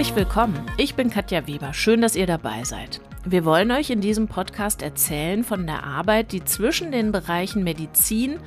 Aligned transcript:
Herzlich 0.00 0.16
willkommen. 0.16 0.58
Ich 0.78 0.94
bin 0.94 1.10
Katja 1.10 1.46
Weber. 1.46 1.74
Schön, 1.74 2.00
dass 2.00 2.16
ihr 2.16 2.26
dabei 2.26 2.64
seid. 2.64 3.02
Wir 3.26 3.44
wollen 3.44 3.70
euch 3.70 3.90
in 3.90 4.00
diesem 4.00 4.28
Podcast 4.28 4.80
erzählen 4.80 5.44
von 5.44 5.66
der 5.66 5.84
Arbeit, 5.84 6.32
die 6.32 6.42
zwischen 6.42 6.90
den 6.90 7.12
Bereichen 7.12 7.64
Medizin 7.64 8.38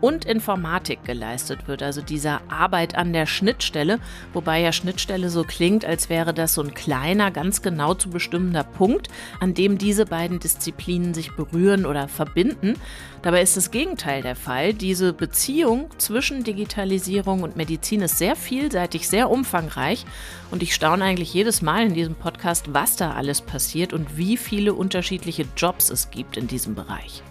und 0.00 0.24
Informatik 0.24 1.04
geleistet 1.04 1.68
wird, 1.68 1.82
also 1.82 2.00
dieser 2.00 2.40
Arbeit 2.48 2.94
an 2.94 3.12
der 3.12 3.26
Schnittstelle, 3.26 3.98
wobei 4.32 4.60
ja 4.60 4.72
Schnittstelle 4.72 5.30
so 5.30 5.44
klingt, 5.44 5.84
als 5.84 6.08
wäre 6.08 6.34
das 6.34 6.54
so 6.54 6.62
ein 6.62 6.74
kleiner, 6.74 7.30
ganz 7.30 7.62
genau 7.62 7.94
zu 7.94 8.10
bestimmender 8.10 8.64
Punkt, 8.64 9.08
an 9.40 9.54
dem 9.54 9.78
diese 9.78 10.06
beiden 10.06 10.40
Disziplinen 10.40 11.14
sich 11.14 11.32
berühren 11.36 11.86
oder 11.86 12.08
verbinden. 12.08 12.74
Dabei 13.22 13.42
ist 13.42 13.56
das 13.56 13.70
Gegenteil 13.70 14.22
der 14.22 14.36
Fall. 14.36 14.72
Diese 14.72 15.12
Beziehung 15.12 15.90
zwischen 15.98 16.42
Digitalisierung 16.42 17.42
und 17.42 17.56
Medizin 17.56 18.00
ist 18.00 18.18
sehr 18.18 18.36
vielseitig, 18.36 19.08
sehr 19.08 19.30
umfangreich 19.30 20.06
und 20.50 20.62
ich 20.62 20.74
staune 20.74 21.04
eigentlich 21.04 21.34
jedes 21.34 21.60
Mal 21.60 21.86
in 21.86 21.94
diesem 21.94 22.14
Podcast, 22.14 22.72
was 22.72 22.96
da 22.96 23.12
alles 23.12 23.42
passiert 23.42 23.92
und 23.92 24.16
wie 24.16 24.36
viele 24.36 24.72
unterschiedliche 24.72 25.44
Jobs 25.56 25.90
es 25.90 26.10
gibt 26.10 26.36
in 26.36 26.46
diesem 26.46 26.74
Bereich. 26.74 27.22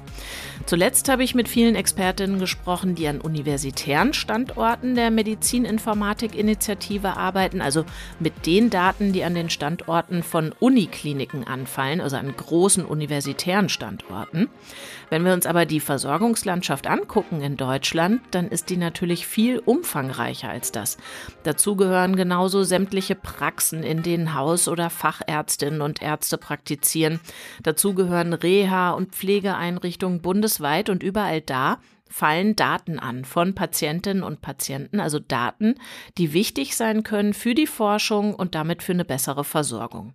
Zuletzt 0.70 1.10
habe 1.10 1.24
ich 1.24 1.34
mit 1.34 1.50
vielen 1.50 1.74
Expertinnen 1.74 2.38
gesprochen, 2.38 2.94
die 2.94 3.08
an 3.08 3.22
universitären 3.22 4.14
Standorten 4.14 4.94
der 4.94 5.10
Medizininformatik-Initiative 5.10 7.18
arbeiten, 7.18 7.60
also 7.60 7.86
mit 8.20 8.46
den 8.46 8.70
Daten, 8.70 9.12
die 9.12 9.24
an 9.24 9.34
den 9.34 9.50
Standorten 9.50 10.22
von 10.22 10.54
Unikliniken 10.60 11.44
anfallen, 11.44 12.02
also 12.02 12.18
an 12.18 12.38
großen 12.38 12.86
universitären 12.86 13.68
Standorten. 13.68 14.48
Wenn 15.10 15.26
wir 15.26 15.34
uns 15.34 15.48
aber 15.48 15.66
die 15.66 15.80
Versorgungslandschaft 15.80 16.86
angucken 16.86 17.42
in 17.42 17.58
Deutschland, 17.58 18.22
dann 18.32 18.48
ist 18.48 18.70
die 18.70 18.78
natürlich 18.78 19.26
viel 19.26 19.60
umfangreicher 19.60 20.50
als 20.50 20.72
das. 20.72 20.98
Dazu 21.44 21.76
gehören 21.76 22.16
genauso 22.16 22.64
sämtliche 22.64 23.16
Praxen, 23.16 23.82
in 23.82 24.04
denen 24.04 24.36
Haus- 24.36 24.68
oder 24.68 24.90
Fachärztinnen 24.90 25.82
und 25.82 26.02
Ärzte 26.02 26.38
praktizieren. 26.38 27.20
Dazu 27.64 27.96
gehören 27.96 28.34
Reha- 28.34 28.92
und 28.92 29.16
Pflegeeinrichtungen 29.16 30.22
bundesweit 30.22 30.90
und 30.90 31.02
überall 31.02 31.42
da, 31.42 31.80
fallen 32.08 32.56
Daten 32.56 33.00
an 33.00 33.26
von 33.26 33.56
Patientinnen 33.56 34.24
und 34.24 34.42
Patienten, 34.42 35.00
also 35.00 35.20
Daten, 35.20 35.76
die 36.18 36.34
wichtig 36.34 36.76
sein 36.76 37.04
können 37.04 37.34
für 37.34 37.56
die 37.56 37.68
Forschung 37.68 38.34
und 38.36 38.56
damit 38.56 38.84
für 38.84 38.94
eine 38.94 39.06
bessere 39.06 39.44
Versorgung. 39.44 40.14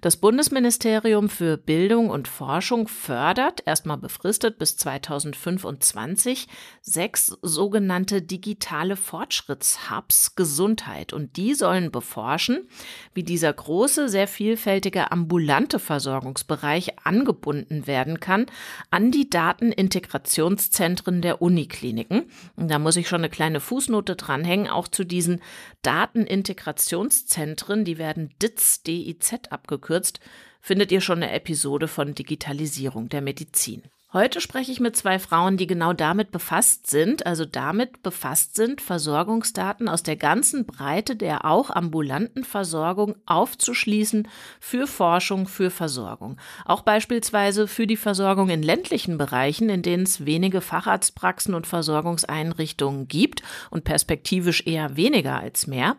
Das 0.00 0.16
Bundesministerium 0.16 1.28
für 1.28 1.56
Bildung 1.56 2.10
und 2.10 2.28
Forschung 2.28 2.88
fördert, 2.88 3.62
erstmal 3.64 3.96
befristet 3.96 4.58
bis 4.58 4.76
2025, 4.76 6.48
sechs 6.82 7.36
sogenannte 7.42 8.22
digitale 8.22 8.96
Fortschrittshubs 8.96 10.34
Gesundheit. 10.34 11.12
Und 11.12 11.36
die 11.36 11.54
sollen 11.54 11.90
beforschen, 11.90 12.68
wie 13.14 13.22
dieser 13.22 13.52
große, 13.52 14.08
sehr 14.08 14.28
vielfältige 14.28 15.12
ambulante 15.12 15.78
Versorgungsbereich 15.78 16.96
angebunden 17.04 17.86
werden 17.86 18.20
kann 18.20 18.46
an 18.90 19.10
die 19.10 19.30
Datenintegrationszentren 19.30 21.22
der 21.22 21.40
Unikliniken. 21.40 22.30
Und 22.56 22.70
da 22.70 22.78
muss 22.78 22.96
ich 22.96 23.08
schon 23.08 23.20
eine 23.20 23.30
kleine 23.30 23.60
Fußnote 23.60 24.16
dranhängen, 24.16 24.68
auch 24.68 24.88
zu 24.88 25.04
diesen 25.04 25.40
Datenintegrationszentren, 25.82 27.84
die 27.84 27.98
werden 27.98 28.30
DITZ, 28.42 28.82
DIZ 28.82 29.35
abgekürzt, 29.52 30.20
findet 30.60 30.90
ihr 30.92 31.00
schon 31.00 31.22
eine 31.22 31.32
Episode 31.32 31.88
von 31.88 32.14
Digitalisierung 32.14 33.08
der 33.08 33.22
Medizin. 33.22 33.82
Heute 34.12 34.40
spreche 34.40 34.72
ich 34.72 34.80
mit 34.80 34.96
zwei 34.96 35.18
Frauen, 35.18 35.58
die 35.58 35.66
genau 35.66 35.92
damit 35.92 36.30
befasst 36.30 36.88
sind, 36.88 37.26
also 37.26 37.44
damit 37.44 38.02
befasst 38.02 38.54
sind, 38.54 38.80
Versorgungsdaten 38.80 39.88
aus 39.88 40.02
der 40.04 40.16
ganzen 40.16 40.64
Breite 40.64 41.16
der 41.16 41.44
auch 41.44 41.68
ambulanten 41.68 42.44
Versorgung 42.44 43.16
aufzuschließen 43.26 44.26
für 44.58 44.86
Forschung, 44.86 45.48
für 45.48 45.70
Versorgung. 45.70 46.38
Auch 46.64 46.80
beispielsweise 46.82 47.68
für 47.68 47.86
die 47.86 47.98
Versorgung 47.98 48.48
in 48.48 48.62
ländlichen 48.62 49.18
Bereichen, 49.18 49.68
in 49.68 49.82
denen 49.82 50.04
es 50.04 50.24
wenige 50.24 50.62
Facharztpraxen 50.62 51.54
und 51.54 51.66
Versorgungseinrichtungen 51.66 53.08
gibt 53.08 53.42
und 53.70 53.84
perspektivisch 53.84 54.66
eher 54.66 54.96
weniger 54.96 55.40
als 55.40 55.66
mehr. 55.66 55.96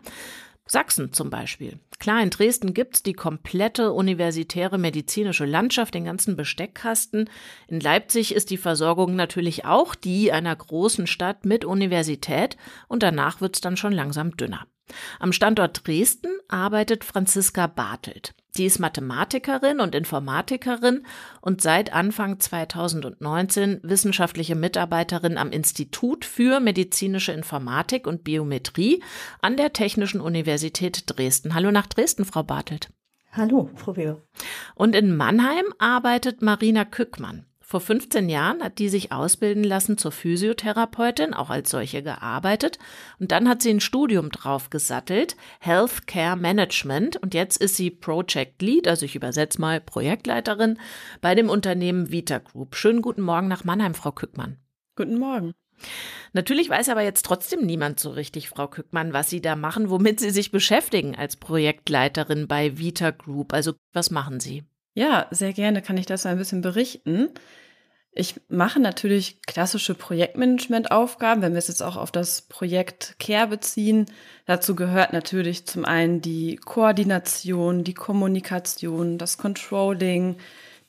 Sachsen 0.66 1.12
zum 1.12 1.30
Beispiel. 1.30 1.78
Klar, 1.98 2.22
in 2.22 2.30
Dresden 2.30 2.74
gibt's 2.74 3.02
die 3.02 3.12
komplette 3.12 3.92
universitäre 3.92 4.78
medizinische 4.78 5.44
Landschaft, 5.44 5.94
den 5.94 6.04
ganzen 6.04 6.36
Besteckkasten. 6.36 7.28
In 7.66 7.80
Leipzig 7.80 8.34
ist 8.34 8.50
die 8.50 8.56
Versorgung 8.56 9.16
natürlich 9.16 9.64
auch 9.64 9.96
die 9.96 10.30
einer 10.30 10.54
großen 10.54 11.08
Stadt 11.08 11.44
mit 11.44 11.64
Universität 11.64 12.56
und 12.86 13.02
danach 13.02 13.40
wird's 13.40 13.60
dann 13.60 13.76
schon 13.76 13.92
langsam 13.92 14.36
dünner. 14.36 14.66
Am 15.18 15.32
Standort 15.32 15.86
Dresden 15.86 16.30
arbeitet 16.48 17.02
Franziska 17.02 17.66
Bartelt. 17.66 18.34
Die 18.56 18.64
ist 18.64 18.78
Mathematikerin 18.78 19.80
und 19.80 19.94
Informatikerin 19.94 21.04
und 21.40 21.60
seit 21.60 21.92
Anfang 21.92 22.40
2019 22.40 23.80
wissenschaftliche 23.82 24.54
Mitarbeiterin 24.54 25.38
am 25.38 25.50
Institut 25.50 26.24
für 26.24 26.58
medizinische 26.58 27.32
Informatik 27.32 28.06
und 28.06 28.24
Biometrie 28.24 29.02
an 29.40 29.56
der 29.56 29.72
Technischen 29.72 30.20
Universität 30.20 31.04
Dresden. 31.06 31.54
Hallo 31.54 31.70
nach 31.70 31.86
Dresden, 31.86 32.24
Frau 32.24 32.42
Bartelt. 32.42 32.90
Hallo, 33.32 33.70
Frau 33.76 33.96
Weber. 33.96 34.22
Und 34.74 34.96
in 34.96 35.14
Mannheim 35.14 35.66
arbeitet 35.78 36.42
Marina 36.42 36.84
Kückmann. 36.84 37.44
Vor 37.70 37.82
15 37.82 38.30
Jahren 38.30 38.64
hat 38.64 38.78
die 38.78 38.88
sich 38.88 39.12
ausbilden 39.12 39.62
lassen 39.62 39.98
zur 39.98 40.10
Physiotherapeutin, 40.10 41.34
auch 41.34 41.50
als 41.50 41.68
solche 41.68 42.02
gearbeitet. 42.02 42.78
Und 43.18 43.30
dann 43.30 43.46
hat 43.46 43.60
sie 43.60 43.68
ein 43.68 43.80
Studium 43.80 44.30
drauf 44.30 44.70
gesattelt, 44.70 45.36
Healthcare 45.60 46.38
Management. 46.38 47.18
Und 47.18 47.34
jetzt 47.34 47.58
ist 47.58 47.76
sie 47.76 47.90
Project 47.90 48.62
Lead, 48.62 48.88
also 48.88 49.04
ich 49.04 49.16
übersetze 49.16 49.60
mal 49.60 49.82
Projektleiterin 49.82 50.78
bei 51.20 51.34
dem 51.34 51.50
Unternehmen 51.50 52.10
Vita 52.10 52.38
Group. 52.38 52.74
Schönen 52.74 53.02
guten 53.02 53.20
Morgen 53.20 53.48
nach 53.48 53.64
Mannheim, 53.64 53.92
Frau 53.92 54.12
Kückmann. 54.12 54.56
Guten 54.96 55.18
Morgen. 55.18 55.52
Natürlich 56.32 56.70
weiß 56.70 56.88
aber 56.88 57.02
jetzt 57.02 57.26
trotzdem 57.26 57.66
niemand 57.66 58.00
so 58.00 58.08
richtig, 58.08 58.48
Frau 58.48 58.68
Kückmann, 58.68 59.12
was 59.12 59.28
Sie 59.28 59.42
da 59.42 59.56
machen, 59.56 59.90
womit 59.90 60.20
Sie 60.20 60.30
sich 60.30 60.50
beschäftigen 60.50 61.16
als 61.16 61.36
Projektleiterin 61.36 62.48
bei 62.48 62.78
Vita 62.78 63.10
Group. 63.10 63.52
Also 63.52 63.74
was 63.92 64.10
machen 64.10 64.40
Sie? 64.40 64.64
Ja, 64.94 65.26
sehr 65.30 65.52
gerne 65.52 65.82
kann 65.82 65.96
ich 65.96 66.06
das 66.06 66.26
ein 66.26 66.38
bisschen 66.38 66.60
berichten. 66.60 67.30
Ich 68.12 68.34
mache 68.48 68.80
natürlich 68.80 69.42
klassische 69.42 69.94
Projektmanagement-Aufgaben, 69.94 71.40
wenn 71.40 71.52
wir 71.52 71.58
es 71.58 71.68
jetzt 71.68 71.82
auch 71.82 71.96
auf 71.96 72.10
das 72.10 72.42
Projekt 72.42 73.14
Care 73.20 73.46
beziehen. 73.46 74.06
Dazu 74.44 74.74
gehört 74.74 75.12
natürlich 75.12 75.66
zum 75.66 75.84
einen 75.84 76.20
die 76.20 76.56
Koordination, 76.56 77.84
die 77.84 77.94
Kommunikation, 77.94 79.18
das 79.18 79.38
Controlling, 79.38 80.36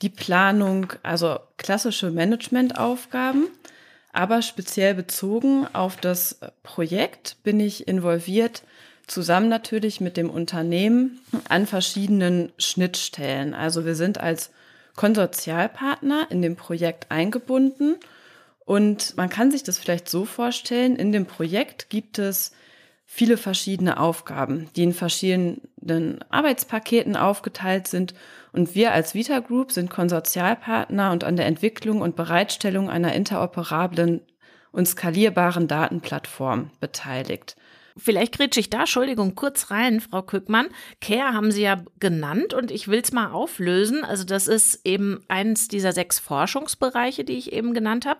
die 0.02 0.09
Planung, 0.09 0.94
also 1.04 1.38
klassische 1.58 2.09
Management-Aufgaben. 2.09 3.48
Aber 4.12 4.42
speziell 4.42 4.96
bezogen 4.96 5.68
auf 5.74 5.98
das 5.98 6.40
Projekt 6.64 7.38
bin 7.44 7.59
ich 7.59 7.88
involviert 7.88 8.64
zusammen 9.09 9.50
natürlich 9.50 10.02
mit 10.02 10.18
dem 10.18 10.30
Unternehmen 10.30 11.20
an 11.47 11.66
verschiedenen 11.66 12.52
Schnittstellen. 12.58 13.53
Also 13.53 13.86
wir 13.86 13.96
sind 13.96 14.20
als 14.20 14.52
Konsortialpartner 14.96 16.28
in 16.30 16.42
dem 16.42 16.56
Projekt 16.56 17.09
eingebunden 17.09 17.96
und 18.70 19.18
man 19.18 19.30
kann 19.30 19.50
sich 19.50 19.64
das 19.64 19.80
vielleicht 19.80 20.08
so 20.08 20.25
vorstellen, 20.25 20.96
in 20.96 21.12
dem 21.12 21.25
Projekt 21.25 21.90
gibt 21.90 22.20
es 22.20 22.52
viele 23.03 23.38
verschiedene 23.38 24.00
Aufgaben, 24.00 24.70
die 24.75 24.84
in 24.84 24.94
verschiedenen 24.94 26.23
Arbeitspaketen 26.29 27.16
aufgeteilt 27.16 27.88
sind. 27.88 28.14
Und 28.53 28.76
wir 28.76 28.91
als 28.91 29.16
Vita 29.16 29.40
Group 29.40 29.72
sind 29.72 29.90
Konsortialpartner 29.90 31.11
und 31.11 31.23
an 31.23 31.35
der 31.35 31.47
Entwicklung 31.47 32.02
und 32.02 32.16
Bereitstellung 32.16 32.91
einer 32.91 33.14
interoperablen 33.14 34.22
und 34.72 34.88
skalierbaren 34.88 35.67
Datenplattform 35.67 36.70
beteiligt. 36.79 37.56
Vielleicht 37.99 38.37
grätsche 38.37 38.59
ich 38.59 38.69
da, 38.69 38.81
Entschuldigung, 38.81 39.35
kurz 39.35 39.72
rein, 39.72 40.01
Frau 40.01 40.22
Kückmann. 40.22 40.67
Care 41.01 41.34
haben 41.34 41.51
Sie 41.51 41.61
ja 41.61 41.84
genannt 41.99 42.53
und 42.53 42.72
ich 42.72 42.87
will 42.87 43.01
es 43.01 43.11
mal 43.11 43.31
auflösen. 43.31 44.03
Also 44.03 44.23
das 44.23 44.47
ist 44.47 44.81
eben 44.85 45.22
eins 45.28 45.67
dieser 45.67 45.91
sechs 45.91 46.19
Forschungsbereiche, 46.19 47.23
die 47.23 47.37
ich 47.37 47.53
eben 47.53 47.73
genannt 47.73 48.05
habe. 48.05 48.19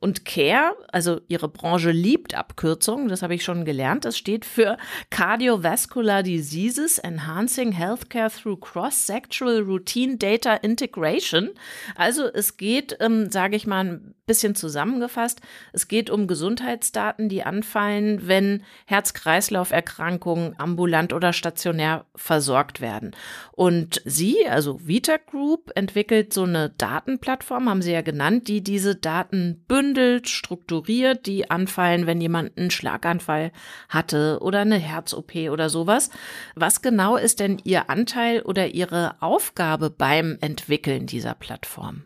Und 0.00 0.24
Care, 0.24 0.76
also 0.92 1.20
Ihre 1.28 1.48
Branche 1.48 1.90
liebt 1.90 2.34
Abkürzungen, 2.34 3.08
das 3.08 3.22
habe 3.22 3.34
ich 3.34 3.42
schon 3.42 3.64
gelernt. 3.64 4.04
Das 4.04 4.16
steht 4.16 4.44
für 4.44 4.76
Cardiovascular 5.10 6.22
Diseases 6.22 6.98
Enhancing 6.98 7.72
Healthcare 7.72 8.30
Through 8.30 8.60
Cross-Sectoral 8.60 9.60
Routine 9.62 10.16
Data 10.16 10.54
Integration. 10.54 11.50
Also 11.96 12.26
es 12.26 12.56
geht, 12.56 12.96
ähm, 13.00 13.30
sage 13.30 13.56
ich 13.56 13.66
mal 13.66 13.84
ein 13.84 14.14
bisschen 14.26 14.54
zusammengefasst, 14.54 15.40
es 15.72 15.88
geht 15.88 16.10
um 16.10 16.26
Gesundheitsdaten, 16.26 17.28
die 17.28 17.42
anfallen, 17.42 18.28
wenn 18.28 18.62
Herz-Kreislauf-Erkrankungen 18.86 20.54
ambulant 20.58 21.12
oder 21.12 21.32
stationär 21.32 22.04
versorgt 22.14 22.80
werden. 22.80 23.16
Und 23.52 24.02
Sie, 24.04 24.46
also 24.46 24.86
Vita 24.86 25.16
Group, 25.16 25.72
entwickelt 25.74 26.32
so 26.32 26.44
eine 26.44 26.70
Datenplattform, 26.70 27.68
haben 27.68 27.82
Sie 27.82 27.92
ja 27.92 28.02
genannt, 28.02 28.48
die 28.48 28.62
diese 28.62 28.94
Daten 28.94 29.64
bündelt 29.66 29.87
gebündelt, 29.88 30.28
strukturiert, 30.28 31.26
die 31.26 31.50
anfallen, 31.50 32.06
wenn 32.06 32.20
jemand 32.20 32.56
einen 32.56 32.70
Schlaganfall 32.70 33.52
hatte 33.88 34.38
oder 34.40 34.60
eine 34.60 34.78
Herz-OP 34.78 35.34
oder 35.50 35.70
sowas. 35.70 36.10
Was 36.54 36.82
genau 36.82 37.16
ist 37.16 37.40
denn 37.40 37.60
Ihr 37.64 37.88
Anteil 37.90 38.42
oder 38.42 38.68
Ihre 38.68 39.20
Aufgabe 39.20 39.90
beim 39.90 40.38
Entwickeln 40.40 41.06
dieser 41.06 41.34
Plattform? 41.34 42.04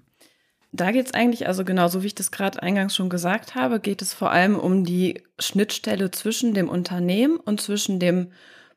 Da 0.74 0.90
geht 0.90 1.06
es 1.06 1.14
eigentlich, 1.14 1.46
also 1.46 1.64
genauso 1.64 2.02
wie 2.02 2.06
ich 2.06 2.14
das 2.14 2.30
gerade 2.30 2.62
eingangs 2.62 2.96
schon 2.96 3.10
gesagt 3.10 3.54
habe, 3.54 3.78
geht 3.78 4.00
es 4.00 4.14
vor 4.14 4.30
allem 4.30 4.58
um 4.58 4.84
die 4.84 5.22
Schnittstelle 5.38 6.10
zwischen 6.10 6.54
dem 6.54 6.68
Unternehmen 6.68 7.36
und 7.36 7.60
zwischen 7.60 7.98
dem 7.98 8.28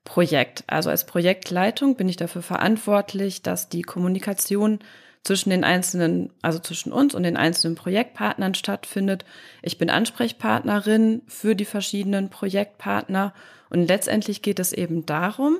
Projekt. 0.03 0.65
Also 0.67 0.89
als 0.89 1.05
Projektleitung 1.05 1.95
bin 1.95 2.09
ich 2.09 2.17
dafür 2.17 2.41
verantwortlich, 2.41 3.43
dass 3.43 3.69
die 3.69 3.81
Kommunikation 3.81 4.79
zwischen 5.25 5.49
den 5.49 5.65
einzelnen, 5.65 6.29
also 6.41 6.59
zwischen 6.59 6.93
uns 6.93 7.13
und 7.13 7.23
den 7.23 7.35
einzelnen 7.35 7.75
Projektpartnern 7.75 8.53
stattfindet. 8.53 9.25
Ich 9.61 9.77
bin 9.77 9.89
Ansprechpartnerin 9.89 11.23
für 11.27 11.55
die 11.55 11.65
verschiedenen 11.65 12.29
Projektpartner 12.29 13.33
und 13.69 13.87
letztendlich 13.87 14.41
geht 14.41 14.59
es 14.59 14.71
eben 14.71 15.05
darum, 15.05 15.57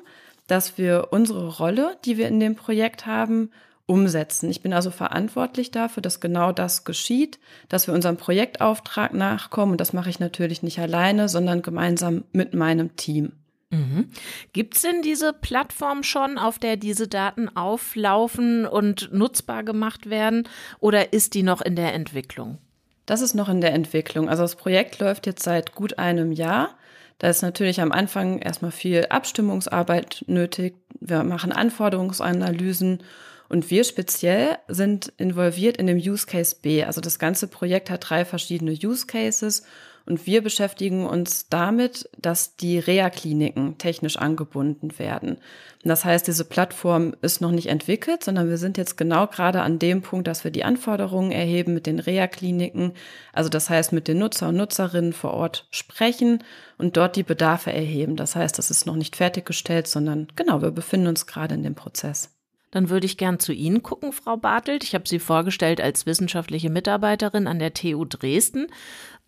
dass 0.48 0.78
wir 0.78 1.08
unsere 1.10 1.58
Rolle, 1.58 1.98
die 2.06 2.18
wir 2.18 2.28
in 2.28 2.40
dem 2.40 2.56
Projekt 2.56 3.08
haben, 3.08 3.52
umsetzen. 3.88 4.50
Ich 4.50 4.62
bin 4.62 4.74
also 4.74 4.92
verantwortlich 4.92 5.72
dafür, 5.72 6.02
dass 6.02 6.20
genau 6.20 6.52
das 6.52 6.86
geschieht, 6.86 7.40
dass 7.70 7.88
wir 7.88 7.94
unserem 7.94 8.18
Projektauftrag 8.18 9.14
nachkommen. 9.14 9.74
Und 9.74 9.82
das 9.82 9.94
mache 9.94 10.10
ich 10.10 10.20
natürlich 10.20 10.64
nicht 10.64 10.80
alleine, 10.80 11.30
sondern 11.30 11.62
gemeinsam 11.62 12.24
mit 12.32 12.54
meinem 12.54 12.96
Team. 12.96 13.34
Mhm. 13.72 14.10
Gibt 14.54 14.76
es 14.76 14.82
denn 14.84 15.02
diese 15.02 15.34
Plattform 15.34 16.04
schon, 16.04 16.38
auf 16.38 16.60
der 16.60 16.78
diese 16.78 17.08
Daten 17.08 17.50
auflaufen 17.56 18.66
und 18.66 19.10
nutzbar 19.12 19.64
gemacht 19.64 20.10
werden? 20.10 20.48
Oder 20.80 21.14
ist 21.14 21.34
die 21.34 21.44
noch 21.44 21.62
in 21.62 21.76
der 21.76 21.94
Entwicklung? 21.94 22.60
Das 23.06 23.22
ist 23.22 23.36
noch 23.36 23.50
in 23.50 23.62
der 23.62 23.74
Entwicklung. 23.74 24.30
Also 24.30 24.44
das 24.44 24.56
Projekt 24.56 25.00
läuft 25.00 25.28
jetzt 25.28 25.44
seit 25.44 25.76
gut 25.76 26.00
einem 26.00 26.32
Jahr. 26.32 26.76
Da 27.18 27.30
ist 27.30 27.42
natürlich 27.42 27.82
am 27.82 27.92
Anfang 27.92 28.40
erstmal 28.40 28.72
viel 28.72 29.06
Abstimmungsarbeit 29.10 30.26
nötig. 30.28 30.76
Wir 31.00 31.24
machen 31.24 31.52
Anforderungsanalysen 31.52 33.04
und 33.48 33.70
wir 33.70 33.84
speziell 33.84 34.58
sind 34.68 35.14
involviert 35.18 35.78
in 35.78 35.88
dem 35.88 35.98
Use 35.98 36.26
Case 36.26 36.56
B. 36.62 36.84
Also 36.84 37.00
das 37.00 37.20
ganze 37.20 37.48
Projekt 37.48 37.90
hat 37.90 38.10
drei 38.10 38.26
verschiedene 38.26 38.72
Use 38.72 39.06
Cases 39.06 39.64
und 40.06 40.28
wir 40.28 40.44
beschäftigen 40.44 41.06
uns 41.06 41.50
damit, 41.50 42.10
dass 42.20 42.56
die 42.56 42.78
Reha-Kliniken 42.78 43.78
technisch 43.78 44.18
angebunden 44.18 45.00
werden. 45.00 45.38
das 45.84 46.06
heißt, 46.06 46.28
diese 46.28 46.46
Plattform 46.46 47.16
ist 47.22 47.42
noch 47.42 47.52
nicht 47.52 47.68
entwickelt, 47.68 48.24
sondern 48.24 48.50
wir 48.50 48.58
sind 48.58 48.78
jetzt 48.78 48.98
genau 48.98 49.28
gerade 49.28 49.62
an 49.62 49.80
dem 49.80 50.02
Punkt, 50.02 50.28
dass 50.28 50.44
wir 50.44 50.52
die 50.52 50.64
Anforderungen 50.64 51.32
erheben 51.32 51.74
mit 51.74 51.88
den 51.88 52.00
Reha-Kliniken. 52.00 52.94
Also 53.34 53.50
das 53.50 53.70
heißt, 53.70 53.94
mit 53.94 54.08
den 54.08 54.20
Nutzer 54.20 54.50
und 54.50 54.58
Nutzerinnen 54.58 55.14
vor 55.14 55.34
Ort 55.34 55.68
sprechen 55.72 56.44
und 56.78 56.98
dort 56.98 57.16
die 57.16 57.24
Bedarfe 57.24 57.72
erheben. 57.72 58.16
Das 58.16 58.36
heißt, 58.36 58.58
das 58.58 58.70
ist 58.70 58.86
noch 58.86 58.96
nicht 58.96 59.16
fertiggestellt, 59.16 59.88
sondern 59.88 60.28
genau, 60.36 60.62
wir 60.62 60.72
befinden 60.72 61.08
uns 61.08 61.26
gerade 61.26 61.56
in 61.56 61.64
dem 61.64 61.76
Prozess. 61.76 62.30
Dann 62.76 62.90
würde 62.90 63.06
ich 63.06 63.16
gern 63.16 63.40
zu 63.40 63.54
Ihnen 63.54 63.84
gucken, 63.84 64.12
Frau 64.12 64.36
Bartelt. 64.36 64.84
Ich 64.84 64.96
habe 64.96 65.08
Sie 65.08 65.20
vorgestellt 65.20 65.80
als 65.80 66.06
wissenschaftliche 66.06 66.70
Mitarbeiterin 66.70 67.48
an 67.48 67.58
der 67.58 67.74
TU 67.74 68.04
Dresden. 68.04 68.68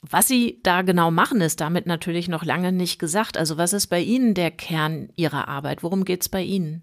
Was 0.02 0.28
Sie 0.28 0.60
da 0.64 0.84
genau 0.84 1.12
machen, 1.12 1.42
ist 1.42 1.60
damit 1.60 1.86
natürlich 1.86 2.28
noch 2.28 2.46
lange 2.46 2.72
nicht 2.72 3.00
gesagt. 3.00 3.38
Also 3.38 3.58
was 3.58 3.74
ist 3.74 3.88
bei 3.88 4.00
Ihnen 4.02 4.34
der 4.34 4.52
Kern 4.52 5.10
Ihrer 5.16 5.48
Arbeit? 5.48 5.84
Worum 5.84 6.06
geht 6.06 6.22
es 6.22 6.30
bei 6.30 6.44
Ihnen? 6.44 6.82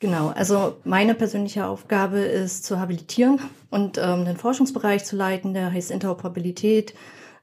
Genau, 0.00 0.28
also 0.28 0.78
meine 0.84 1.14
persönliche 1.14 1.66
Aufgabe 1.66 2.20
ist 2.20 2.64
zu 2.64 2.80
habilitieren 2.80 3.38
und 3.68 3.98
ähm, 3.98 4.24
den 4.24 4.38
Forschungsbereich 4.38 5.04
zu 5.04 5.14
leiten, 5.14 5.52
der 5.52 5.72
heißt 5.72 5.90
Interoperabilität. 5.90 6.94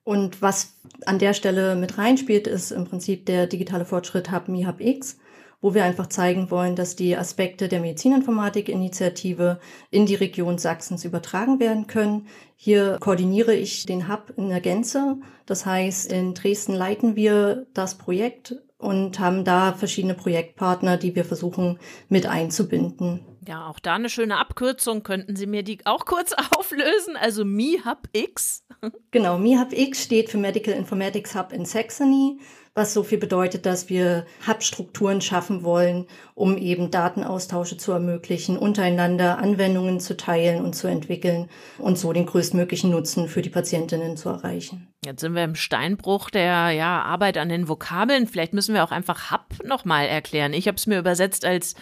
Und 0.04 0.42
was 0.42 0.74
an 1.06 1.20
der 1.20 1.34
Stelle 1.34 1.76
mit 1.76 1.98
reinspielt, 1.98 2.48
ist 2.48 2.72
im 2.72 2.86
Prinzip 2.86 3.28
der 3.28 3.46
digitale 3.46 3.86
Fortschritt 3.86 4.32
Hub 4.32 4.48
MiHub 4.48 4.80
X 4.80 5.20
wo 5.62 5.74
wir 5.74 5.84
einfach 5.84 6.08
zeigen 6.08 6.52
wollen, 6.52 6.76
dass 6.76 6.96
die 6.96 7.18
Aspekte 7.18 7.68
der 7.68 7.80
Medizininformatik-Initiative 7.80 9.60
in 9.90 10.06
die 10.06 10.16
Region 10.16 10.58
Sachsens 10.58 11.04
übertragen 11.04 11.60
werden 11.60 11.88
können. 11.88 12.28
Hier 12.56 12.98
koordiniere 13.00 13.56
ich 13.56 13.86
den 13.86 14.08
Hub 14.08 14.34
in 14.38 14.50
der 14.50 14.62
Gänze. 14.62 15.18
Das 15.46 15.66
heißt, 15.66 16.12
in 16.12 16.34
Dresden 16.34 16.74
leiten 16.74 17.16
wir 17.16 17.66
das 17.74 17.98
Projekt 17.98 18.56
und 18.78 19.20
haben 19.20 19.44
da 19.44 19.74
verschiedene 19.74 20.14
Projektpartner, 20.14 20.98
die 20.98 21.16
wir 21.16 21.26
versuchen 21.26 21.80
mit 22.10 22.28
einzubinden. 22.28 23.26
Ja, 23.48 23.68
auch 23.68 23.80
da 23.80 23.96
eine 23.96 24.10
schöne 24.10 24.38
Abkürzung. 24.38 25.04
Könnten 25.04 25.36
Sie 25.36 25.48
mir 25.48 25.64
die 25.64 25.80
auch 25.86 26.06
kurz 26.06 26.34
auflösen? 26.58 27.16
Also 27.16 27.46
MiHub 27.46 28.10
X. 28.12 28.66
Genau, 29.12 29.38
MiHub 29.38 29.72
X 29.72 30.04
steht 30.04 30.30
für 30.30 30.38
Medical 30.38 30.74
Informatics 30.74 31.34
Hub 31.34 31.54
in 31.54 31.66
Saxony 31.66 32.40
was 32.78 32.94
so 32.94 33.04
viel 33.04 33.18
bedeutet, 33.18 33.66
dass 33.66 33.90
wir 33.90 34.26
Hub-Strukturen 34.48 35.20
schaffen 35.20 35.64
wollen, 35.64 36.06
um 36.36 36.58
eben 36.58 36.92
Datenaustausche 36.92 37.76
zu 37.78 37.92
ermöglichen, 37.92 38.58
untereinander 38.58 39.40
Anwendungen 39.40 40.00
zu 40.00 40.16
teilen 40.16 40.64
und 40.64 40.76
zu 40.76 40.88
entwickeln 40.88 41.50
und 41.80 41.98
so 41.98 42.14
den 42.14 42.28
größtmöglichen 42.28 42.92
Nutzen 42.92 43.28
für 43.28 43.42
die 43.42 43.50
Patientinnen 43.50 44.16
zu 44.16 44.30
erreichen. 44.30 44.88
Jetzt 45.04 45.22
sind 45.22 45.34
wir 45.34 45.44
im 45.44 45.56
Steinbruch 45.56 46.30
der 46.30 46.70
ja, 46.72 47.02
Arbeit 47.02 47.38
an 47.38 47.50
den 47.50 47.68
Vokabeln. 47.68 48.28
Vielleicht 48.28 48.54
müssen 48.54 48.76
wir 48.76 48.84
auch 48.84 48.92
einfach 48.92 49.32
Hub 49.32 49.64
nochmal 49.66 50.06
erklären. 50.06 50.54
Ich 50.54 50.68
habe 50.68 50.78
es 50.78 50.86
mir 50.86 51.00
übersetzt 51.00 51.46
als 51.46 51.74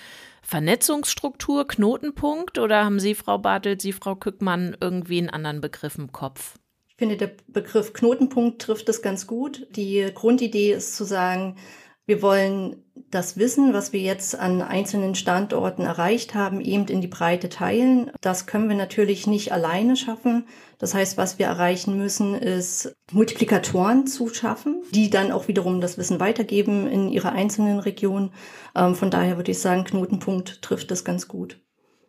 Vernetzungsstruktur, 0.44 1.68
Knotenpunkt 1.68 2.58
oder 2.58 2.86
haben 2.86 3.00
Sie, 3.00 3.16
Frau 3.16 3.38
Bartelt, 3.38 3.82
Sie, 3.82 3.92
Frau 3.92 4.16
Kückmann, 4.16 4.78
irgendwie 4.80 5.18
einen 5.18 5.30
anderen 5.30 5.60
Begriff 5.60 5.98
im 5.98 6.12
Kopf? 6.12 6.58
Ich 6.96 7.00
finde, 7.00 7.18
der 7.18 7.32
Begriff 7.48 7.92
Knotenpunkt 7.92 8.62
trifft 8.62 8.88
es 8.88 9.02
ganz 9.02 9.28
gut. 9.28 9.68
Die 9.72 10.10
Grundidee 10.16 10.72
ist 10.72 10.96
zu 10.96 11.04
sagen, 11.04 11.58
wir 12.06 12.22
wollen 12.22 12.86
das 13.12 13.36
Wissen, 13.36 13.74
was 13.74 13.92
wir 13.92 14.00
jetzt 14.00 14.40
an 14.40 14.62
einzelnen 14.62 15.14
Standorten 15.14 15.84
erreicht 15.84 16.36
haben, 16.36 16.62
eben 16.62 16.86
in 16.88 17.02
die 17.02 17.08
Breite 17.08 17.50
teilen. 17.50 18.12
Das 18.22 18.46
können 18.46 18.70
wir 18.70 18.78
natürlich 18.78 19.28
nicht 19.28 19.52
alleine 19.52 19.98
schaffen. 19.98 20.48
Das 20.78 20.94
heißt, 20.94 21.18
was 21.18 21.38
wir 21.38 21.48
erreichen 21.48 21.98
müssen, 21.98 22.34
ist 22.34 22.96
Multiplikatoren 23.12 24.08
zu 24.08 24.30
schaffen, 24.30 24.82
die 24.92 25.10
dann 25.10 25.34
auch 25.34 25.50
wiederum 25.50 25.82
das 25.82 25.98
Wissen 25.98 26.22
weitergeben 26.22 26.88
in 26.88 27.10
ihrer 27.10 27.34
einzelnen 27.34 27.80
Region. 27.80 28.32
Ähm, 28.74 28.96
von 28.96 29.12
daher 29.12 29.36
würde 29.36 29.52
ich 29.52 29.60
sagen, 29.60 29.84
Knotenpunkt 29.84 30.62
trifft 30.62 30.92
es 30.92 31.04
ganz 31.04 31.28
gut. 31.28 31.60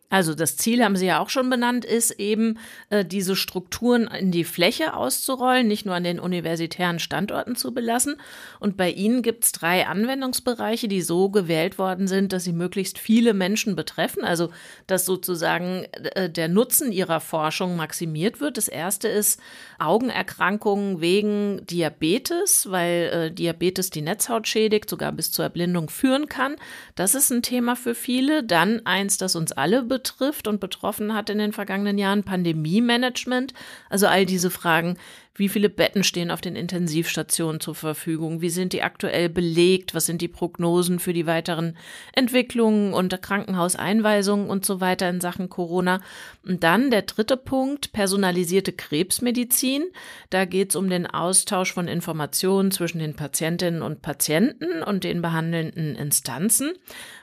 Also 0.09 0.33
das 0.33 0.55
Ziel 0.55 0.81
haben 0.85 0.95
Sie 0.95 1.05
ja 1.05 1.19
auch 1.19 1.29
schon 1.29 1.49
benannt, 1.49 1.83
ist 1.83 2.11
eben 2.11 2.57
äh, 2.89 3.03
diese 3.03 3.35
Strukturen 3.35 4.07
in 4.07 4.31
die 4.31 4.45
Fläche 4.45 4.93
auszurollen, 4.93 5.67
nicht 5.67 5.85
nur 5.85 5.95
an 5.95 6.05
den 6.05 6.21
universitären 6.21 6.99
Standorten 6.99 7.57
zu 7.57 7.73
belassen. 7.73 8.15
Und 8.61 8.77
bei 8.77 8.89
Ihnen 8.89 9.21
gibt 9.21 9.43
es 9.43 9.51
drei 9.51 9.85
Anwendungsbereiche, 9.85 10.87
die 10.87 11.01
so 11.01 11.29
gewählt 11.29 11.77
worden 11.77 12.07
sind, 12.07 12.31
dass 12.31 12.45
sie 12.45 12.53
möglichst 12.53 12.99
viele 12.99 13.33
Menschen 13.33 13.75
betreffen, 13.75 14.23
also 14.23 14.49
dass 14.87 15.05
sozusagen 15.05 15.85
äh, 15.91 16.29
der 16.29 16.47
Nutzen 16.47 16.93
Ihrer 16.93 17.19
Forschung 17.19 17.75
maximiert 17.75 18.39
wird. 18.39 18.55
Das 18.55 18.69
erste 18.69 19.09
ist 19.09 19.41
Augenerkrankungen 19.77 21.01
wegen 21.01 21.65
Diabetes, 21.65 22.71
weil 22.71 23.09
äh, 23.11 23.31
Diabetes 23.31 23.89
die 23.89 24.01
Netzhaut 24.01 24.47
schädigt, 24.47 24.89
sogar 24.89 25.11
bis 25.11 25.33
zur 25.33 25.43
Erblindung 25.43 25.89
führen 25.89 26.29
kann. 26.29 26.55
Das 26.95 27.13
ist 27.13 27.29
ein 27.29 27.41
Thema 27.41 27.75
für 27.75 27.93
viele. 27.93 28.45
Dann 28.45 28.85
eins, 28.85 29.17
das 29.17 29.35
uns 29.35 29.51
alle 29.51 29.83
betrifft 29.83 29.96
betrifft 29.97 30.47
und 30.47 30.59
betroffen 30.59 31.15
hat 31.15 31.31
in 31.31 31.39
den 31.39 31.53
vergangenen 31.53 31.97
Jahren, 31.97 32.23
Pandemie-Management, 32.23 33.53
also 33.89 34.05
all 34.05 34.27
diese 34.27 34.51
Fragen, 34.51 34.97
wie 35.33 35.49
viele 35.49 35.69
Betten 35.69 36.03
stehen 36.03 36.31
auf 36.31 36.41
den 36.41 36.55
Intensivstationen 36.55 37.59
zur 37.59 37.75
Verfügung, 37.75 38.41
wie 38.41 38.49
sind 38.49 38.73
die 38.73 38.81
aktuell 38.81 39.29
belegt, 39.29 39.93
was 39.93 40.07
sind 40.07 40.21
die 40.21 40.27
Prognosen 40.27 40.99
für 40.99 41.13
die 41.13 41.27
weiteren 41.27 41.77
Entwicklungen 42.13 42.93
und 42.93 43.21
Krankenhauseinweisungen 43.21 44.49
und 44.49 44.65
so 44.65 44.81
weiter 44.81 45.09
in 45.09 45.21
Sachen 45.21 45.49
Corona. 45.49 46.01
Und 46.43 46.63
dann 46.63 46.89
der 46.89 47.03
dritte 47.03 47.37
Punkt, 47.37 47.91
personalisierte 47.91 48.73
Krebsmedizin. 48.73 49.83
Da 50.31 50.45
geht 50.45 50.71
es 50.71 50.75
um 50.75 50.89
den 50.89 51.05
Austausch 51.05 51.71
von 51.71 51.87
Informationen 51.87 52.71
zwischen 52.71 52.99
den 52.99 53.15
Patientinnen 53.15 53.83
und 53.83 54.01
Patienten 54.01 54.81
und 54.83 55.03
den 55.03 55.21
behandelnden 55.21 55.95
Instanzen. 55.95 56.73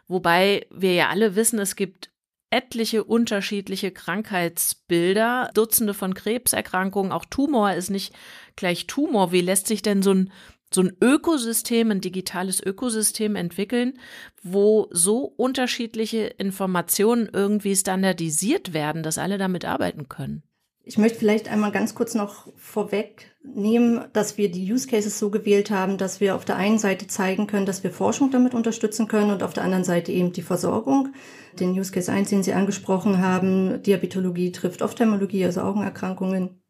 Wobei 0.06 0.66
wir 0.70 0.94
ja 0.94 1.08
alle 1.08 1.34
wissen, 1.34 1.58
es 1.58 1.74
gibt 1.74 2.10
etliche 2.54 3.02
unterschiedliche 3.02 3.90
Krankheitsbilder, 3.90 5.50
Dutzende 5.54 5.92
von 5.92 6.14
Krebserkrankungen, 6.14 7.10
auch 7.10 7.24
Tumor 7.24 7.72
ist 7.72 7.90
nicht 7.90 8.14
gleich 8.54 8.86
Tumor. 8.86 9.32
Wie 9.32 9.40
lässt 9.40 9.66
sich 9.66 9.82
denn 9.82 10.02
so 10.02 10.14
ein 10.14 10.32
so 10.72 10.82
ein 10.82 10.96
Ökosystem, 11.00 11.92
ein 11.92 12.00
digitales 12.00 12.60
Ökosystem 12.60 13.36
entwickeln, 13.36 13.98
wo 14.42 14.88
so 14.90 15.18
unterschiedliche 15.36 16.24
Informationen 16.26 17.28
irgendwie 17.32 17.76
standardisiert 17.76 18.72
werden, 18.72 19.04
dass 19.04 19.18
alle 19.18 19.38
damit 19.38 19.64
arbeiten 19.64 20.08
können. 20.08 20.42
Ich 20.86 20.98
möchte 20.98 21.18
vielleicht 21.18 21.48
einmal 21.48 21.72
ganz 21.72 21.94
kurz 21.94 22.14
noch 22.14 22.52
vorwegnehmen, 22.56 24.04
dass 24.12 24.36
wir 24.36 24.50
die 24.50 24.70
Use 24.70 24.86
Cases 24.86 25.18
so 25.18 25.30
gewählt 25.30 25.70
haben, 25.70 25.96
dass 25.96 26.20
wir 26.20 26.34
auf 26.34 26.44
der 26.44 26.56
einen 26.56 26.78
Seite 26.78 27.06
zeigen 27.06 27.46
können, 27.46 27.64
dass 27.64 27.82
wir 27.82 27.90
Forschung 27.90 28.30
damit 28.30 28.52
unterstützen 28.52 29.08
können 29.08 29.30
und 29.30 29.42
auf 29.42 29.54
der 29.54 29.64
anderen 29.64 29.84
Seite 29.84 30.12
eben 30.12 30.32
die 30.32 30.42
Versorgung. 30.42 31.14
Den 31.58 31.70
Use 31.70 31.90
Case 31.90 32.12
1, 32.12 32.28
den 32.28 32.42
Sie 32.42 32.52
angesprochen 32.52 33.18
haben, 33.18 33.82
Diabetologie 33.82 34.52
trifft 34.52 34.82
Ophthalmologie, 34.82 35.46
also 35.46 35.62
Augenerkrankungen. 35.62 36.60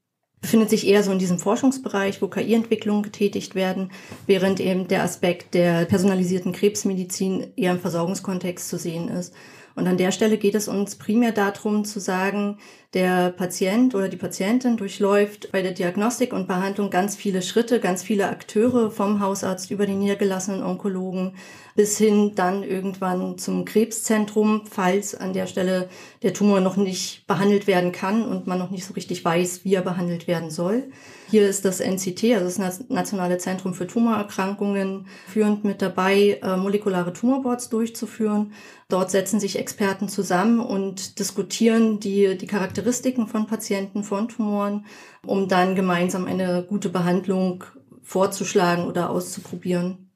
befindet 0.40 0.70
sich 0.70 0.86
eher 0.86 1.02
so 1.02 1.10
in 1.10 1.18
diesem 1.18 1.40
Forschungsbereich, 1.40 2.22
wo 2.22 2.28
KI-Entwicklungen 2.28 3.02
getätigt 3.02 3.56
werden, 3.56 3.90
während 4.26 4.60
eben 4.60 4.86
der 4.86 5.02
Aspekt 5.02 5.54
der 5.54 5.86
personalisierten 5.86 6.52
Krebsmedizin 6.52 7.52
eher 7.56 7.72
im 7.72 7.80
Versorgungskontext 7.80 8.68
zu 8.68 8.78
sehen 8.78 9.08
ist. 9.08 9.34
Und 9.76 9.88
an 9.88 9.96
der 9.96 10.12
Stelle 10.12 10.38
geht 10.38 10.54
es 10.54 10.68
uns 10.68 10.96
primär 10.96 11.32
darum 11.32 11.84
zu 11.84 11.98
sagen, 11.98 12.58
der 12.94 13.30
Patient 13.30 13.94
oder 13.96 14.08
die 14.08 14.16
Patientin 14.16 14.76
durchläuft 14.76 15.50
bei 15.50 15.62
der 15.62 15.72
Diagnostik 15.72 16.32
und 16.32 16.46
Behandlung 16.46 16.90
ganz 16.90 17.16
viele 17.16 17.42
Schritte, 17.42 17.80
ganz 17.80 18.04
viele 18.04 18.28
Akteure 18.28 18.92
vom 18.92 19.18
Hausarzt 19.18 19.72
über 19.72 19.86
die 19.86 19.94
niedergelassenen 19.94 20.62
Onkologen 20.62 21.34
bis 21.74 21.98
hin 21.98 22.32
dann 22.36 22.62
irgendwann 22.62 23.36
zum 23.36 23.64
Krebszentrum, 23.64 24.62
falls 24.70 25.16
an 25.16 25.32
der 25.32 25.48
Stelle 25.48 25.88
der 26.22 26.32
Tumor 26.32 26.60
noch 26.60 26.76
nicht 26.76 27.26
behandelt 27.26 27.66
werden 27.66 27.90
kann 27.90 28.24
und 28.24 28.46
man 28.46 28.60
noch 28.60 28.70
nicht 28.70 28.84
so 28.84 28.94
richtig 28.94 29.24
weiß, 29.24 29.64
wie 29.64 29.74
er 29.74 29.82
behandelt 29.82 30.28
werden 30.28 30.50
soll. 30.50 30.84
Hier 31.30 31.48
ist 31.48 31.64
das 31.64 31.80
NCT, 31.80 32.34
also 32.34 32.62
das 32.62 32.88
Nationale 32.88 33.38
Zentrum 33.38 33.74
für 33.74 33.86
Tumorerkrankungen, 33.86 35.06
führend 35.26 35.64
mit 35.64 35.80
dabei, 35.80 36.38
äh, 36.42 36.56
molekulare 36.56 37.12
Tumorboards 37.12 37.70
durchzuführen. 37.70 38.52
Dort 38.88 39.10
setzen 39.10 39.40
sich 39.40 39.58
Experten 39.58 40.08
zusammen 40.08 40.60
und 40.60 41.18
diskutieren 41.18 41.98
die, 42.00 42.36
die 42.36 42.46
Charakteristiken 42.46 43.26
von 43.26 43.46
Patienten 43.46 44.04
von 44.04 44.28
Tumoren, 44.28 44.86
um 45.24 45.48
dann 45.48 45.74
gemeinsam 45.74 46.26
eine 46.26 46.64
gute 46.68 46.90
Behandlung 46.90 47.64
vorzuschlagen 48.02 48.84
oder 48.84 49.10
auszuprobieren. 49.10 50.10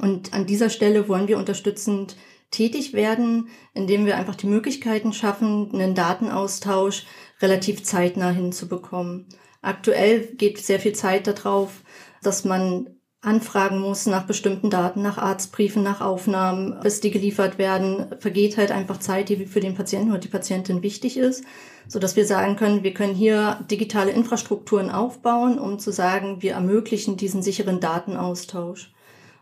Und 0.00 0.32
an 0.32 0.46
dieser 0.46 0.70
Stelle 0.70 1.08
wollen 1.08 1.28
wir 1.28 1.38
unterstützend 1.38 2.16
tätig 2.50 2.94
werden, 2.94 3.48
indem 3.74 4.06
wir 4.06 4.16
einfach 4.16 4.34
die 4.34 4.46
Möglichkeiten 4.46 5.12
schaffen, 5.12 5.70
einen 5.72 5.94
Datenaustausch 5.94 7.06
relativ 7.40 7.84
zeitnah 7.84 8.30
hinzubekommen. 8.30 9.26
Aktuell 9.60 10.34
geht 10.36 10.58
sehr 10.58 10.80
viel 10.80 10.94
Zeit 10.94 11.26
darauf, 11.26 11.82
dass 12.22 12.44
man 12.44 12.98
anfragen 13.20 13.80
muss 13.80 14.06
nach 14.06 14.26
bestimmten 14.26 14.70
Daten, 14.70 15.02
nach 15.02 15.18
Arztbriefen, 15.18 15.82
nach 15.82 16.00
Aufnahmen, 16.00 16.78
bis 16.80 17.00
die 17.00 17.10
geliefert 17.10 17.58
werden, 17.58 18.14
vergeht 18.20 18.56
halt 18.56 18.70
einfach 18.70 18.98
Zeit, 18.98 19.28
die 19.28 19.46
für 19.46 19.58
den 19.60 19.74
Patienten 19.74 20.10
oder 20.10 20.20
die 20.20 20.28
Patientin 20.28 20.82
wichtig 20.84 21.16
ist, 21.16 21.44
so 21.88 21.98
dass 21.98 22.14
wir 22.14 22.26
sagen 22.26 22.54
können, 22.54 22.84
wir 22.84 22.94
können 22.94 23.14
hier 23.14 23.58
digitale 23.68 24.12
Infrastrukturen 24.12 24.90
aufbauen, 24.90 25.58
um 25.58 25.80
zu 25.80 25.90
sagen, 25.90 26.42
wir 26.42 26.52
ermöglichen 26.52 27.16
diesen 27.16 27.42
sicheren 27.42 27.80
Datenaustausch. 27.80 28.92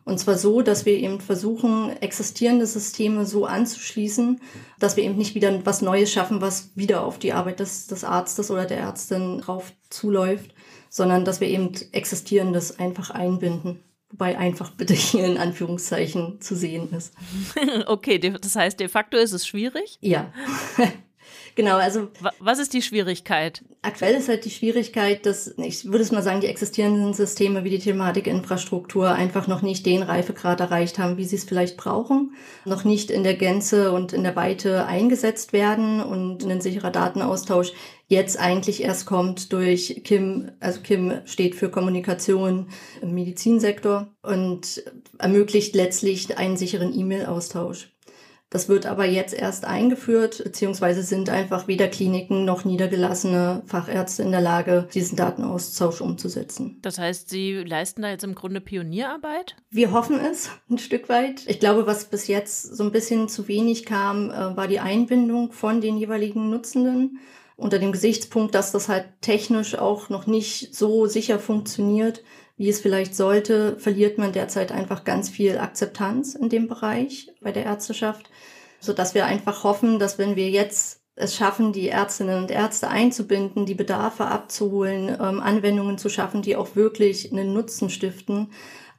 Und 0.07 0.19
zwar 0.19 0.39
so, 0.39 0.63
dass 0.63 0.87
wir 0.87 0.97
eben 0.97 1.21
versuchen, 1.21 1.91
existierende 2.01 2.65
Systeme 2.65 3.27
so 3.27 3.45
anzuschließen, 3.45 4.41
dass 4.79 4.97
wir 4.97 5.03
eben 5.03 5.17
nicht 5.17 5.35
wieder 5.35 5.67
was 5.67 5.83
Neues 5.83 6.13
schaffen, 6.13 6.41
was 6.41 6.71
wieder 6.77 7.05
auf 7.05 7.19
die 7.19 7.33
Arbeit 7.33 7.59
des, 7.59 7.89
des 7.89 8.05
Arztes 8.05 8.53
oder 8.53 8.67
der 8.67 8.79
Ärztin 8.79 9.41
drauf 9.41 9.73
zuläuft, 9.91 10.55
sondern 10.91 11.25
dass 11.25 11.41
wir 11.41 11.49
eben 11.49 11.73
existierendes 11.91 12.79
einfach 12.79 13.11
einbinden. 13.11 13.81
Wobei 14.11 14.39
einfach 14.39 14.71
bitte 14.71 14.95
hier 14.95 15.25
in 15.27 15.39
Anführungszeichen 15.39 16.41
zu 16.41 16.55
sehen 16.55 16.93
ist. 16.93 17.13
Okay, 17.87 18.21
das 18.21 18.55
heißt, 18.55 18.79
de 18.79 18.87
facto 18.87 19.17
ist 19.17 19.33
es 19.33 19.45
schwierig? 19.45 19.99
Ja. 20.01 20.33
Genau, 21.57 21.77
also. 21.77 22.09
Was 22.39 22.59
ist 22.59 22.75
die 22.75 22.83
Schwierigkeit? 22.83 23.65
Aktuell 23.81 24.15
ist 24.15 24.29
halt 24.29 24.45
die 24.45 24.51
Schwierigkeit, 24.51 25.25
dass, 25.25 25.55
ich 25.57 25.87
würde 25.87 26.05
es 26.05 26.13
mal 26.13 26.23
sagen, 26.23 26.43
die 26.43 26.49
existierenden 26.49 27.15
Systeme 27.15 27.65
wie 27.65 27.71
die 27.71 27.79
Telematikinfrastruktur 27.79 29.11
einfach 29.11 29.47
noch 29.47 29.63
nicht 29.63 29.87
den 29.87 30.03
Reifegrad 30.03 30.61
erreicht 30.61 30.99
haben, 30.99 31.17
wie 31.17 31.25
sie 31.25 31.37
es 31.37 31.45
vielleicht 31.45 31.79
brauchen, 31.79 32.35
noch 32.67 32.85
nicht 32.85 33.11
in 33.11 33.25
der 33.25 33.35
Gänze 33.35 33.93
und 33.93 34.13
in 34.13 34.23
der 34.23 34.37
Weite 34.37 34.85
eingesetzt 34.85 35.55
werden 35.55 36.03
und 36.03 36.45
ein 36.45 36.61
sicherer 36.61 36.91
Datenaustausch 36.91 37.73
jetzt 38.07 38.39
eigentlich 38.39 38.83
erst 38.83 39.07
kommt 39.07 39.53
durch 39.53 40.03
KIM, 40.05 40.53
also 40.61 40.81
KIM 40.81 41.23
steht 41.25 41.55
für 41.55 41.71
Kommunikation 41.71 42.69
im 43.01 43.15
Medizinsektor 43.15 44.15
und 44.23 44.85
ermöglicht 45.19 45.75
letztlich 45.75 46.37
einen 46.37 46.59
sicheren 46.59 46.97
E-Mail-Austausch. 46.97 47.96
Das 48.57 48.71
wird 48.71 48.87
aber 48.87 49.05
jetzt 49.05 49.35
erst 49.35 49.67
eingeführt, 49.67 50.43
beziehungsweise 50.43 51.03
sind 51.03 51.29
einfach 51.29 51.69
weder 51.69 51.89
Kliniken 51.89 52.47
noch 52.47 52.65
niedergelassene 52.65 53.63
Fachärzte 53.67 54.23
in 54.23 54.31
der 54.31 54.41
Lage, 54.41 54.89
diesen 54.95 55.15
Datenaustausch 55.15 56.01
umzusetzen. 56.01 56.79
Das 56.81 56.97
heißt, 56.97 57.29
Sie 57.29 57.53
leisten 57.53 58.01
da 58.01 58.09
jetzt 58.09 58.25
im 58.25 58.35
Grunde 58.35 58.63
Pionierarbeit? 58.63 59.57
Wir 59.69 59.93
hoffen 59.93 60.19
es 60.19 60.49
ein 60.71 60.79
Stück 60.79 61.11
weit. 61.11 61.43
Ich 61.47 61.61
glaube, 61.61 61.87
was 61.87 62.07
bis 62.07 62.29
jetzt 62.29 62.63
so 62.63 62.83
ein 62.83 62.93
bisschen 62.93 63.29
zu 63.29 63.47
wenig 63.47 63.85
kam, 63.85 64.31
äh, 64.31 64.57
war 64.57 64.69
die 64.69 64.81
Einbindung 64.81 65.53
von 65.53 65.83
den 65.83 65.99
jeweiligen 65.99 66.49
Nutzenden 66.49 67.19
unter 67.57 67.79
dem 67.79 67.93
Gesichtspunkt, 67.93 68.55
dass 68.55 68.73
das 68.73 68.89
halt 68.89 69.05
technisch 69.21 69.75
auch 69.75 70.09
noch 70.09 70.27
nicht 70.27 70.75
so 70.75 71.05
sicher 71.05 71.39
funktioniert, 71.39 72.23
wie 72.57 72.69
es 72.69 72.81
vielleicht 72.81 73.15
sollte, 73.15 73.77
verliert 73.79 74.19
man 74.19 74.33
derzeit 74.33 74.73
einfach 74.73 75.05
ganz 75.05 75.29
viel 75.29 75.59
Akzeptanz 75.59 76.35
in 76.35 76.49
dem 76.49 76.69
Bereich 76.69 77.31
bei 77.41 77.53
der 77.53 77.65
Ärzteschaft, 77.65 78.31
so 78.81 78.93
dass 78.93 79.15
wir 79.15 79.27
einfach 79.27 79.65
hoffen, 79.65 79.99
dass 79.99 80.19
wenn 80.19 80.37
wir 80.37 80.51
jetzt 80.51 81.01
es 81.17 81.35
schaffen, 81.35 81.73
die 81.73 81.89
Ärztinnen 81.89 82.43
und 82.43 82.51
Ärzte 82.51 82.89
einzubinden, 82.89 83.65
die 83.65 83.75
Bedarfe 83.75 84.27
abzuholen, 84.27 85.09
ähm, 85.09 85.41
Anwendungen 85.41 85.97
zu 85.97 86.11
schaffen, 86.11 86.43
die 86.43 86.57
auch 86.57 86.77
wirklich 86.77 87.33
einen 87.33 87.55
Nutzen 87.55 87.89
stiften, 87.89 88.53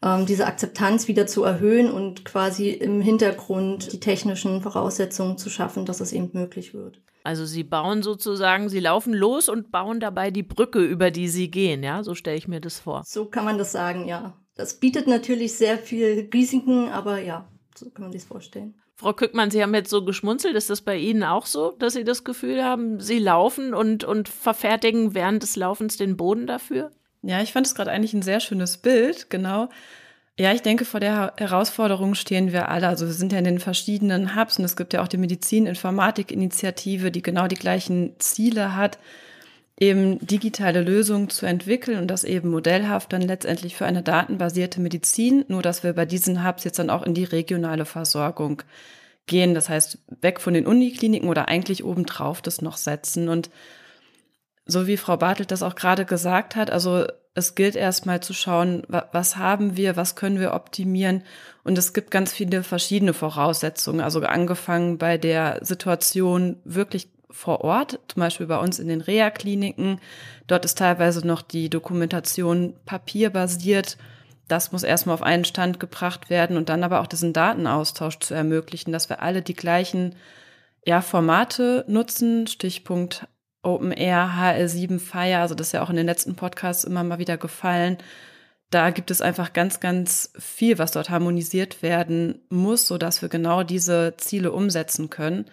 ähm, 0.04 0.26
diese 0.26 0.48
Akzeptanz 0.48 1.08
wieder 1.08 1.28
zu 1.28 1.44
erhöhen 1.44 1.92
und 1.92 2.26
quasi 2.26 2.72
im 2.72 3.02
Hintergrund 3.02 3.94
die 3.94 4.00
technischen 4.00 4.62
Voraussetzungen 4.62 5.38
zu 5.38 5.50
schaffen, 5.50 5.86
dass 5.86 6.00
es 6.00 6.12
eben 6.12 6.32
möglich 6.34 6.74
wird. 6.74 7.00
Also 7.28 7.46
sie 7.46 7.66
bauen 7.66 8.04
sozusagen, 8.04 8.70
sie 8.70 8.80
laufen 8.80 9.14
los 9.14 9.50
und 9.50 9.70
bauen 9.70 10.00
dabei 10.00 10.32
die 10.32 10.44
Brücke, 10.44 10.80
über 10.80 11.12
die 11.12 11.28
sie 11.28 11.52
gehen, 11.52 11.84
ja? 11.84 12.02
So 12.02 12.16
stelle 12.16 12.38
ich 12.38 12.48
mir 12.48 12.62
das 12.62 12.80
vor. 12.80 13.04
So 13.06 13.26
kann 13.26 13.44
man 13.44 13.58
das 13.58 13.74
sagen, 13.74 14.08
ja. 14.08 14.40
Das 14.56 14.80
bietet 14.80 15.08
natürlich 15.08 15.58
sehr 15.58 15.78
viel 15.78 16.30
Risiken, 16.34 16.88
aber 16.88 17.20
ja, 17.20 17.50
so 17.76 17.90
kann 17.90 18.04
man 18.04 18.14
sich 18.14 18.24
vorstellen. 18.24 18.76
Frau 18.96 19.12
Kückmann, 19.12 19.52
Sie 19.52 19.62
haben 19.62 19.74
jetzt 19.74 19.90
so 19.90 20.06
geschmunzelt. 20.06 20.56
Ist 20.56 20.70
das 20.70 20.80
bei 20.80 20.96
Ihnen 20.96 21.26
auch 21.26 21.48
so, 21.48 21.72
dass 21.72 21.96
Sie 21.96 22.06
das 22.06 22.24
Gefühl 22.24 22.64
haben, 22.64 23.02
Sie 23.02 23.20
laufen 23.20 23.74
und, 23.74 24.06
und 24.06 24.30
verfertigen 24.30 25.14
während 25.14 25.44
des 25.44 25.58
Laufens 25.58 25.98
den 25.98 26.16
Boden 26.16 26.48
dafür? 26.48 26.92
Ja, 27.24 27.42
ich 27.42 27.52
fand 27.52 27.68
es 27.68 27.76
gerade 27.76 27.92
eigentlich 27.92 28.14
ein 28.14 28.22
sehr 28.22 28.40
schönes 28.40 28.78
Bild, 28.78 29.30
genau. 29.30 29.68
Ja, 30.40 30.54
ich 30.54 30.62
denke, 30.62 30.86
vor 30.86 31.00
der 31.00 31.34
Herausforderung 31.38 32.14
stehen 32.14 32.52
wir 32.52 32.70
alle. 32.70 32.88
Also 32.88 33.08
wir 33.08 33.14
sind 33.14 33.32
ja 33.32 33.40
in 33.40 33.44
den 33.44 33.60
verschiedenen 33.60 34.36
Hubs 34.36 34.60
und 34.60 34.66
es 34.66 34.76
gibt 34.76 34.94
ja 34.94 35.02
auch 35.02 35.08
die 35.08 35.18
Medizin-Informatik-Initiative, 35.18 37.10
die 37.10 37.24
genau 37.24 37.48
die 37.48 37.56
gleichen 37.56 38.14
Ziele 38.20 38.76
hat, 38.76 39.00
eben 39.80 40.20
digitale 40.26 40.82
Lösungen 40.82 41.32
zu 41.32 41.48
entwickeln 41.48 42.00
und 42.00 42.08
das 42.08 42.24
eben 42.24 42.50
modellhaft 42.50 43.14
dann 43.14 43.24
letztendlich 43.24 43.76
für 43.76 43.88
eine 43.88 44.04
datenbasierte 44.04 44.80
Medizin, 44.80 45.44
nur 45.48 45.64
dass 45.64 45.84
wir 45.84 45.94
bei 45.94 46.06
diesen 46.06 46.46
Hubs 46.48 46.64
jetzt 46.64 46.78
dann 46.78 46.92
auch 46.92 47.02
in 47.04 47.16
die 47.16 47.24
regionale 47.24 47.86
Versorgung 47.86 48.62
gehen. 49.26 49.56
Das 49.56 49.70
heißt, 49.70 49.98
weg 50.22 50.40
von 50.40 50.54
den 50.54 50.68
Unikliniken 50.68 51.30
oder 51.30 51.48
eigentlich 51.48 51.84
obendrauf 51.84 52.44
das 52.44 52.62
noch 52.62 52.78
setzen 52.78 53.28
und 53.28 53.50
so 54.68 54.86
wie 54.86 54.98
Frau 54.98 55.18
Bartelt 55.18 55.52
das 55.52 55.64
auch 55.64 55.76
gerade 55.76 56.06
gesagt 56.06 56.56
hat, 56.56 56.70
also 56.70 57.06
es 57.38 57.54
gilt 57.54 57.76
erstmal 57.76 58.20
zu 58.20 58.34
schauen, 58.34 58.82
was 58.88 59.38
haben 59.38 59.78
wir, 59.78 59.96
was 59.96 60.16
können 60.16 60.40
wir 60.40 60.56
optimieren. 60.56 61.24
Und 61.64 61.78
es 61.78 61.94
gibt 61.94 62.10
ganz 62.10 62.34
viele 62.34 62.64
verschiedene 62.64 63.14
Voraussetzungen. 63.14 64.02
Also 64.02 64.22
angefangen 64.22 64.98
bei 64.98 65.20
der 65.20 65.60
Situation 65.62 66.58
wirklich 66.64 67.10
vor 67.30 67.62
Ort, 67.62 68.00
zum 68.08 68.22
Beispiel 68.22 68.48
bei 68.48 68.58
uns 68.58 68.80
in 68.80 68.88
den 68.88 69.02
Reha-Kliniken. 69.02 70.00
Dort 70.48 70.66
ist 70.66 70.80
teilweise 70.80 71.28
noch 71.28 71.44
die 71.44 71.70
Dokumentation 71.70 72.74
papierbasiert. 72.86 73.98
Das 74.48 74.72
muss 74.72 74.82
erstmal 74.82 75.14
auf 75.14 75.22
einen 75.22 75.46
Stand 75.46 75.80
gebracht 75.80 76.32
werden 76.32 76.58
und 76.58 76.70
dann 76.70 76.84
aber 76.84 77.02
auch 77.02 77.08
diesen 77.08 77.34
Datenaustausch 77.34 78.18
zu 78.18 78.34
ermöglichen, 78.34 78.92
dass 78.92 79.10
wir 79.10 79.22
alle 79.22 79.44
die 79.44 79.56
gleichen 79.56 80.16
ja, 80.88 81.02
Formate 81.02 81.86
nutzen. 81.88 82.48
Stichpunkt 82.48 83.28
OpenAir 83.64 84.30
HL7 84.38 85.00
Fire, 85.00 85.40
also 85.40 85.56
das 85.56 85.68
ist 85.68 85.74
ja 85.74 85.84
auch 85.84 85.90
in 85.90 85.96
den 85.96 86.06
letzten 86.06 86.36
Podcasts 86.36 86.84
immer 86.84 87.04
mal 87.04 87.20
wieder 87.20 87.38
gefallen. 87.38 87.98
Da 88.70 88.90
gibt 88.90 89.12
es 89.12 89.22
einfach 89.22 89.54
ganz, 89.54 89.80
ganz 89.80 90.32
viel, 90.38 90.78
was 90.78 90.92
dort 90.92 91.10
harmonisiert 91.10 91.82
werden 91.82 92.42
muss, 92.50 92.88
sodass 92.88 93.22
wir 93.22 93.30
genau 93.30 93.64
diese 93.64 94.16
Ziele 94.18 94.52
umsetzen 94.52 95.10
können. 95.10 95.46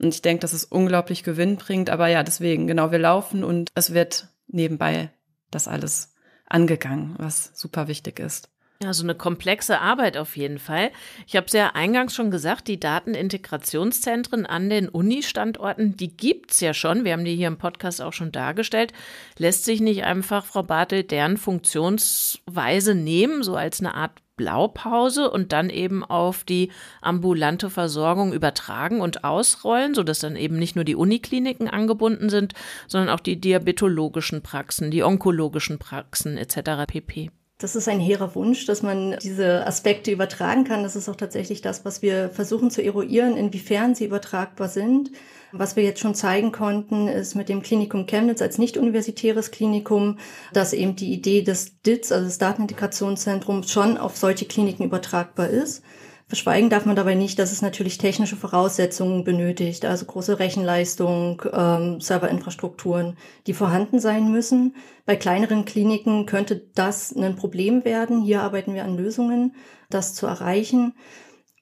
Und 0.00 0.14
ich 0.14 0.22
denke, 0.22 0.40
dass 0.40 0.52
es 0.52 0.64
unglaublich 0.64 1.24
Gewinn 1.24 1.56
bringt. 1.56 1.90
Aber 1.90 2.06
ja, 2.06 2.22
deswegen, 2.22 2.66
genau, 2.66 2.92
wir 2.92 3.00
laufen 3.00 3.44
und 3.44 3.70
es 3.74 3.92
wird 3.92 4.28
nebenbei 4.46 5.10
das 5.50 5.68
alles 5.68 6.14
angegangen, 6.46 7.14
was 7.18 7.50
super 7.54 7.88
wichtig 7.88 8.20
ist. 8.20 8.50
Ja, 8.82 8.94
so 8.94 9.02
eine 9.02 9.14
komplexe 9.14 9.78
Arbeit 9.78 10.16
auf 10.16 10.38
jeden 10.38 10.58
Fall. 10.58 10.90
Ich 11.26 11.36
habe 11.36 11.46
es 11.46 11.52
ja 11.52 11.72
eingangs 11.74 12.14
schon 12.14 12.30
gesagt, 12.30 12.66
die 12.66 12.80
Datenintegrationszentren 12.80 14.46
an 14.46 14.70
den 14.70 14.88
Uni-Standorten, 14.88 15.98
die 15.98 16.16
gibt's 16.16 16.60
ja 16.60 16.72
schon. 16.72 17.04
Wir 17.04 17.12
haben 17.12 17.26
die 17.26 17.36
hier 17.36 17.48
im 17.48 17.58
Podcast 17.58 18.00
auch 18.00 18.14
schon 18.14 18.32
dargestellt. 18.32 18.94
Lässt 19.36 19.66
sich 19.66 19.82
nicht 19.82 20.04
einfach, 20.04 20.46
Frau 20.46 20.62
Bartel, 20.62 21.02
deren 21.02 21.36
Funktionsweise 21.36 22.94
nehmen, 22.94 23.42
so 23.42 23.54
als 23.54 23.80
eine 23.80 23.94
Art 23.94 24.12
Blaupause 24.36 25.30
und 25.30 25.52
dann 25.52 25.68
eben 25.68 26.02
auf 26.02 26.44
die 26.44 26.72
ambulante 27.02 27.68
Versorgung 27.68 28.32
übertragen 28.32 29.02
und 29.02 29.24
ausrollen, 29.24 29.94
sodass 29.94 30.20
dann 30.20 30.36
eben 30.36 30.58
nicht 30.58 30.74
nur 30.74 30.86
die 30.86 30.94
Unikliniken 30.94 31.68
angebunden 31.68 32.30
sind, 32.30 32.54
sondern 32.88 33.10
auch 33.10 33.20
die 33.20 33.38
diabetologischen 33.38 34.40
Praxen, 34.40 34.90
die 34.90 35.02
onkologischen 35.02 35.78
Praxen 35.78 36.38
etc. 36.38 36.86
pp. 36.86 37.30
Das 37.60 37.76
ist 37.76 37.88
ein 37.88 38.00
hehrer 38.00 38.34
Wunsch, 38.34 38.64
dass 38.64 38.82
man 38.82 39.16
diese 39.22 39.66
Aspekte 39.66 40.10
übertragen 40.10 40.64
kann. 40.64 40.82
Das 40.82 40.96
ist 40.96 41.10
auch 41.10 41.16
tatsächlich 41.16 41.60
das, 41.60 41.84
was 41.84 42.00
wir 42.00 42.30
versuchen 42.30 42.70
zu 42.70 42.82
eruieren, 42.82 43.36
inwiefern 43.36 43.94
sie 43.94 44.06
übertragbar 44.06 44.68
sind. 44.68 45.10
Was 45.52 45.76
wir 45.76 45.82
jetzt 45.82 46.00
schon 46.00 46.14
zeigen 46.14 46.52
konnten, 46.52 47.06
ist 47.06 47.34
mit 47.34 47.50
dem 47.50 47.60
Klinikum 47.60 48.06
Chemnitz 48.06 48.40
als 48.40 48.56
nicht-universitäres 48.56 49.50
Klinikum, 49.50 50.18
dass 50.54 50.72
eben 50.72 50.96
die 50.96 51.12
Idee 51.12 51.42
des 51.42 51.82
DITS, 51.82 52.12
also 52.12 52.24
des 52.24 52.38
Datenintegrationszentrums, 52.38 53.70
schon 53.70 53.98
auf 53.98 54.16
solche 54.16 54.46
Kliniken 54.46 54.84
übertragbar 54.84 55.48
ist. 55.48 55.82
Verschweigen 56.30 56.70
darf 56.70 56.86
man 56.86 56.94
dabei 56.94 57.16
nicht, 57.16 57.40
dass 57.40 57.50
es 57.50 57.60
natürlich 57.60 57.98
technische 57.98 58.36
Voraussetzungen 58.36 59.24
benötigt, 59.24 59.84
also 59.84 60.06
große 60.06 60.38
Rechenleistung, 60.38 61.42
ähm, 61.52 62.00
Serverinfrastrukturen, 62.00 63.16
die 63.48 63.52
vorhanden 63.52 63.98
sein 63.98 64.30
müssen. 64.30 64.76
Bei 65.06 65.16
kleineren 65.16 65.64
Kliniken 65.64 66.26
könnte 66.26 66.68
das 66.76 67.12
ein 67.12 67.34
Problem 67.34 67.84
werden. 67.84 68.22
Hier 68.22 68.42
arbeiten 68.42 68.74
wir 68.74 68.84
an 68.84 68.96
Lösungen, 68.96 69.56
das 69.88 70.14
zu 70.14 70.28
erreichen. 70.28 70.94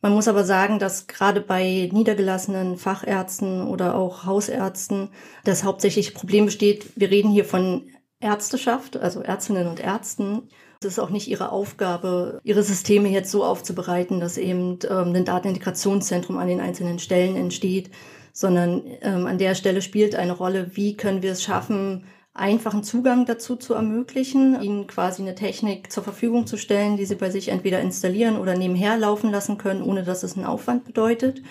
Man 0.02 0.12
muss 0.12 0.28
aber 0.28 0.44
sagen, 0.44 0.78
dass 0.78 1.06
gerade 1.06 1.40
bei 1.40 1.88
niedergelassenen 1.90 2.76
Fachärzten 2.76 3.66
oder 3.66 3.94
auch 3.94 4.26
Hausärzten 4.26 5.08
das 5.44 5.64
hauptsächliche 5.64 6.12
Problem 6.12 6.44
besteht. 6.44 6.92
Wir 6.94 7.10
reden 7.10 7.30
hier 7.30 7.46
von 7.46 7.88
Ärzteschaft, 8.20 8.98
also 8.98 9.22
Ärztinnen 9.22 9.66
und 9.66 9.80
Ärzten 9.80 10.50
es 10.80 10.92
ist 10.92 10.98
auch 10.98 11.10
nicht 11.10 11.28
ihre 11.28 11.50
Aufgabe, 11.50 12.40
ihre 12.44 12.62
Systeme 12.62 13.08
jetzt 13.08 13.30
so 13.30 13.44
aufzubereiten, 13.44 14.20
dass 14.20 14.38
eben 14.38 14.78
ähm, 14.88 15.14
ein 15.14 15.24
Datenintegrationszentrum 15.24 16.38
an 16.38 16.48
den 16.48 16.60
einzelnen 16.60 16.98
Stellen 16.98 17.36
entsteht, 17.36 17.90
sondern 18.32 18.82
ähm, 19.00 19.26
an 19.26 19.38
der 19.38 19.54
Stelle 19.56 19.82
spielt 19.82 20.14
eine 20.14 20.32
Rolle, 20.32 20.76
wie 20.76 20.96
können 20.96 21.22
wir 21.22 21.32
es 21.32 21.42
schaffen, 21.42 22.04
einfachen 22.32 22.84
Zugang 22.84 23.26
dazu 23.26 23.56
zu 23.56 23.74
ermöglichen, 23.74 24.62
ihnen 24.62 24.86
quasi 24.86 25.22
eine 25.22 25.34
Technik 25.34 25.90
zur 25.90 26.04
Verfügung 26.04 26.46
zu 26.46 26.56
stellen, 26.56 26.96
die 26.96 27.04
sie 27.04 27.16
bei 27.16 27.30
sich 27.30 27.48
entweder 27.48 27.80
installieren 27.80 28.38
oder 28.38 28.56
nebenher 28.56 28.96
laufen 28.96 29.32
lassen 29.32 29.58
können, 29.58 29.82
ohne 29.82 30.04
dass 30.04 30.22
es 30.22 30.36
einen 30.36 30.46
Aufwand 30.46 30.84
bedeutet. 30.84 31.42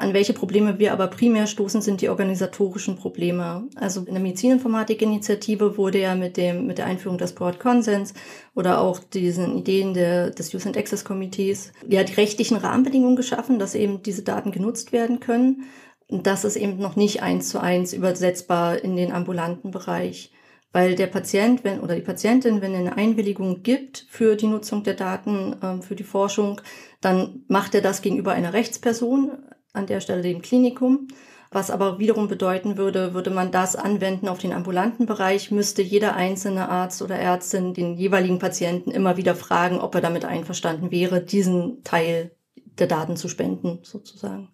An 0.00 0.14
welche 0.14 0.32
Probleme 0.32 0.78
wir 0.78 0.94
aber 0.94 1.08
primär 1.08 1.46
stoßen, 1.46 1.82
sind 1.82 2.00
die 2.00 2.08
organisatorischen 2.08 2.96
Probleme. 2.96 3.68
Also 3.74 4.00
in 4.00 4.14
der 4.14 4.22
Medizininformatik-Initiative 4.22 5.76
wurde 5.76 6.00
ja 6.00 6.14
mit 6.14 6.38
dem, 6.38 6.66
mit 6.66 6.78
der 6.78 6.86
Einführung 6.86 7.18
des 7.18 7.34
Broad 7.34 7.60
Consens 7.60 8.14
oder 8.54 8.80
auch 8.80 9.00
diesen 9.00 9.58
Ideen 9.58 9.92
der, 9.92 10.30
des 10.30 10.54
Use 10.54 10.66
and 10.66 10.78
Access 10.78 11.04
Komitees 11.04 11.74
ja 11.86 12.02
die 12.02 12.14
rechtlichen 12.14 12.56
Rahmenbedingungen 12.56 13.14
geschaffen, 13.14 13.58
dass 13.58 13.74
eben 13.74 14.02
diese 14.02 14.22
Daten 14.22 14.52
genutzt 14.52 14.92
werden 14.92 15.20
können. 15.20 15.64
Und 16.08 16.26
das 16.26 16.44
ist 16.44 16.56
eben 16.56 16.78
noch 16.78 16.96
nicht 16.96 17.22
eins 17.22 17.50
zu 17.50 17.60
eins 17.60 17.92
übersetzbar 17.92 18.82
in 18.82 18.96
den 18.96 19.12
ambulanten 19.12 19.70
Bereich. 19.70 20.32
Weil 20.72 20.94
der 20.94 21.08
Patient, 21.08 21.62
wenn, 21.62 21.80
oder 21.80 21.94
die 21.94 22.00
Patientin, 22.00 22.62
wenn 22.62 22.74
eine 22.74 22.96
Einwilligung 22.96 23.62
gibt 23.62 24.06
für 24.08 24.34
die 24.34 24.46
Nutzung 24.46 24.82
der 24.82 24.94
Daten, 24.94 25.56
ähm, 25.62 25.82
für 25.82 25.94
die 25.94 26.04
Forschung, 26.04 26.62
dann 27.02 27.44
macht 27.48 27.74
er 27.74 27.82
das 27.82 28.00
gegenüber 28.00 28.32
einer 28.32 28.54
Rechtsperson, 28.54 29.32
an 29.72 29.86
der 29.86 30.00
Stelle 30.00 30.22
dem 30.22 30.42
Klinikum. 30.42 31.08
Was 31.52 31.70
aber 31.70 31.98
wiederum 31.98 32.28
bedeuten 32.28 32.76
würde, 32.76 33.12
würde 33.12 33.30
man 33.30 33.50
das 33.50 33.74
anwenden 33.74 34.28
auf 34.28 34.38
den 34.38 34.52
ambulanten 34.52 35.06
Bereich, 35.06 35.50
müsste 35.50 35.82
jeder 35.82 36.14
einzelne 36.14 36.68
Arzt 36.68 37.02
oder 37.02 37.16
Ärztin 37.16 37.74
den 37.74 37.94
jeweiligen 37.96 38.38
Patienten 38.38 38.92
immer 38.92 39.16
wieder 39.16 39.34
fragen, 39.34 39.80
ob 39.80 39.96
er 39.96 40.00
damit 40.00 40.24
einverstanden 40.24 40.92
wäre, 40.92 41.20
diesen 41.20 41.82
Teil 41.82 42.30
der 42.78 42.86
Daten 42.86 43.16
zu 43.16 43.28
spenden, 43.28 43.80
sozusagen. 43.82 44.48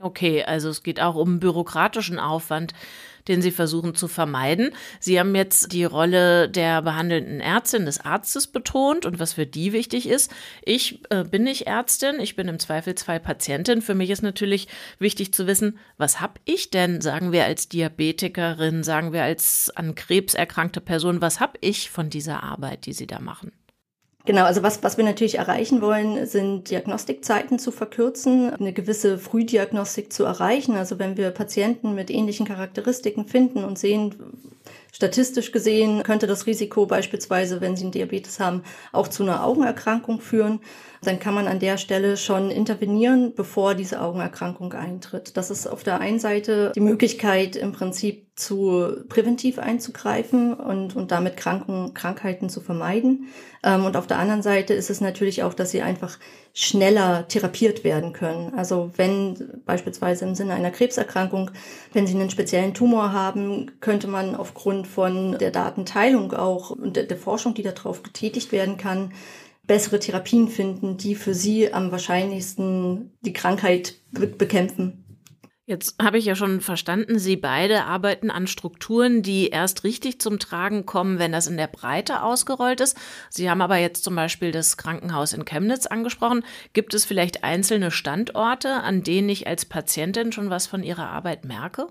Okay, 0.00 0.42
also 0.42 0.70
es 0.70 0.82
geht 0.82 1.00
auch 1.00 1.14
um 1.14 1.38
bürokratischen 1.38 2.18
Aufwand, 2.18 2.72
den 3.28 3.42
Sie 3.42 3.50
versuchen 3.50 3.94
zu 3.94 4.08
vermeiden. 4.08 4.70
Sie 4.98 5.18
haben 5.18 5.34
jetzt 5.34 5.72
die 5.72 5.84
Rolle 5.84 6.48
der 6.48 6.82
behandelnden 6.82 7.40
Ärztin, 7.40 7.84
des 7.84 8.00
Arztes 8.00 8.46
betont 8.46 9.06
und 9.06 9.18
was 9.18 9.34
für 9.34 9.46
die 9.46 9.72
wichtig 9.72 10.08
ist. 10.08 10.30
Ich 10.62 11.02
äh, 11.10 11.24
bin 11.24 11.44
nicht 11.44 11.66
Ärztin, 11.66 12.20
ich 12.20 12.36
bin 12.36 12.48
im 12.48 12.58
Zweifelsfall 12.58 13.20
Patientin. 13.20 13.82
Für 13.82 13.94
mich 13.94 14.10
ist 14.10 14.22
natürlich 14.22 14.68
wichtig 14.98 15.32
zu 15.32 15.46
wissen, 15.46 15.78
was 15.96 16.20
habe 16.20 16.34
ich 16.44 16.70
denn, 16.70 17.00
sagen 17.00 17.32
wir 17.32 17.44
als 17.44 17.68
Diabetikerin, 17.68 18.82
sagen 18.82 19.12
wir 19.12 19.22
als 19.22 19.70
an 19.74 19.94
Krebs 19.94 20.34
erkrankte 20.34 20.80
Person, 20.80 21.20
was 21.20 21.40
habe 21.40 21.58
ich 21.60 21.90
von 21.90 22.10
dieser 22.10 22.42
Arbeit, 22.42 22.86
die 22.86 22.92
Sie 22.92 23.06
da 23.06 23.20
machen? 23.20 23.52
Genau, 24.30 24.44
also 24.44 24.62
was, 24.62 24.84
was 24.84 24.96
wir 24.96 25.02
natürlich 25.02 25.38
erreichen 25.38 25.82
wollen, 25.82 26.24
sind 26.24 26.70
Diagnostikzeiten 26.70 27.58
zu 27.58 27.72
verkürzen, 27.72 28.54
eine 28.54 28.72
gewisse 28.72 29.18
Frühdiagnostik 29.18 30.12
zu 30.12 30.22
erreichen. 30.22 30.76
Also 30.76 31.00
wenn 31.00 31.16
wir 31.16 31.32
Patienten 31.32 31.96
mit 31.96 32.10
ähnlichen 32.10 32.46
Charakteristiken 32.46 33.26
finden 33.26 33.64
und 33.64 33.76
sehen, 33.76 34.14
statistisch 34.92 35.50
gesehen 35.50 36.04
könnte 36.04 36.28
das 36.28 36.46
Risiko 36.46 36.86
beispielsweise, 36.86 37.60
wenn 37.60 37.74
sie 37.74 37.82
einen 37.82 37.90
Diabetes 37.90 38.38
haben, 38.38 38.62
auch 38.92 39.08
zu 39.08 39.24
einer 39.24 39.42
Augenerkrankung 39.42 40.20
führen, 40.20 40.60
dann 41.02 41.18
kann 41.18 41.34
man 41.34 41.48
an 41.48 41.60
der 41.60 41.78
Stelle 41.78 42.16
schon 42.18 42.50
intervenieren, 42.50 43.32
bevor 43.34 43.74
diese 43.74 44.02
Augenerkrankung 44.02 44.72
eintritt. 44.74 45.36
Das 45.36 45.50
ist 45.50 45.66
auf 45.66 45.82
der 45.82 46.00
einen 46.00 46.18
Seite 46.18 46.72
die 46.74 46.80
Möglichkeit, 46.80 47.56
im 47.56 47.72
Prinzip 47.72 48.28
zu 48.36 49.04
präventiv 49.08 49.58
einzugreifen 49.58 50.54
und, 50.54 50.96
und 50.96 51.10
damit 51.10 51.36
Kranken, 51.36 51.94
Krankheiten 51.94 52.48
zu 52.48 52.60
vermeiden. 52.60 53.28
Ähm, 53.62 53.84
und 53.84 53.96
auf 53.96 54.06
der 54.06 54.18
anderen 54.18 54.42
Seite 54.42 54.74
ist 54.74 54.90
es 54.90 55.00
natürlich 55.00 55.42
auch, 55.42 55.54
dass 55.54 55.70
sie 55.70 55.82
einfach 55.82 56.18
schneller 56.52 57.28
therapiert 57.28 57.84
werden 57.84 58.12
können. 58.12 58.52
Also 58.54 58.90
wenn 58.96 59.62
beispielsweise 59.64 60.24
im 60.24 60.34
Sinne 60.34 60.54
einer 60.54 60.70
Krebserkrankung, 60.70 61.50
wenn 61.92 62.06
sie 62.06 62.14
einen 62.14 62.30
speziellen 62.30 62.74
Tumor 62.74 63.12
haben, 63.12 63.70
könnte 63.80 64.08
man 64.08 64.34
aufgrund 64.34 64.86
von 64.86 65.38
der 65.38 65.50
Datenteilung 65.50 66.32
auch 66.32 66.70
und 66.70 66.96
der, 66.96 67.04
der 67.04 67.16
Forschung, 67.16 67.54
die 67.54 67.62
darauf 67.62 68.02
getätigt 68.02 68.52
werden 68.52 68.76
kann, 68.76 69.12
bessere 69.70 70.00
Therapien 70.00 70.48
finden, 70.48 70.96
die 70.96 71.14
für 71.14 71.32
sie 71.32 71.72
am 71.72 71.92
wahrscheinlichsten 71.92 73.12
die 73.20 73.32
Krankheit 73.32 74.00
be 74.10 74.26
bekämpfen. 74.26 75.04
Jetzt 75.64 75.94
habe 76.02 76.18
ich 76.18 76.24
ja 76.24 76.34
schon 76.34 76.60
verstanden, 76.60 77.20
Sie 77.20 77.36
beide 77.36 77.84
arbeiten 77.84 78.32
an 78.32 78.48
Strukturen, 78.48 79.22
die 79.22 79.46
erst 79.46 79.84
richtig 79.84 80.20
zum 80.20 80.40
Tragen 80.40 80.86
kommen, 80.86 81.20
wenn 81.20 81.30
das 81.30 81.46
in 81.46 81.56
der 81.56 81.68
Breite 81.68 82.24
ausgerollt 82.24 82.80
ist. 82.80 82.96
Sie 83.28 83.48
haben 83.48 83.62
aber 83.62 83.76
jetzt 83.76 84.02
zum 84.02 84.16
Beispiel 84.16 84.50
das 84.50 84.76
Krankenhaus 84.76 85.32
in 85.32 85.44
Chemnitz 85.44 85.86
angesprochen. 85.86 86.42
Gibt 86.72 86.92
es 86.92 87.04
vielleicht 87.04 87.44
einzelne 87.44 87.92
Standorte, 87.92 88.82
an 88.82 89.04
denen 89.04 89.28
ich 89.28 89.46
als 89.46 89.66
Patientin 89.66 90.32
schon 90.32 90.50
was 90.50 90.66
von 90.66 90.82
Ihrer 90.82 91.10
Arbeit 91.10 91.44
merke? 91.44 91.86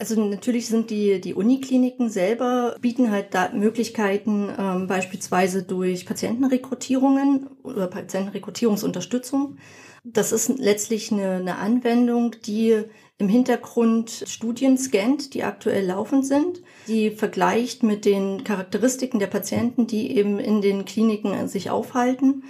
Also 0.00 0.22
natürlich 0.22 0.68
sind 0.68 0.90
die, 0.90 1.20
die 1.20 1.34
Unikliniken 1.34 2.08
selber 2.08 2.76
bieten 2.80 3.10
halt 3.10 3.34
da 3.34 3.50
Möglichkeiten, 3.52 4.48
ähm, 4.56 4.86
beispielsweise 4.86 5.64
durch 5.64 6.06
Patientenrekrutierungen 6.06 7.48
oder 7.64 7.88
Patientenrekrutierungsunterstützung. 7.88 9.58
Das 10.04 10.30
ist 10.30 10.50
letztlich 10.56 11.10
eine, 11.10 11.32
eine 11.32 11.56
Anwendung, 11.56 12.36
die 12.46 12.84
im 13.18 13.28
Hintergrund 13.28 14.22
Studien 14.28 14.78
scannt, 14.78 15.34
die 15.34 15.42
aktuell 15.42 15.84
laufend 15.86 16.24
sind, 16.24 16.62
die 16.86 17.10
vergleicht 17.10 17.82
mit 17.82 18.04
den 18.04 18.44
Charakteristiken 18.44 19.18
der 19.18 19.26
Patienten, 19.26 19.88
die 19.88 20.16
eben 20.16 20.38
in 20.38 20.62
den 20.62 20.84
Kliniken 20.84 21.48
sich 21.48 21.70
aufhalten 21.70 22.44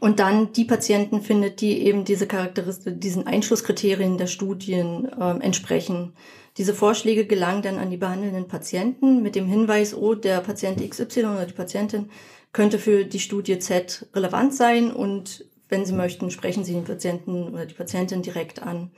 und 0.00 0.20
dann 0.20 0.52
die 0.52 0.66
Patienten 0.66 1.22
findet, 1.22 1.62
die 1.62 1.78
eben 1.86 2.04
diese 2.04 2.26
Charakteristik, 2.26 3.00
diesen 3.00 3.26
Einschlusskriterien 3.26 4.18
der 4.18 4.26
Studien 4.26 5.08
äh, 5.08 5.38
entsprechen. 5.40 6.12
Diese 6.60 6.74
Vorschläge 6.74 7.26
gelangen 7.26 7.62
dann 7.62 7.78
an 7.78 7.90
die 7.90 7.96
behandelnden 7.96 8.46
Patienten 8.46 9.22
mit 9.22 9.34
dem 9.34 9.48
Hinweis, 9.48 9.94
oh, 9.94 10.14
der 10.14 10.40
Patient 10.40 10.78
XY 10.88 11.20
oder 11.20 11.46
die 11.46 11.54
Patientin 11.54 12.10
könnte 12.52 12.78
für 12.78 13.04
die 13.04 13.18
Studie 13.18 13.58
Z 13.58 14.06
relevant 14.14 14.54
sein 14.54 14.92
und 14.92 15.44
wenn 15.68 15.84
Sie 15.86 15.92
möchten, 15.92 16.30
sprechen 16.30 16.62
Sie 16.62 16.74
den 16.74 16.84
Patienten 16.84 17.48
oder 17.54 17.66
die 17.66 17.74
Patientin 17.74 18.22
direkt 18.22 18.62
an 18.62 18.92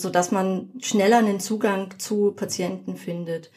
so 0.00 0.10
dass 0.10 0.30
man 0.30 0.70
schneller 0.80 1.18
einen 1.18 1.40
Zugang 1.40 1.98
zu 1.98 2.32
Patienten 2.32 2.96
findet. 2.96 3.50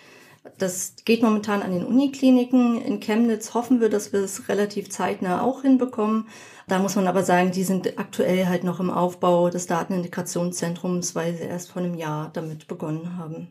Das 0.57 0.95
geht 1.05 1.21
momentan 1.21 1.61
an 1.61 1.71
den 1.71 1.85
Unikliniken. 1.85 2.81
In 2.81 2.99
Chemnitz 2.99 3.53
hoffen 3.53 3.79
wir, 3.79 3.89
dass 3.89 4.11
wir 4.11 4.21
es 4.21 4.49
relativ 4.49 4.89
zeitnah 4.89 5.41
auch 5.41 5.61
hinbekommen. 5.61 6.27
Da 6.67 6.79
muss 6.79 6.95
man 6.95 7.07
aber 7.07 7.23
sagen, 7.23 7.51
die 7.51 7.63
sind 7.63 7.99
aktuell 7.99 8.47
halt 8.47 8.63
noch 8.63 8.79
im 8.79 8.89
Aufbau 8.89 9.49
des 9.49 9.67
Datenintegrationszentrums, 9.67 11.13
weil 11.13 11.35
sie 11.35 11.43
erst 11.43 11.71
vor 11.71 11.81
einem 11.81 11.95
Jahr 11.95 12.31
damit 12.33 12.67
begonnen 12.67 13.17
haben. 13.17 13.49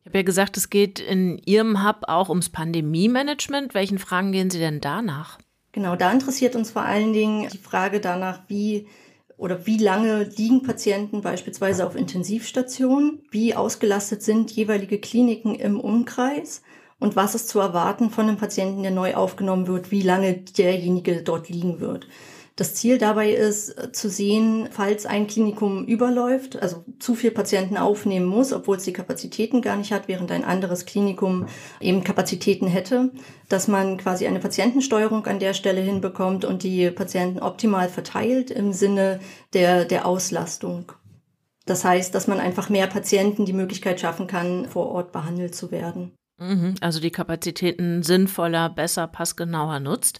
Ich 0.00 0.06
habe 0.06 0.18
ja 0.18 0.24
gesagt, 0.24 0.58
es 0.58 0.68
geht 0.68 1.00
in 1.00 1.38
Ihrem 1.38 1.82
Hub 1.86 2.02
auch 2.08 2.28
ums 2.28 2.50
Pandemie-Management. 2.50 3.72
Welchen 3.72 3.98
Fragen 3.98 4.32
gehen 4.32 4.50
Sie 4.50 4.58
denn 4.58 4.82
danach? 4.82 5.38
Genau, 5.72 5.96
da 5.96 6.12
interessiert 6.12 6.54
uns 6.54 6.72
vor 6.72 6.82
allen 6.82 7.14
Dingen 7.14 7.48
die 7.50 7.58
Frage 7.58 8.00
danach, 8.00 8.42
wie 8.48 8.86
oder 9.36 9.66
wie 9.66 9.78
lange 9.78 10.24
liegen 10.36 10.62
Patienten 10.62 11.20
beispielsweise 11.20 11.86
auf 11.86 11.96
Intensivstationen, 11.96 13.22
wie 13.30 13.54
ausgelastet 13.54 14.22
sind 14.22 14.50
jeweilige 14.52 14.98
Kliniken 14.98 15.54
im 15.54 15.80
Umkreis 15.80 16.62
und 17.00 17.16
was 17.16 17.34
ist 17.34 17.48
zu 17.48 17.58
erwarten 17.58 18.10
von 18.10 18.28
einem 18.28 18.36
Patienten, 18.36 18.82
der 18.82 18.92
neu 18.92 19.14
aufgenommen 19.14 19.66
wird, 19.66 19.90
wie 19.90 20.02
lange 20.02 20.34
derjenige 20.34 21.22
dort 21.22 21.48
liegen 21.48 21.80
wird. 21.80 22.06
Das 22.56 22.76
Ziel 22.76 22.98
dabei 22.98 23.32
ist 23.32 23.70
äh, 23.70 23.90
zu 23.90 24.08
sehen, 24.08 24.68
falls 24.70 25.06
ein 25.06 25.26
Klinikum 25.26 25.84
überläuft, 25.86 26.60
also 26.62 26.84
zu 27.00 27.16
viel 27.16 27.32
Patienten 27.32 27.76
aufnehmen 27.76 28.26
muss, 28.26 28.52
obwohl 28.52 28.76
es 28.76 28.84
die 28.84 28.92
Kapazitäten 28.92 29.60
gar 29.60 29.76
nicht 29.76 29.92
hat, 29.92 30.06
während 30.06 30.30
ein 30.30 30.44
anderes 30.44 30.86
Klinikum 30.86 31.46
eben 31.80 32.04
Kapazitäten 32.04 32.68
hätte, 32.68 33.10
dass 33.48 33.66
man 33.66 33.96
quasi 33.96 34.28
eine 34.28 34.38
Patientensteuerung 34.38 35.26
an 35.26 35.40
der 35.40 35.54
Stelle 35.54 35.80
hinbekommt 35.80 36.44
und 36.44 36.62
die 36.62 36.90
Patienten 36.90 37.40
optimal 37.40 37.88
verteilt 37.88 38.52
im 38.52 38.72
Sinne 38.72 39.18
der, 39.52 39.84
der 39.84 40.06
Auslastung. 40.06 40.92
Das 41.66 41.84
heißt, 41.84 42.14
dass 42.14 42.28
man 42.28 42.38
einfach 42.38 42.68
mehr 42.68 42.86
Patienten 42.86 43.46
die 43.46 43.52
Möglichkeit 43.52 43.98
schaffen 43.98 44.28
kann, 44.28 44.66
vor 44.68 44.90
Ort 44.90 45.10
behandelt 45.10 45.56
zu 45.56 45.72
werden. 45.72 46.12
Mhm, 46.38 46.74
also 46.80 46.98
die 46.98 47.12
Kapazitäten 47.12 48.02
sinnvoller, 48.02 48.68
besser, 48.68 49.06
passgenauer 49.06 49.78
nutzt. 49.78 50.18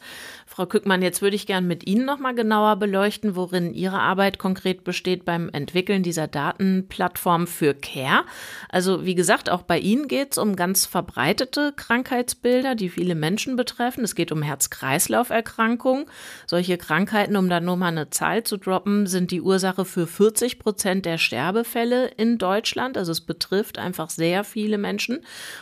Frau 0.54 0.66
Kückmann, 0.66 1.02
jetzt 1.02 1.20
würde 1.20 1.34
ich 1.34 1.48
gern 1.48 1.66
mit 1.66 1.84
Ihnen 1.84 2.04
noch 2.04 2.20
mal 2.20 2.32
genauer 2.32 2.76
beleuchten, 2.76 3.34
worin 3.34 3.74
Ihre 3.74 3.98
Arbeit 3.98 4.38
konkret 4.38 4.84
besteht 4.84 5.24
beim 5.24 5.48
Entwickeln 5.48 6.04
dieser 6.04 6.28
Datenplattform 6.28 7.48
für 7.48 7.74
Care. 7.74 8.22
Also 8.68 9.04
wie 9.04 9.16
gesagt, 9.16 9.50
auch 9.50 9.62
bei 9.62 9.80
Ihnen 9.80 10.06
geht 10.06 10.30
es 10.30 10.38
um 10.38 10.54
ganz 10.54 10.86
verbreitete 10.86 11.72
Krankheitsbilder, 11.74 12.76
die 12.76 12.88
viele 12.88 13.16
Menschen 13.16 13.56
betreffen. 13.56 14.04
Es 14.04 14.14
geht 14.14 14.30
um 14.30 14.42
Herz-Kreislauf-Erkrankungen. 14.42 16.04
Solche 16.46 16.78
Krankheiten, 16.78 17.34
um 17.34 17.48
da 17.48 17.58
nur 17.58 17.76
mal 17.76 17.88
eine 17.88 18.10
Zahl 18.10 18.44
zu 18.44 18.56
droppen, 18.56 19.08
sind 19.08 19.32
die 19.32 19.40
Ursache 19.40 19.84
für 19.84 20.06
40 20.06 20.60
Prozent 20.60 21.04
der 21.04 21.18
Sterbefälle 21.18 22.06
in 22.16 22.38
Deutschland. 22.38 22.96
Also 22.96 23.10
es 23.10 23.22
betrifft 23.22 23.76
einfach 23.76 24.08
sehr 24.08 24.44
viele 24.44 24.78
Menschen. 24.78 25.18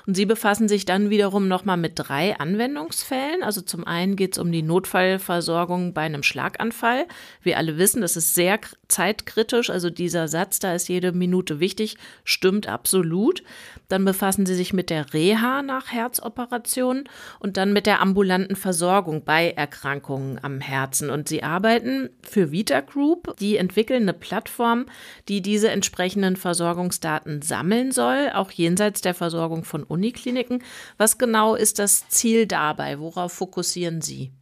Und 0.07 0.19
Sie 0.19 0.27
befassen 0.27 0.69
sich 0.69 0.85
dann 0.85 1.09
wiederum 1.09 1.49
noch 1.49 1.65
mal 1.65 1.79
mit 1.79 1.93
drei 1.97 2.39
Anwendungsfällen. 2.39 3.43
Also 3.43 3.63
zum 3.63 3.87
einen 3.87 4.17
geht 4.17 4.33
es 4.35 4.39
um 4.39 4.53
die 4.53 4.61
Not 4.61 4.82
Notfallversorgung 4.83 5.95
bei 5.95 6.03
einem 6.03 6.23
Schlaganfall. 6.23 7.07
Wir 7.41 7.57
alle 7.57 7.79
wissen, 7.79 8.03
das 8.03 8.17
ist 8.17 8.35
sehr 8.35 8.59
zeitkritisch. 8.89 9.71
Also 9.71 9.91
dieser 9.91 10.27
Satz, 10.27 10.59
da 10.59 10.75
ist 10.75 10.89
jede 10.89 11.13
Minute 11.13 11.61
wichtig, 11.61 11.97
stimmt 12.25 12.67
absolut. 12.67 13.43
Dann 13.89 14.05
befassen 14.05 14.45
sie 14.45 14.57
sich 14.57 14.73
mit 14.73 14.91
der 14.91 15.15
Reha 15.15 15.63
nach 15.63 15.93
Herzoperationen 15.93 17.05
und 17.39 17.57
dann 17.57 17.73
mit 17.73 17.87
der 17.87 18.01
ambulanten 18.01 18.57
Versorgung 18.57 19.25
bei 19.25 19.51
Erkrankungen 19.51 20.41
am 20.43 20.61
Herzen. 20.61 21.11
Und 21.11 21.29
sie 21.29 21.45
arbeiten 21.45 22.11
für 22.23 22.51
Vita 22.51 22.81
Group. 22.81 23.37
Die 23.39 23.57
entwickeln 23.57 24.03
eine 24.03 24.15
Plattform, 24.15 24.87
die 25.29 25.43
diese 25.43 25.71
entsprechenden 25.71 26.37
Versorgungsdaten 26.37 27.43
sammeln 27.43 27.93
soll, 27.93 28.31
auch 28.35 28.51
jenseits 28.51 29.01
der 29.01 29.15
Versorgung 29.15 29.65
von 29.65 29.85
Unikliniken. 29.85 30.63
Was 30.99 31.19
genau 31.19 31.55
ist 31.55 31.79
das 31.79 32.09
Ziel 32.09 32.47
dabei? 32.47 32.99
Worauf 32.99 33.33
fokussieren 33.33 34.03
Sie? 34.03 34.33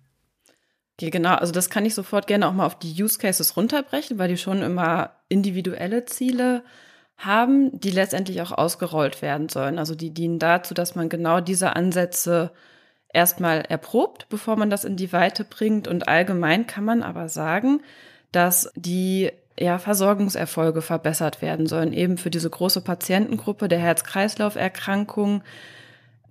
Genau. 1.08 1.34
Also 1.36 1.52
das 1.52 1.70
kann 1.70 1.86
ich 1.86 1.94
sofort 1.94 2.26
gerne 2.26 2.46
auch 2.46 2.52
mal 2.52 2.66
auf 2.66 2.78
die 2.78 3.02
Use 3.02 3.18
Cases 3.18 3.56
runterbrechen, 3.56 4.18
weil 4.18 4.28
die 4.28 4.36
schon 4.36 4.60
immer 4.60 5.12
individuelle 5.28 6.04
Ziele 6.04 6.62
haben, 7.16 7.78
die 7.80 7.90
letztendlich 7.90 8.42
auch 8.42 8.52
ausgerollt 8.52 9.22
werden 9.22 9.48
sollen. 9.48 9.78
Also 9.78 9.94
die 9.94 10.10
dienen 10.10 10.38
dazu, 10.38 10.74
dass 10.74 10.94
man 10.94 11.08
genau 11.08 11.40
diese 11.40 11.76
Ansätze 11.76 12.50
erstmal 13.12 13.62
erprobt, 13.62 14.28
bevor 14.28 14.56
man 14.56 14.70
das 14.70 14.84
in 14.84 14.96
die 14.96 15.12
Weite 15.12 15.44
bringt. 15.44 15.88
Und 15.88 16.08
allgemein 16.08 16.66
kann 16.66 16.84
man 16.84 17.02
aber 17.02 17.28
sagen, 17.28 17.80
dass 18.32 18.70
die 18.74 19.30
ja, 19.58 19.78
Versorgungserfolge 19.78 20.80
verbessert 20.82 21.42
werden 21.42 21.66
sollen, 21.66 21.92
eben 21.92 22.16
für 22.16 22.30
diese 22.30 22.48
große 22.48 22.80
Patientengruppe 22.80 23.68
der 23.68 23.78
Herz-Kreislauf-Erkrankungen 23.78 25.42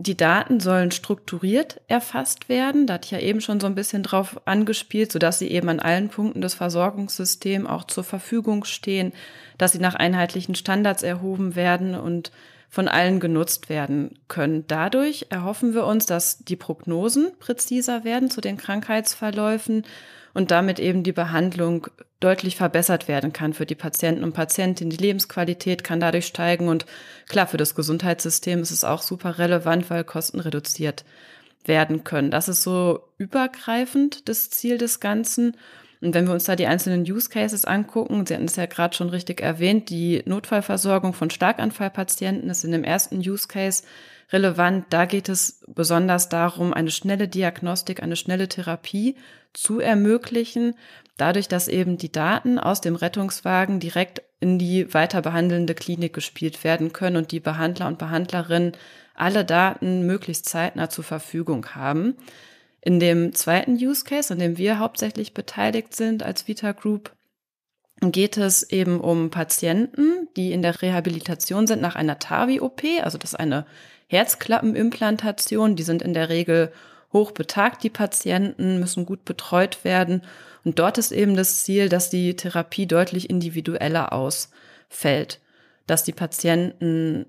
die 0.01 0.15
Daten 0.15 0.61
sollen 0.61 0.91
strukturiert 0.91 1.81
erfasst 1.89 2.47
werden. 2.47 2.87
Da 2.87 2.93
hatte 2.95 3.05
ich 3.05 3.11
ja 3.11 3.19
eben 3.19 3.41
schon 3.41 3.59
so 3.59 3.67
ein 3.67 3.75
bisschen 3.75 4.01
drauf 4.01 4.39
angespielt, 4.45 5.11
sodass 5.11 5.39
sie 5.39 5.49
eben 5.49 5.67
an 5.67 5.81
allen 5.81 6.07
Punkten 6.07 6.39
des 6.39 6.53
Versorgungssystems 6.53 7.67
auch 7.67 7.83
zur 7.83 8.05
Verfügung 8.05 8.63
stehen, 8.63 9.11
dass 9.57 9.73
sie 9.73 9.79
nach 9.79 9.95
einheitlichen 9.95 10.55
Standards 10.55 11.03
erhoben 11.03 11.57
werden 11.57 11.95
und 11.95 12.31
von 12.69 12.87
allen 12.87 13.19
genutzt 13.19 13.67
werden 13.67 14.17
können. 14.29 14.63
Dadurch 14.67 15.25
erhoffen 15.31 15.73
wir 15.73 15.85
uns, 15.85 16.05
dass 16.05 16.37
die 16.45 16.55
Prognosen 16.55 17.31
präziser 17.37 18.05
werden 18.05 18.29
zu 18.29 18.39
den 18.39 18.55
Krankheitsverläufen 18.55 19.83
und 20.33 20.51
damit 20.51 20.79
eben 20.79 21.03
die 21.03 21.11
Behandlung 21.11 21.87
deutlich 22.19 22.57
verbessert 22.57 23.07
werden 23.07 23.31
kann 23.31 23.53
für 23.53 23.65
die 23.65 23.75
Patienten 23.75 24.23
und 24.23 24.33
Patientinnen. 24.33 24.89
Die 24.89 25.03
Lebensqualität 25.03 25.83
kann 25.83 25.99
dadurch 25.99 26.25
steigen 26.25 26.67
und 26.67 26.85
klar, 27.27 27.47
für 27.47 27.57
das 27.57 27.75
Gesundheitssystem 27.75 28.61
ist 28.61 28.71
es 28.71 28.83
auch 28.83 29.01
super 29.01 29.37
relevant, 29.37 29.89
weil 29.89 30.03
Kosten 30.03 30.39
reduziert 30.39 31.05
werden 31.65 32.03
können. 32.03 32.31
Das 32.31 32.49
ist 32.49 32.63
so 32.63 33.01
übergreifend 33.17 34.27
das 34.27 34.49
Ziel 34.49 34.77
des 34.77 34.99
Ganzen. 34.99 35.55
Und 36.01 36.13
wenn 36.13 36.27
wir 36.27 36.33
uns 36.33 36.45
da 36.45 36.55
die 36.55 36.67
einzelnen 36.67 37.01
Use 37.01 37.29
Cases 37.29 37.65
angucken, 37.65 38.25
Sie 38.25 38.33
hatten 38.33 38.45
es 38.45 38.55
ja 38.55 38.65
gerade 38.65 38.95
schon 38.95 39.09
richtig 39.09 39.41
erwähnt, 39.41 39.89
die 39.89 40.21
Notfallversorgung 40.25 41.13
von 41.13 41.29
Starkanfallpatienten 41.29 42.49
ist 42.49 42.63
in 42.63 42.71
dem 42.71 42.85
ersten 42.85 43.17
Use 43.17 43.47
Case 43.47 43.83
relevant. 44.31 44.85
Da 44.89 45.05
geht 45.05 45.29
es 45.29 45.63
besonders 45.67 46.29
darum, 46.29 46.73
eine 46.73 46.91
schnelle 46.91 47.27
Diagnostik, 47.27 48.01
eine 48.01 48.15
schnelle 48.15 48.47
Therapie 48.47 49.15
zu 49.53 49.79
ermöglichen, 49.79 50.75
dadurch, 51.17 51.47
dass 51.47 51.67
eben 51.67 51.97
die 51.97 52.11
Daten 52.11 52.59
aus 52.59 52.81
dem 52.81 52.95
Rettungswagen 52.95 53.79
direkt 53.79 54.21
in 54.39 54.57
die 54.57 54.93
weiter 54.93 55.21
behandelnde 55.21 55.73
Klinik 55.73 56.13
gespielt 56.13 56.63
werden 56.63 56.93
können 56.93 57.17
und 57.17 57.31
die 57.31 57.39
Behandler 57.39 57.87
und 57.87 57.97
Behandlerinnen 57.97 58.73
alle 59.15 59.43
Daten 59.43 60.05
möglichst 60.05 60.47
zeitnah 60.47 60.89
zur 60.89 61.03
Verfügung 61.03 61.75
haben. 61.75 62.15
In 62.81 63.01
dem 63.01 63.33
zweiten 63.33 63.73
Use 63.73 64.05
Case, 64.05 64.33
an 64.33 64.39
dem 64.39 64.57
wir 64.57 64.79
hauptsächlich 64.79 65.33
beteiligt 65.33 65.93
sind 65.93 66.23
als 66.23 66.47
Vita 66.47 66.71
Group, 66.71 67.11
geht 68.01 68.37
es 68.37 68.63
eben 68.63 69.01
um 69.01 69.29
Patienten, 69.29 70.29
die 70.37 70.53
in 70.53 70.61
der 70.61 70.81
Rehabilitation 70.81 71.67
sind 71.67 71.81
nach 71.81 71.97
einer 71.97 72.17
TAVI-OP, 72.17 72.81
also 73.03 73.17
das 73.17 73.33
ist 73.33 73.39
eine 73.39 73.65
Herzklappenimplantation. 74.09 75.75
Die 75.75 75.83
sind 75.83 76.01
in 76.01 76.13
der 76.13 76.29
Regel 76.29 76.71
hoch 77.13 77.31
betagt, 77.31 77.83
die 77.83 77.89
Patienten, 77.89 78.79
müssen 78.79 79.05
gut 79.05 79.25
betreut 79.25 79.83
werden. 79.83 80.21
Und 80.63 80.79
dort 80.79 80.97
ist 80.97 81.11
eben 81.11 81.35
das 81.35 81.63
Ziel, 81.63 81.89
dass 81.89 82.09
die 82.09 82.35
Therapie 82.35 82.85
deutlich 82.85 83.29
individueller 83.29 84.11
ausfällt, 84.11 85.39
dass 85.87 86.03
die 86.03 86.11
Patienten 86.11 87.25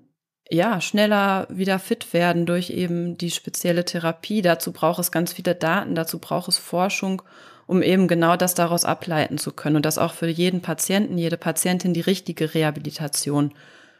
ja 0.49 0.81
schneller 0.81 1.47
wieder 1.49 1.79
fit 1.79 2.13
werden 2.13 2.45
durch 2.45 2.71
eben 2.71 3.17
die 3.17 3.31
spezielle 3.31 3.85
Therapie. 3.85 4.41
Dazu 4.41 4.73
braucht 4.73 4.99
es 4.99 5.11
ganz 5.11 5.33
viele 5.33 5.55
Daten, 5.55 5.95
dazu 5.95 6.19
braucht 6.19 6.49
es 6.49 6.57
Forschung, 6.57 7.21
um 7.67 7.81
eben 7.81 8.07
genau 8.07 8.35
das 8.35 8.53
daraus 8.53 8.83
ableiten 8.83 9.37
zu 9.37 9.53
können 9.53 9.77
und 9.77 9.85
dass 9.85 9.97
auch 9.97 10.13
für 10.13 10.27
jeden 10.27 10.61
Patienten, 10.61 11.17
jede 11.17 11.37
Patientin 11.37 11.93
die 11.93 12.01
richtige 12.01 12.53
Rehabilitation 12.53 13.53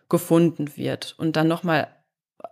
gefunden 0.09 0.75
wird. 0.75 1.15
Und 1.17 1.37
dann 1.37 1.47
nochmal 1.47 1.87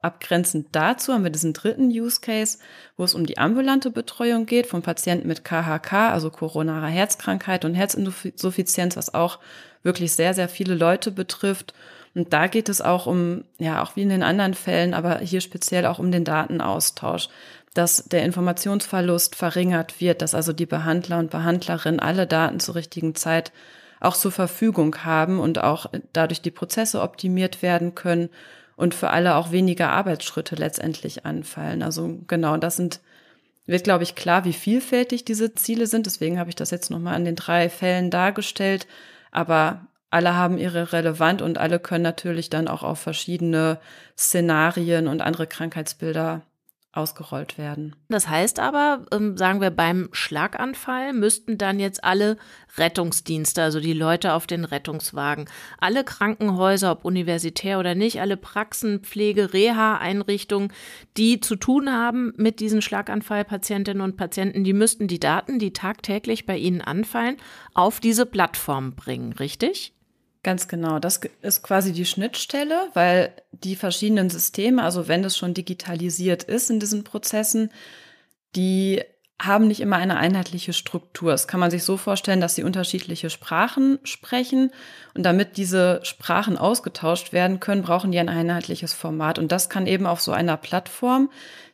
abgrenzend 0.02 0.68
dazu 0.72 1.14
haben 1.14 1.24
wir 1.24 1.32
diesen 1.32 1.54
dritten 1.54 1.90
Use 1.90 2.22
Case, 2.22 2.58
wo 2.98 3.04
es 3.04 3.14
um 3.14 3.26
die 3.26 3.38
ambulante 3.38 3.92
Betreuung 3.92 4.46
geht 4.46 4.68
von 4.68 4.82
Patienten 4.82 5.28
mit 5.28 5.44
KHK, 5.44 6.12
also 6.12 6.30
koronarer 6.30 6.88
Herzkrankheit 6.88 7.66
und 7.66 7.76
Herzinsuffizienz, 7.76 8.96
was 8.96 9.14
auch 9.14 9.40
wirklich 9.84 10.14
sehr, 10.14 10.34
sehr 10.34 10.50
viele 10.50 10.76
Leute 10.76 11.12
betrifft. 11.12 11.74
Und 12.16 12.34
da 12.34 12.48
geht 12.48 12.70
es 12.70 12.82
auch 12.82 13.06
um, 13.06 13.44
ja, 13.58 13.82
auch 13.82 13.96
wie 13.96 14.02
in 14.02 14.10
den 14.10 14.24
anderen 14.24 14.54
Fällen, 14.54 14.94
aber 14.94 15.20
hier 15.20 15.42
speziell 15.42 15.86
auch 15.86 16.00
um 16.00 16.12
den 16.12 16.26
Datenaustausch, 16.26 17.30
dass 17.74 18.06
der 18.06 18.24
Informationsverlust 18.24 19.36
verringert 19.36 20.02
wird, 20.02 20.22
dass 20.22 20.34
also 20.34 20.54
die 20.54 20.66
Behandler 20.66 21.20
und 21.20 21.30
Behandlerinnen 21.30 22.00
alle 22.00 22.26
Daten 22.26 22.60
zur 22.60 22.76
richtigen 22.76 23.16
Zeit 23.16 23.52
auch 24.00 24.16
zur 24.16 24.32
Verfügung 24.32 25.04
haben 25.04 25.40
und 25.40 25.60
auch 25.60 25.88
dadurch 26.14 26.42
die 26.42 26.52
Prozesse 26.52 27.02
optimiert 27.02 27.62
werden 27.62 27.96
können 27.96 28.30
und 28.80 28.96
für 28.96 29.10
alle 29.10 29.36
auch 29.36 29.52
weniger 29.52 29.92
Arbeitsschritte 29.92 30.56
letztendlich 30.56 31.26
anfallen. 31.26 31.84
Also 31.84 32.20
genau, 32.28 32.56
das 32.58 32.78
sind 32.78 33.02
wird, 33.66 33.84
glaube 33.84 34.04
ich, 34.04 34.16
klar, 34.16 34.46
wie 34.46 34.54
vielfältig 34.54 35.26
diese 35.26 35.54
Ziele 35.54 35.86
sind. 35.86 36.08
Deswegen 36.08 36.40
habe 36.40 36.50
ich 36.50 36.56
das 36.56 36.72
jetzt 36.72 36.90
nochmal 36.90 37.14
an 37.14 37.26
den 37.26 37.36
drei 37.36 37.70
Fällen 37.70 38.10
dargestellt. 38.10 38.88
Aber 39.32 39.86
alle 40.10 40.34
haben 40.34 40.58
ihre 40.58 40.92
Relevant 40.92 41.44
und 41.44 41.60
alle 41.60 41.80
können 41.80 42.04
natürlich 42.04 42.50
dann 42.50 42.68
auch 42.68 42.82
auf 42.82 43.00
verschiedene 43.00 43.80
Szenarien 44.18 45.08
und 45.08 45.22
andere 45.22 45.46
Krankheitsbilder 45.46 46.42
ausgerollt 46.92 47.60
werden. 47.60 47.96
Das 48.10 48.28
heißt 48.28 48.60
aber, 48.60 49.06
ähm, 49.12 49.38
sagen 49.38 49.62
wir, 49.62 49.70
beim 49.70 50.10
Schlaganfall 50.12 51.14
müssten 51.14 51.60
dann 51.60 51.80
jetzt 51.80 52.04
alle 52.04 52.38
Rettungsdienste, 52.78 53.62
also 53.62 53.80
die 53.80 53.94
Leute 53.94 54.34
auf 54.34 54.48
den 54.48 54.66
Rettungswagen, 54.66 55.46
alle 55.78 56.04
Krankenhäuser, 56.04 56.92
ob 56.92 57.06
universitär 57.06 57.80
oder 57.80 57.94
nicht, 57.94 58.22
alle 58.22 58.38
Praxen, 58.38 59.02
Pflege, 59.02 59.54
Reha-Einrichtungen, 59.54 60.74
die 61.16 61.40
zu 61.40 61.56
tun 61.56 61.92
haben 61.92 62.34
mit 62.38 62.60
diesen 62.60 62.82
Schlaganfallpatientinnen 62.82 64.02
und 64.02 64.18
Patienten, 64.18 64.64
die 64.64 64.74
müssten 64.74 65.08
die 65.08 65.20
Daten, 65.20 65.60
die 65.60 65.74
tagtäglich 65.74 66.48
bei 66.48 66.58
ihnen 66.58 66.82
anfallen, 66.82 67.38
auf 67.76 68.00
diese 68.00 68.26
Plattform 68.26 68.96
bringen, 68.96 69.34
richtig? 69.34 69.94
Ganz 70.42 70.68
genau. 70.70 71.00
Das 71.00 71.20
ist 71.42 71.64
quasi 71.64 71.92
die 71.92 72.06
Schnittstelle, 72.06 72.88
weil 72.94 73.34
die 73.52 73.76
verschiedenen 73.76 74.30
Systeme, 74.30 74.84
also 74.84 75.08
wenn 75.08 75.24
es 75.24 75.38
schon 75.38 75.54
digitalisiert 75.54 76.44
ist 76.44 76.70
in 76.70 76.80
diesen 76.80 77.04
Prozessen, 77.04 77.72
die 78.56 79.04
haben 79.42 79.68
nicht 79.68 79.80
immer 79.80 79.96
eine 79.96 80.18
einheitliche 80.18 80.74
Struktur. 80.74 81.32
Das 81.32 81.48
kann 81.48 81.62
man 81.62 81.72
sich 81.72 81.84
so 81.84 81.96
vorstellen, 81.96 82.42
dass 82.42 82.56
sie 82.56 82.64
unterschiedliche 82.64 83.30
Sprachen 83.30 84.00
sprechen. 84.04 84.72
Und 85.14 85.24
damit 85.24 85.56
diese 85.56 86.02
Sprachen 86.04 86.58
ausgetauscht 86.58 87.32
werden 87.32 87.62
können, 87.62 87.84
brauchen 87.84 88.12
die 88.12 88.20
ein 88.20 88.28
einheitliches 88.28 88.94
Format. 88.94 89.40
Und 89.40 89.52
das 89.52 89.70
kann 89.70 89.88
eben 89.88 90.06
auf 90.06 90.20
so 90.20 90.34
einer 90.34 90.58
Plattform, 90.58 91.30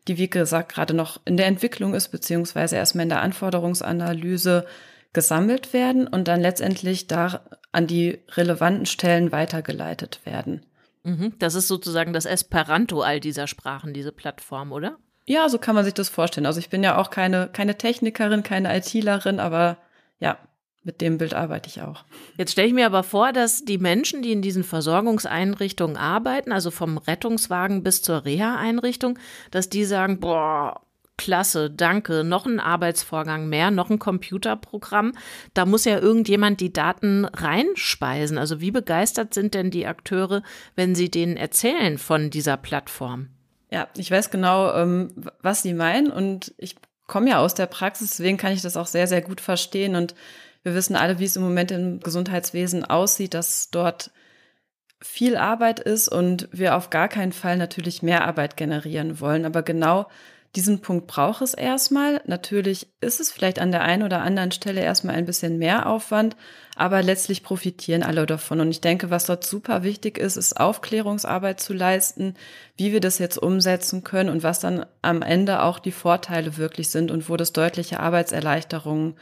die 0.08 0.17
wie 0.17 0.30
gesagt 0.30 0.73
gerade 0.73 0.93
noch 0.93 1.19
in 1.25 1.38
der 1.38 1.47
Entwicklung 1.47 1.95
ist, 1.95 2.10
beziehungsweise 2.10 2.75
erstmal 2.75 3.04
in 3.04 3.10
der 3.10 3.21
Anforderungsanalyse 3.21 4.67
gesammelt 5.13 5.73
werden 5.73 6.08
und 6.08 6.28
dann 6.28 6.41
letztendlich 6.41 7.08
da 7.08 7.41
an 7.75 7.88
die 7.88 8.19
relevanten 8.31 8.85
Stellen 8.85 9.33
weitergeleitet 9.33 10.21
werden. 10.23 10.65
Mhm. 11.03 11.33
Das 11.39 11.55
ist 11.55 11.67
sozusagen 11.67 12.13
das 12.13 12.25
Esperanto 12.25 13.01
all 13.01 13.19
dieser 13.19 13.47
Sprachen, 13.47 13.93
diese 13.93 14.13
Plattform, 14.13 14.71
oder? 14.71 14.97
Ja, 15.25 15.49
so 15.49 15.57
kann 15.57 15.75
man 15.75 15.83
sich 15.83 15.93
das 15.93 16.07
vorstellen. 16.07 16.45
Also 16.45 16.59
ich 16.59 16.69
bin 16.69 16.83
ja 16.83 16.97
auch 16.97 17.09
keine, 17.09 17.49
keine 17.51 17.77
Technikerin, 17.77 18.43
keine 18.43 18.75
ITlerin, 18.77 19.39
aber 19.39 19.77
ja, 20.19 20.38
mit 20.83 21.01
dem 21.01 21.17
Bild 21.17 21.33
arbeite 21.33 21.67
ich 21.67 21.81
auch. 21.81 22.05
Jetzt 22.38 22.53
stelle 22.53 22.67
ich 22.67 22.73
mir 22.73 22.85
aber 22.85 23.03
vor, 23.03 23.33
dass 23.33 23.65
die 23.65 23.79
Menschen, 23.79 24.21
die 24.21 24.31
in 24.31 24.41
diesen 24.41 24.63
Versorgungseinrichtungen 24.63 25.97
arbeiten, 25.97 26.53
also 26.53 26.71
vom 26.71 26.97
Rettungswagen 26.97 27.83
bis 27.83 28.03
zur 28.03 28.23
Reha-Einrichtung, 28.23 29.19
dass 29.51 29.67
die 29.67 29.83
sagen, 29.83 30.19
boah, 30.19 30.85
klasse, 31.17 31.69
danke, 31.69 32.23
noch 32.23 32.45
ein 32.45 32.60
Arbeitsvorgang 32.60 33.47
mehr, 33.47 33.71
noch 33.71 33.89
ein 33.89 33.99
Computerprogramm. 33.99 35.13
Da 35.54 35.65
muss 35.65 35.86
ja 35.86 35.99
irgendjemand 35.99 36.60
die 36.60 36.73
Daten 36.73 37.25
reinspeisen. 37.25 38.38
Also 38.38 38.62
wie 38.62 38.71
begeistert 38.71 39.34
sind 39.34 39.54
denn 39.54 39.71
die 39.71 39.88
Akteure, 39.88 40.43
wenn 40.75 40.95
sie 40.95 41.10
denen 41.10 41.38
erzählen 41.38 41.97
von 41.97 42.30
dieser 42.30 42.58
Plattform? 42.58 43.30
Ja, 43.71 43.88
ich 43.97 44.12
weiß 44.12 44.30
genau, 44.30 44.73
ähm, 44.73 45.12
was 45.41 45.63
Sie 45.63 45.73
meinen 45.73 46.12
und 46.12 46.54
ich 46.58 46.75
komme 47.08 47.30
ja 47.30 47.39
aus 47.39 47.56
der 47.56 47.65
Praxis, 47.65 48.12
deswegen 48.12 48.38
kann 48.38 48.54
ich 48.54 48.62
das 48.62 48.78
auch 48.78 48.88
sehr, 48.88 49.08
sehr 49.08 49.21
gut 49.21 49.41
verstehen 49.41 49.95
und 49.95 50.15
wir 50.63 50.73
wissen 50.73 50.95
alle, 50.95 51.19
wie 51.19 51.25
es 51.25 51.36
im 51.36 51.43
Moment 51.43 51.71
im 51.71 51.99
Gesundheitswesen 51.99 52.86
aussieht, 52.86 53.36
dass 53.36 53.69
dort 53.69 54.12
viel 54.99 55.38
Arbeit 55.38 55.80
ist 55.80 56.08
und 56.08 56.49
wir 56.51 56.75
auf 56.75 56.89
gar 56.89 57.08
keinen 57.08 57.34
Fall 57.34 57.58
natürlich 57.58 58.01
mehr 58.01 58.25
Arbeit 58.25 58.58
generieren 58.58 59.19
wollen. 59.19 59.45
Aber 59.45 59.62
genau 59.62 60.08
diesen 60.56 60.80
Punkt 60.80 61.08
braucht 61.08 61.41
es 61.41 61.54
erstmal. 61.54 62.22
Natürlich 62.26 62.88
ist 63.02 63.20
es 63.20 63.32
vielleicht 63.32 63.60
an 63.60 63.72
der 63.72 63.82
einen 63.82 64.04
oder 64.04 64.22
anderen 64.22 64.52
Stelle 64.52 64.82
erstmal 64.82 65.15
ein 65.15 65.26
bisschen 65.26 65.58
mehr 65.58 65.88
Aufwand, 65.88 66.38
aber 66.76 67.04
letztlich 67.04 67.44
profitieren 67.44 68.04
alle 68.04 68.26
davon. 68.26 68.62
Und 68.62 68.72
ich 68.72 68.82
denke, 68.82 69.10
was 69.10 69.26
dort 69.26 69.46
super 69.46 69.84
wichtig 69.84 70.18
ist, 70.18 70.38
ist 70.38 70.60
Aufklärungsarbeit 70.60 71.60
zu 71.60 71.74
leisten, 71.74 72.36
wie 72.78 72.94
wir 72.94 73.02
das 73.02 73.20
jetzt 73.20 73.38
umsetzen 73.38 74.04
können 74.04 74.30
und 74.30 74.44
was 74.44 74.60
dann 74.60 74.86
am 75.02 75.22
Ende 75.22 75.62
auch 75.62 75.80
die 75.80 75.91
Vorteile 75.91 76.58
wirklich 76.58 76.89
sind 76.89 77.12
und 77.12 77.30
wo 77.30 77.36
das 77.36 77.52
deutliche 77.52 78.00
Arbeitserleichterungen 78.00 79.15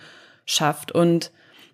schafft. 0.46 0.91
Und 0.91 1.32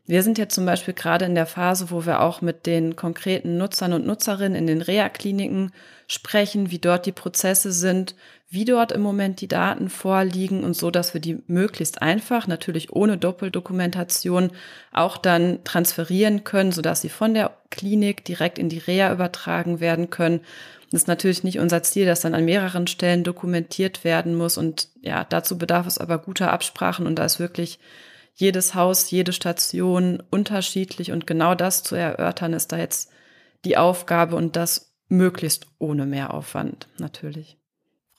wir 0.09 0.23
sind 0.23 0.37
jetzt 0.39 0.55
zum 0.55 0.65
Beispiel 0.65 0.95
gerade 0.95 1.25
in 1.25 1.35
der 1.35 1.45
Phase, 1.45 1.91
wo 1.91 2.05
wir 2.05 2.21
auch 2.21 2.41
mit 2.41 2.65
den 2.65 2.95
konkreten 2.95 3.57
Nutzern 3.57 3.93
und 3.93 4.07
Nutzerinnen 4.07 4.55
in 4.55 4.65
den 4.65 4.81
Reha-Kliniken 4.81 5.71
sprechen, 6.07 6.71
wie 6.71 6.79
dort 6.79 7.05
die 7.05 7.11
Prozesse 7.11 7.71
sind, 7.71 8.15
wie 8.51 8.65
dort 8.65 8.91
im 8.91 9.01
Moment 9.01 9.41
die 9.41 9.47
Daten 9.47 9.89
vorliegen 9.89 10.63
und 10.63 10.75
so, 10.75 10.89
dass 10.89 11.13
wir 11.13 11.21
die 11.21 11.43
möglichst 11.45 12.01
einfach, 12.01 12.47
natürlich 12.47 12.91
ohne 12.91 13.17
Doppeldokumentation, 13.17 14.51
auch 14.91 15.17
dann 15.17 15.63
transferieren 15.63 16.43
können, 16.43 16.71
sodass 16.71 17.01
sie 17.01 17.09
von 17.09 17.35
der 17.35 17.55
Klinik 17.69 18.25
direkt 18.25 18.57
in 18.57 18.69
die 18.69 18.79
Reha 18.79 19.13
übertragen 19.13 19.79
werden 19.79 20.09
können. 20.09 20.41
Das 20.91 21.03
ist 21.03 21.07
natürlich 21.07 21.43
nicht 21.43 21.59
unser 21.59 21.83
Ziel, 21.83 22.07
dass 22.07 22.21
dann 22.21 22.33
an 22.33 22.45
mehreren 22.45 22.87
Stellen 22.87 23.23
dokumentiert 23.23 24.03
werden 24.03 24.35
muss. 24.35 24.57
Und 24.57 24.89
ja, 25.01 25.25
dazu 25.25 25.59
bedarf 25.59 25.85
es 25.85 25.99
aber 25.99 26.17
guter 26.17 26.51
Absprachen 26.51 27.05
und 27.05 27.17
da 27.17 27.25
ist 27.25 27.39
wirklich 27.39 27.77
jedes 28.33 28.73
Haus, 28.73 29.11
jede 29.11 29.33
Station 29.33 30.23
unterschiedlich 30.31 31.11
und 31.11 31.27
genau 31.27 31.53
das 31.53 31.83
zu 31.83 31.95
erörtern 31.95 32.53
ist 32.53 32.71
da 32.71 32.77
jetzt 32.77 33.11
die 33.65 33.77
Aufgabe 33.77 34.35
und 34.35 34.55
das 34.55 34.95
möglichst 35.09 35.67
ohne 35.77 36.05
Mehraufwand 36.05 36.87
natürlich. 36.97 37.59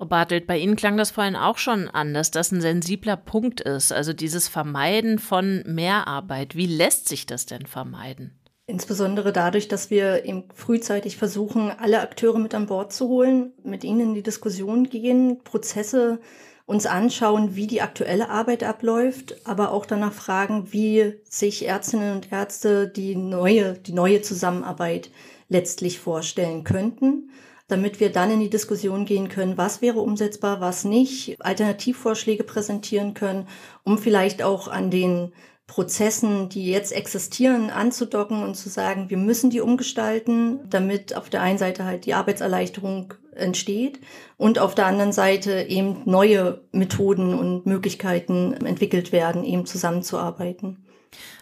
Frau 0.01 0.07
Bartelt, 0.07 0.47
bei 0.47 0.57
Ihnen 0.57 0.77
klang 0.77 0.97
das 0.97 1.11
vorhin 1.11 1.37
auch 1.37 1.59
schon 1.59 1.87
an, 1.87 2.15
dass 2.15 2.31
das 2.31 2.53
ein 2.53 2.63
sensibler 2.63 3.19
Punkt 3.19 3.61
ist, 3.61 3.93
also 3.93 4.15
dieses 4.15 4.49
Vermeiden 4.49 5.19
von 5.19 5.63
Mehrarbeit. 5.67 6.57
Wie 6.57 6.65
lässt 6.65 7.07
sich 7.07 7.27
das 7.27 7.45
denn 7.45 7.67
vermeiden? 7.67 8.41
Insbesondere 8.65 9.31
dadurch, 9.31 9.69
dass 9.69 9.91
wir 9.91 10.25
eben 10.25 10.45
frühzeitig 10.55 11.19
versuchen, 11.19 11.71
alle 11.71 12.01
Akteure 12.01 12.39
mit 12.39 12.55
an 12.55 12.65
Bord 12.65 12.95
zu 12.95 13.09
holen, 13.09 13.53
mit 13.63 13.85
ihnen 13.85 14.01
in 14.01 14.15
die 14.15 14.23
Diskussion 14.23 14.85
gehen, 14.85 15.45
Prozesse 15.45 16.19
uns 16.65 16.87
anschauen, 16.87 17.55
wie 17.55 17.67
die 17.67 17.83
aktuelle 17.83 18.31
Arbeit 18.31 18.65
abläuft, 18.65 19.47
aber 19.47 19.71
auch 19.71 19.85
danach 19.85 20.15
fragen, 20.15 20.73
wie 20.73 21.21
sich 21.29 21.67
Ärztinnen 21.67 22.17
und 22.17 22.33
Ärzte 22.33 22.89
die 22.89 23.17
neue, 23.17 23.75
die 23.75 23.93
neue 23.93 24.23
Zusammenarbeit 24.23 25.11
letztlich 25.51 25.99
vorstellen 25.99 26.65
könnten 26.65 27.29
damit 27.71 28.01
wir 28.01 28.11
dann 28.11 28.31
in 28.31 28.41
die 28.41 28.51
Diskussion 28.51 29.05
gehen 29.05 29.29
können, 29.29 29.57
was 29.57 29.83
wäre 29.83 30.01
umsetzbar, 30.01 30.61
was 30.61 30.85
nicht, 30.85 31.37
Alternativvorschläge 31.41 32.45
präsentieren 32.45 33.15
können, 33.15 33.47
um 33.85 33.99
vielleicht 33.99 34.43
auch 34.43 34.69
an 34.69 34.91
den 34.91 35.33
Prozessen, 35.67 36.49
die 36.49 36.67
jetzt 36.67 36.93
existieren, 36.93 37.71
anzudocken 37.71 38.43
und 38.43 38.57
zu 38.57 38.69
sagen, 38.69 39.09
wir 39.09 39.17
müssen 39.17 39.51
die 39.51 39.61
umgestalten, 39.61 40.59
damit 40.69 41.17
auf 41.17 41.31
der 41.31 41.43
einen 41.43 41.59
Seite 41.59 41.85
halt 41.85 42.07
die 42.07 42.15
Arbeitserleichterung 42.15 43.15
entsteht 43.37 44.01
und 44.37 44.59
auf 44.59 44.75
der 44.75 44.87
anderen 44.87 45.13
Seite 45.13 45.63
eben 45.69 46.03
neue 46.07 46.63
Methoden 46.73 47.35
und 47.35 47.67
Möglichkeiten 47.67 48.53
entwickelt 48.67 49.13
werden, 49.13 49.45
eben 49.45 49.65
zusammenzuarbeiten 49.65 50.85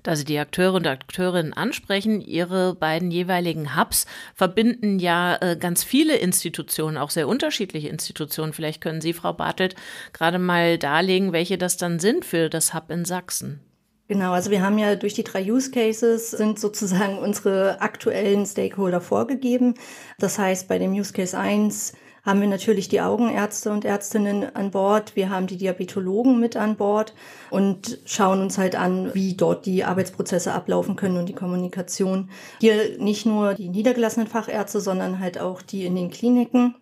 da 0.02 0.16
Sie 0.16 0.24
die 0.24 0.38
Akteure 0.38 0.74
und 0.74 0.86
Akteurinnen 0.86 1.52
ansprechen, 1.52 2.20
Ihre 2.20 2.74
beiden 2.74 3.10
jeweiligen 3.10 3.76
Hubs 3.76 4.06
verbinden 4.34 4.98
ja 4.98 5.36
äh, 5.40 5.56
ganz 5.56 5.84
viele 5.84 6.16
Institutionen, 6.16 6.96
auch 6.96 7.10
sehr 7.10 7.28
unterschiedliche 7.28 7.88
Institutionen. 7.88 8.52
Vielleicht 8.52 8.80
können 8.80 9.00
Sie, 9.00 9.12
Frau 9.12 9.32
Bartelt, 9.32 9.74
gerade 10.12 10.38
mal 10.38 10.78
darlegen, 10.78 11.32
welche 11.32 11.58
das 11.58 11.76
dann 11.76 11.98
sind 11.98 12.24
für 12.24 12.48
das 12.48 12.74
Hub 12.74 12.90
in 12.90 13.04
Sachsen. 13.04 13.60
Genau, 14.08 14.32
also 14.32 14.50
wir 14.50 14.62
haben 14.62 14.78
ja 14.78 14.96
durch 14.96 15.12
die 15.12 15.22
drei 15.22 15.42
Use 15.44 15.70
Cases 15.70 16.30
sind 16.30 16.58
sozusagen 16.58 17.18
unsere 17.18 17.82
aktuellen 17.82 18.46
Stakeholder 18.46 19.02
vorgegeben. 19.02 19.74
Das 20.18 20.38
heißt, 20.38 20.66
bei 20.66 20.78
dem 20.78 20.92
Use 20.92 21.12
Case 21.12 21.38
1 21.38 21.92
haben 22.28 22.42
wir 22.42 22.48
natürlich 22.48 22.90
die 22.90 23.00
Augenärzte 23.00 23.72
und 23.72 23.86
Ärztinnen 23.86 24.54
an 24.54 24.70
Bord. 24.70 25.16
Wir 25.16 25.30
haben 25.30 25.46
die 25.46 25.56
Diabetologen 25.56 26.38
mit 26.38 26.56
an 26.56 26.76
Bord 26.76 27.14
und 27.48 28.00
schauen 28.04 28.42
uns 28.42 28.58
halt 28.58 28.76
an, 28.76 29.14
wie 29.14 29.34
dort 29.34 29.64
die 29.64 29.82
Arbeitsprozesse 29.82 30.52
ablaufen 30.52 30.94
können 30.94 31.16
und 31.16 31.30
die 31.30 31.34
Kommunikation. 31.34 32.28
Hier 32.60 32.98
nicht 32.98 33.24
nur 33.24 33.54
die 33.54 33.70
niedergelassenen 33.70 34.28
Fachärzte, 34.28 34.82
sondern 34.82 35.20
halt 35.20 35.40
auch 35.40 35.62
die 35.62 35.86
in 35.86 35.96
den 35.96 36.10
Kliniken 36.10 36.74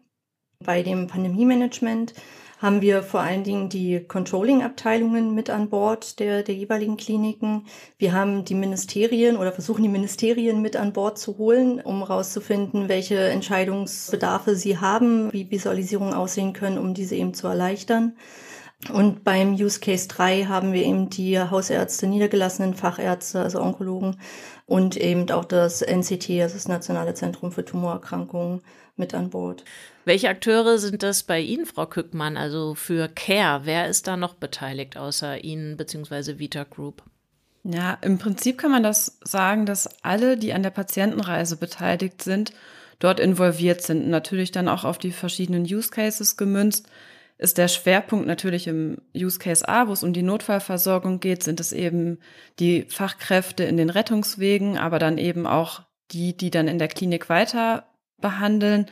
bei 0.64 0.82
dem 0.82 1.06
Pandemie-Management 1.06 2.14
haben 2.58 2.80
wir 2.80 3.02
vor 3.02 3.20
allen 3.20 3.44
Dingen 3.44 3.68
die 3.68 4.00
Controlling-Abteilungen 4.00 5.34
mit 5.34 5.50
an 5.50 5.68
Bord 5.68 6.18
der, 6.20 6.42
der 6.42 6.54
jeweiligen 6.54 6.96
Kliniken. 6.96 7.66
Wir 7.98 8.12
haben 8.12 8.44
die 8.44 8.54
Ministerien 8.54 9.36
oder 9.36 9.52
versuchen 9.52 9.82
die 9.82 9.88
Ministerien 9.88 10.62
mit 10.62 10.76
an 10.76 10.92
Bord 10.92 11.18
zu 11.18 11.36
holen, 11.38 11.80
um 11.80 12.06
herauszufinden, 12.06 12.88
welche 12.88 13.18
Entscheidungsbedarfe 13.18 14.56
sie 14.56 14.78
haben, 14.78 15.32
wie 15.32 15.50
Visualisierungen 15.50 16.14
aussehen 16.14 16.54
können, 16.54 16.78
um 16.78 16.94
diese 16.94 17.16
eben 17.16 17.34
zu 17.34 17.46
erleichtern. 17.46 18.16
Und 18.92 19.24
beim 19.24 19.54
Use 19.54 19.80
Case 19.80 20.06
3 20.08 20.44
haben 20.44 20.72
wir 20.72 20.84
eben 20.84 21.08
die 21.08 21.40
Hausärzte, 21.40 22.06
niedergelassenen 22.06 22.74
Fachärzte, 22.74 23.40
also 23.40 23.60
Onkologen 23.60 24.18
und 24.66 24.96
eben 24.96 25.30
auch 25.30 25.44
das 25.44 25.82
NCT, 25.82 26.42
also 26.42 26.54
das 26.54 26.68
Nationale 26.68 27.14
Zentrum 27.14 27.52
für 27.52 27.64
Tumorerkrankungen, 27.64 28.62
mit 28.96 29.14
an 29.14 29.30
Bord. 29.30 29.64
Welche 30.04 30.28
Akteure 30.28 30.78
sind 30.78 31.02
das 31.02 31.22
bei 31.22 31.40
Ihnen, 31.40 31.66
Frau 31.66 31.86
Kückmann, 31.86 32.36
also 32.36 32.74
für 32.74 33.08
Care? 33.08 33.62
Wer 33.64 33.88
ist 33.88 34.06
da 34.06 34.16
noch 34.16 34.34
beteiligt 34.34 34.96
außer 34.96 35.42
Ihnen 35.44 35.76
bzw. 35.76 36.38
Vita 36.38 36.64
Group? 36.64 37.02
Ja, 37.64 37.98
im 38.02 38.18
Prinzip 38.18 38.58
kann 38.58 38.70
man 38.70 38.82
das 38.82 39.18
sagen, 39.24 39.66
dass 39.66 40.02
alle, 40.04 40.36
die 40.36 40.52
an 40.52 40.62
der 40.62 40.70
Patientenreise 40.70 41.56
beteiligt 41.56 42.22
sind, 42.22 42.52
dort 43.00 43.18
involviert 43.18 43.82
sind. 43.82 44.08
Natürlich 44.08 44.52
dann 44.52 44.68
auch 44.68 44.84
auf 44.84 44.98
die 44.98 45.10
verschiedenen 45.10 45.64
Use 45.64 45.90
Cases 45.90 46.36
gemünzt. 46.36 46.88
Ist 47.38 47.58
der 47.58 47.68
Schwerpunkt 47.68 48.26
natürlich 48.26 48.66
im 48.66 48.98
Use 49.14 49.38
Case 49.38 49.68
A, 49.68 49.88
wo 49.88 49.92
es 49.92 50.02
um 50.02 50.12
die 50.12 50.22
Notfallversorgung 50.22 51.20
geht, 51.20 51.42
sind 51.42 51.60
es 51.60 51.72
eben 51.72 52.18
die 52.58 52.86
Fachkräfte 52.88 53.64
in 53.64 53.76
den 53.76 53.90
Rettungswegen, 53.90 54.78
aber 54.78 54.98
dann 54.98 55.18
eben 55.18 55.46
auch 55.46 55.82
die, 56.12 56.36
die 56.36 56.50
dann 56.50 56.68
in 56.68 56.78
der 56.78 56.88
Klinik 56.88 57.28
weiter 57.28 57.84
behandeln. 58.20 58.86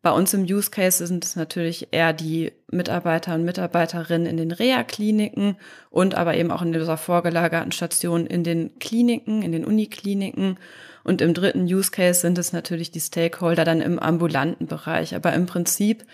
Bei 0.00 0.12
uns 0.12 0.32
im 0.32 0.42
Use 0.42 0.70
Case 0.70 1.04
sind 1.06 1.24
es 1.24 1.34
natürlich 1.34 1.88
eher 1.90 2.12
die 2.12 2.52
Mitarbeiter 2.70 3.34
und 3.34 3.44
Mitarbeiterinnen 3.44 4.26
in 4.26 4.36
den 4.36 4.52
Reha-Kliniken 4.52 5.56
und 5.90 6.14
aber 6.14 6.36
eben 6.36 6.52
auch 6.52 6.62
in 6.62 6.72
dieser 6.72 6.96
vorgelagerten 6.96 7.72
Station 7.72 8.26
in 8.26 8.44
den 8.44 8.78
Kliniken, 8.78 9.42
in 9.42 9.50
den 9.50 9.64
Unikliniken. 9.64 10.58
Und 11.02 11.20
im 11.20 11.34
dritten 11.34 11.64
Use 11.64 11.90
Case 11.90 12.20
sind 12.20 12.38
es 12.38 12.52
natürlich 12.52 12.92
die 12.92 13.00
Stakeholder 13.00 13.64
dann 13.64 13.80
im 13.80 13.98
ambulanten 13.98 14.66
Bereich. 14.66 15.16
Aber 15.16 15.32
im 15.32 15.46
Prinzip 15.46 16.04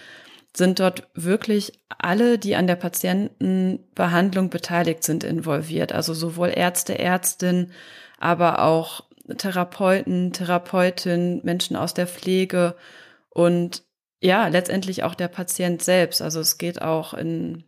sind 0.57 0.81
dort 0.81 1.09
wirklich 1.14 1.79
alle, 1.98 2.38
die 2.38 2.57
an 2.57 2.66
der 2.66 2.77
Patientenbehandlung 2.77 4.50
beteiligt 4.50 5.05
sind, 5.05 5.24
involviert. 5.24 5.92
Also 5.92 6.14
sowohl 6.14 6.53
Ärzte, 6.55 6.98
Ärztinnen, 6.98 7.72
aber 8.18 8.62
auch 8.62 9.03
Therapeuten, 9.37 10.32
Therapeutinnen, 10.32 11.40
Menschen 11.44 11.76
aus 11.76 11.94
der 11.94 12.06
Pflege 12.06 12.74
und 13.30 13.82
ja, 14.20 14.48
letztendlich 14.48 15.02
auch 15.02 15.14
der 15.14 15.28
Patient 15.28 15.82
selbst. 15.82 16.22
Also 16.22 16.40
es 16.40 16.56
geht 16.58 16.80
auch 16.80 17.14
in, 17.14 17.64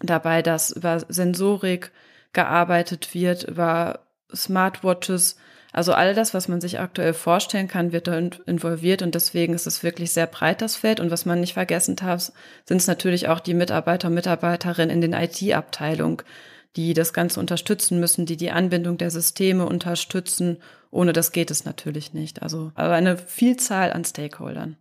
dabei, 0.00 0.42
dass 0.42 0.70
über 0.70 1.00
Sensorik 1.08 1.92
gearbeitet 2.32 3.14
wird, 3.14 3.44
über 3.44 4.00
Smartwatches, 4.34 5.36
also 5.72 5.92
all 5.92 6.14
das, 6.14 6.34
was 6.34 6.46
man 6.46 6.60
sich 6.60 6.78
aktuell 6.78 7.14
vorstellen 7.14 7.66
kann, 7.66 7.90
wird 7.90 8.06
da 8.06 8.16
involviert 8.16 9.02
und 9.02 9.14
deswegen 9.14 9.54
ist 9.54 9.66
es 9.66 9.82
wirklich 9.82 10.12
sehr 10.12 10.28
breit 10.28 10.62
das 10.62 10.76
Feld. 10.76 11.00
Und 11.00 11.10
was 11.10 11.26
man 11.26 11.40
nicht 11.40 11.54
vergessen 11.54 11.96
darf, 11.96 12.30
sind 12.64 12.76
es 12.76 12.86
natürlich 12.86 13.28
auch 13.28 13.40
die 13.40 13.54
Mitarbeiter 13.54 14.06
und 14.06 14.14
Mitarbeiterinnen 14.14 14.90
in 14.90 15.00
den 15.00 15.12
IT-Abteilungen, 15.12 16.18
die 16.76 16.94
das 16.94 17.12
Ganze 17.12 17.40
unterstützen 17.40 18.00
müssen, 18.00 18.26
die 18.26 18.36
die 18.36 18.50
Anbindung 18.50 18.98
der 18.98 19.10
Systeme 19.10 19.66
unterstützen. 19.66 20.58
Ohne 20.90 21.12
das 21.12 21.32
geht 21.32 21.50
es 21.50 21.64
natürlich 21.64 22.14
nicht. 22.14 22.42
Also 22.42 22.72
aber 22.74 22.94
eine 22.94 23.16
Vielzahl 23.16 23.92
an 23.92 24.04
Stakeholdern. 24.04 24.76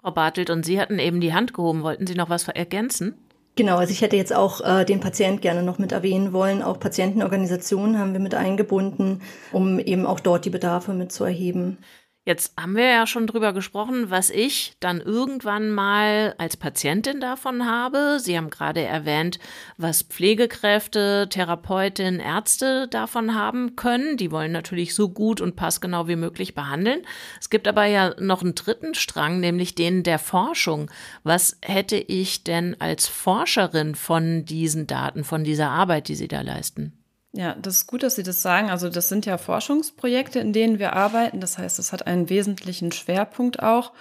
Frau 0.00 0.10
Bartelt, 0.10 0.50
und 0.50 0.64
Sie 0.64 0.80
hatten 0.80 0.98
eben 0.98 1.20
die 1.20 1.32
Hand 1.32 1.54
gehoben. 1.54 1.82
Wollten 1.82 2.06
Sie 2.06 2.14
noch 2.14 2.28
was 2.28 2.48
ergänzen? 2.48 3.14
Genau, 3.54 3.76
also 3.76 3.92
ich 3.92 4.00
hätte 4.00 4.16
jetzt 4.16 4.34
auch 4.34 4.62
äh, 4.62 4.84
den 4.84 5.00
Patient 5.00 5.42
gerne 5.42 5.62
noch 5.62 5.78
mit 5.78 5.92
erwähnen 5.92 6.32
wollen. 6.32 6.62
Auch 6.62 6.80
Patientenorganisationen 6.80 7.98
haben 7.98 8.14
wir 8.14 8.20
mit 8.20 8.34
eingebunden, 8.34 9.20
um 9.52 9.78
eben 9.78 10.06
auch 10.06 10.20
dort 10.20 10.46
die 10.46 10.50
Bedarfe 10.50 10.94
mit 10.94 11.12
zu 11.12 11.24
erheben. 11.24 11.78
Jetzt 12.24 12.54
haben 12.56 12.76
wir 12.76 12.84
ja 12.84 13.08
schon 13.08 13.26
drüber 13.26 13.52
gesprochen, 13.52 14.10
was 14.10 14.30
ich 14.30 14.76
dann 14.78 15.00
irgendwann 15.00 15.72
mal 15.72 16.36
als 16.38 16.56
Patientin 16.56 17.20
davon 17.20 17.66
habe. 17.66 18.18
Sie 18.20 18.36
haben 18.36 18.48
gerade 18.48 18.82
erwähnt, 18.82 19.40
was 19.76 20.02
Pflegekräfte, 20.02 21.26
Therapeutinnen, 21.28 22.20
Ärzte 22.20 22.86
davon 22.86 23.34
haben 23.34 23.74
können. 23.74 24.16
Die 24.18 24.30
wollen 24.30 24.52
natürlich 24.52 24.94
so 24.94 25.08
gut 25.08 25.40
und 25.40 25.56
passgenau 25.56 26.06
wie 26.06 26.14
möglich 26.14 26.54
behandeln. 26.54 27.02
Es 27.40 27.50
gibt 27.50 27.66
aber 27.66 27.86
ja 27.86 28.14
noch 28.20 28.42
einen 28.42 28.54
dritten 28.54 28.94
Strang, 28.94 29.40
nämlich 29.40 29.74
den 29.74 30.04
der 30.04 30.20
Forschung. 30.20 30.92
Was 31.24 31.58
hätte 31.60 31.96
ich 31.96 32.44
denn 32.44 32.76
als 32.78 33.08
Forscherin 33.08 33.96
von 33.96 34.44
diesen 34.44 34.86
Daten, 34.86 35.24
von 35.24 35.42
dieser 35.42 35.70
Arbeit, 35.70 36.06
die 36.06 36.14
Sie 36.14 36.28
da 36.28 36.42
leisten? 36.42 37.01
Ja, 37.34 37.54
das 37.54 37.76
ist 37.76 37.86
gut, 37.86 38.02
dass 38.02 38.14
Sie 38.14 38.22
das 38.22 38.42
sagen. 38.42 38.70
Also 38.70 38.90
das 38.90 39.08
sind 39.08 39.24
ja 39.24 39.38
Forschungsprojekte, 39.38 40.38
in 40.38 40.52
denen 40.52 40.78
wir 40.78 40.92
arbeiten. 40.92 41.40
Das 41.40 41.56
heißt, 41.56 41.78
es 41.78 41.92
hat 41.92 42.06
einen 42.06 42.28
wesentlichen 42.28 42.92
Schwerpunkt 42.92 43.62
auch. 43.62 43.92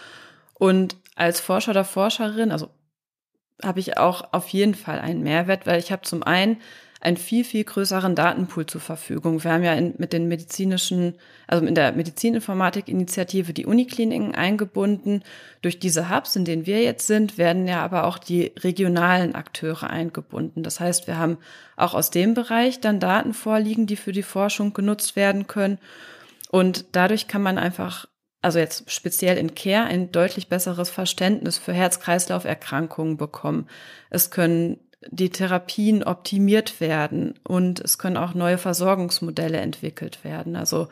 Und 0.54 0.98
als 1.16 1.40
Forscher 1.40 1.72
oder 1.72 1.86
Forscherin, 1.86 2.52
also 2.52 2.70
habe 3.64 3.80
ich 3.80 3.98
auch 3.98 4.34
auf 4.34 4.50
jeden 4.50 4.76
Fall 4.76 5.00
einen 5.00 5.22
Mehrwert, 5.22 5.66
weil 5.66 5.80
ich 5.80 5.92
habe 5.92 6.02
zum 6.02 6.24
einen 6.24 6.62
einen 7.02 7.18
viel, 7.18 7.44
viel 7.44 7.64
größeren 7.64 8.16
Datenpool 8.16 8.68
zur 8.68 8.80
Verfügung. 8.80 9.44
Wir 9.44 9.52
haben 9.52 9.64
ja 9.64 9.74
in, 9.74 9.96
mit 9.98 10.14
den 10.14 10.28
medizinischen, 10.28 11.16
also 11.48 11.66
in 11.66 11.74
der 11.74 11.94
Medizininformatik-Initiative 11.94 13.54
die 13.54 13.66
Unikliniken 13.66 14.36
eingebunden. 14.36 15.24
Durch 15.64 15.80
diese 15.80 16.16
Hubs, 16.16 16.36
in 16.36 16.46
denen 16.46 16.68
wir 16.68 16.84
jetzt 16.84 17.08
sind, 17.08 17.40
werden 17.40 17.68
ja 17.68 17.84
aber 17.84 18.06
auch 18.06 18.20
die 18.20 18.54
regionalen 18.60 19.34
Akteure 19.34 19.90
eingebunden. 19.90 20.62
Das 20.62 20.80
heißt, 20.80 21.08
wir 21.08 21.18
haben 21.18 21.38
auch 21.76 21.96
aus 21.96 22.12
dem 22.12 22.36
Bereich 22.36 22.80
dann 22.80 23.00
Daten 23.00 23.34
vorliegen, 23.34 23.88
die 23.88 23.96
für 23.96 24.12
die 24.12 24.24
Forschung 24.24 24.74
genutzt 24.74 25.16
werden 25.16 25.48
können. 25.48 25.80
Und 26.52 26.86
dadurch 26.92 27.28
kann 27.28 27.42
man 27.42 27.58
einfach 27.58 28.06
also 28.44 28.58
jetzt 28.58 28.90
speziell 28.92 29.38
in 29.38 29.54
Care, 29.54 29.86
ein 29.86 30.12
deutlich 30.12 30.50
besseres 30.50 30.90
Verständnis 30.90 31.60
für 31.60 31.74
Herz-Kreislauf-Erkrankungen 31.74 33.18
bekommen. 33.18 33.68
Es 34.10 34.32
können 34.32 34.80
die 35.10 35.30
Therapien 35.30 36.04
optimiert 36.04 36.80
werden 36.80 37.40
und 37.44 37.80
es 37.80 37.98
können 37.98 38.18
auch 38.18 38.34
neue 38.34 38.58
Versorgungsmodelle 38.58 39.58
entwickelt 39.58 40.24
werden. 40.24 40.56
Also 40.56 40.90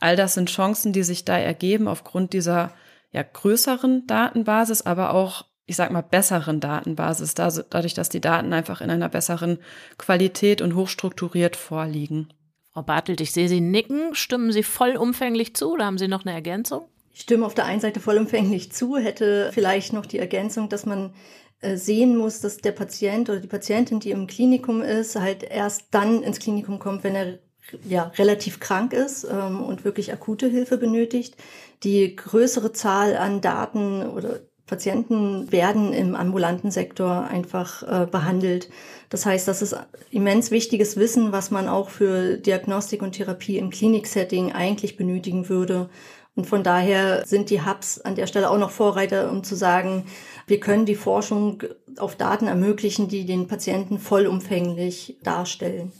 all 0.00 0.16
das 0.16 0.34
sind 0.34 0.50
Chancen, 0.50 0.92
die 0.92 1.02
sich 1.02 1.24
da 1.24 1.38
ergeben 1.38 1.88
aufgrund 1.88 2.32
dieser 2.32 2.72
ja, 3.12 3.22
größeren 3.22 4.06
Datenbasis, 4.06 4.82
aber 4.82 5.14
auch, 5.14 5.46
ich 5.64 5.76
sag 5.76 5.90
mal, 5.90 6.02
besseren 6.02 6.60
Datenbasis, 6.60 7.34
dadurch, 7.34 7.94
dass 7.94 8.08
die 8.10 8.20
Daten 8.20 8.52
einfach 8.52 8.80
in 8.80 8.90
einer 8.90 9.08
besseren 9.08 9.58
Qualität 9.96 10.60
und 10.60 10.74
hochstrukturiert 10.74 11.56
vorliegen. 11.56 12.28
Frau 12.72 12.82
Bartelt, 12.82 13.22
ich 13.22 13.32
sehe 13.32 13.48
Sie 13.48 13.62
nicken. 13.62 14.14
Stimmen 14.14 14.52
Sie 14.52 14.62
vollumfänglich 14.62 15.56
zu 15.56 15.72
oder 15.72 15.86
haben 15.86 15.96
Sie 15.96 16.08
noch 16.08 16.26
eine 16.26 16.34
Ergänzung? 16.34 16.86
Ich 17.14 17.22
stimme 17.22 17.46
auf 17.46 17.54
der 17.54 17.64
einen 17.64 17.80
Seite 17.80 18.00
vollumfänglich 18.00 18.70
zu, 18.72 18.98
hätte 18.98 19.50
vielleicht 19.54 19.94
noch 19.94 20.04
die 20.04 20.18
Ergänzung, 20.18 20.68
dass 20.68 20.84
man 20.84 21.14
sehen 21.74 22.16
muss, 22.16 22.40
dass 22.40 22.58
der 22.58 22.72
Patient 22.72 23.28
oder 23.28 23.40
die 23.40 23.48
Patientin, 23.48 24.00
die 24.00 24.10
im 24.10 24.26
Klinikum 24.26 24.82
ist, 24.82 25.16
halt 25.16 25.42
erst 25.42 25.86
dann 25.90 26.22
ins 26.22 26.38
Klinikum 26.38 26.78
kommt, 26.78 27.02
wenn 27.02 27.14
er 27.14 27.38
ja, 27.88 28.12
relativ 28.16 28.60
krank 28.60 28.92
ist 28.92 29.24
ähm, 29.24 29.62
und 29.62 29.84
wirklich 29.84 30.12
akute 30.12 30.48
Hilfe 30.48 30.78
benötigt. 30.78 31.36
Die 31.82 32.14
größere 32.14 32.72
Zahl 32.72 33.16
an 33.16 33.40
Daten 33.40 34.02
oder 34.02 34.40
Patienten 34.66 35.50
werden 35.52 35.92
im 35.92 36.16
ambulanten 36.16 36.70
Sektor 36.72 37.24
einfach 37.24 37.82
äh, 37.84 38.06
behandelt. 38.06 38.68
Das 39.10 39.24
heißt, 39.24 39.46
das 39.46 39.62
ist 39.62 39.76
immens 40.10 40.50
wichtiges 40.50 40.96
Wissen, 40.96 41.30
was 41.30 41.52
man 41.52 41.68
auch 41.68 41.88
für 41.88 42.36
Diagnostik 42.36 43.02
und 43.02 43.12
Therapie 43.12 43.58
im 43.58 43.70
Kliniksetting 43.70 44.52
eigentlich 44.52 44.96
benötigen 44.96 45.48
würde. 45.48 45.88
Und 46.36 46.46
von 46.46 46.62
daher 46.62 47.26
sind 47.26 47.48
die 47.48 47.62
Hubs 47.64 47.98
an 47.98 48.14
der 48.14 48.26
Stelle 48.26 48.50
auch 48.50 48.58
noch 48.58 48.70
Vorreiter, 48.70 49.30
um 49.30 49.42
zu 49.42 49.56
sagen, 49.56 50.04
wir 50.46 50.60
können 50.60 50.84
die 50.84 50.94
Forschung 50.94 51.62
auf 51.98 52.14
Daten 52.14 52.46
ermöglichen, 52.46 53.08
die 53.08 53.24
den 53.24 53.48
Patienten 53.48 53.98
vollumfänglich 53.98 55.16
darstellen. 55.22 55.92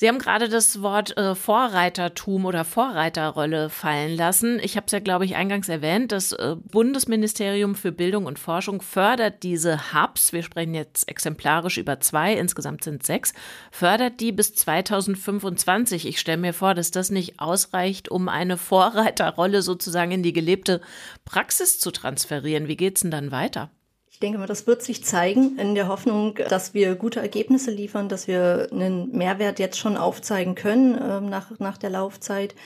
Sie 0.00 0.06
haben 0.06 0.20
gerade 0.20 0.48
das 0.48 0.80
Wort 0.80 1.16
äh, 1.16 1.34
Vorreitertum 1.34 2.44
oder 2.44 2.64
Vorreiterrolle 2.64 3.68
fallen 3.68 4.16
lassen. 4.16 4.60
Ich 4.62 4.76
habe 4.76 4.86
es 4.86 4.92
ja, 4.92 5.00
glaube 5.00 5.24
ich, 5.24 5.34
eingangs 5.34 5.68
erwähnt. 5.68 6.12
Das 6.12 6.30
äh, 6.30 6.54
Bundesministerium 6.70 7.74
für 7.74 7.90
Bildung 7.90 8.26
und 8.26 8.38
Forschung 8.38 8.80
fördert 8.80 9.42
diese 9.42 9.92
Hubs. 9.92 10.32
Wir 10.32 10.44
sprechen 10.44 10.74
jetzt 10.74 11.08
exemplarisch 11.08 11.78
über 11.78 11.98
zwei, 11.98 12.34
insgesamt 12.34 12.84
sind 12.84 13.04
sechs. 13.04 13.34
Fördert 13.72 14.20
die 14.20 14.30
bis 14.30 14.54
2025. 14.54 16.06
Ich 16.06 16.20
stelle 16.20 16.38
mir 16.38 16.54
vor, 16.54 16.74
dass 16.74 16.92
das 16.92 17.10
nicht 17.10 17.40
ausreicht, 17.40 18.08
um 18.08 18.28
eine 18.28 18.56
Vorreiterrolle 18.56 19.62
sozusagen 19.62 20.12
in 20.12 20.22
die 20.22 20.32
gelebte 20.32 20.80
Praxis 21.24 21.80
zu 21.80 21.90
transferieren. 21.90 22.68
Wie 22.68 22.76
geht's 22.76 23.00
denn 23.00 23.10
dann 23.10 23.32
weiter? 23.32 23.72
Ich 24.18 24.20
denke 24.20 24.38
mal, 24.38 24.48
das 24.48 24.66
wird 24.66 24.82
sich 24.82 25.04
zeigen 25.04 25.56
in 25.60 25.76
der 25.76 25.86
Hoffnung, 25.86 26.34
dass 26.48 26.74
wir 26.74 26.96
gute 26.96 27.20
Ergebnisse 27.20 27.70
liefern, 27.70 28.08
dass 28.08 28.26
wir 28.26 28.66
einen 28.72 29.12
Mehrwert 29.12 29.60
jetzt 29.60 29.78
schon 29.78 29.96
aufzeigen 29.96 30.56
können 30.56 30.96
äh, 30.96 31.20
nach, 31.20 31.56
nach 31.60 31.78
der 31.78 31.90
Laufzeit, 31.90 32.56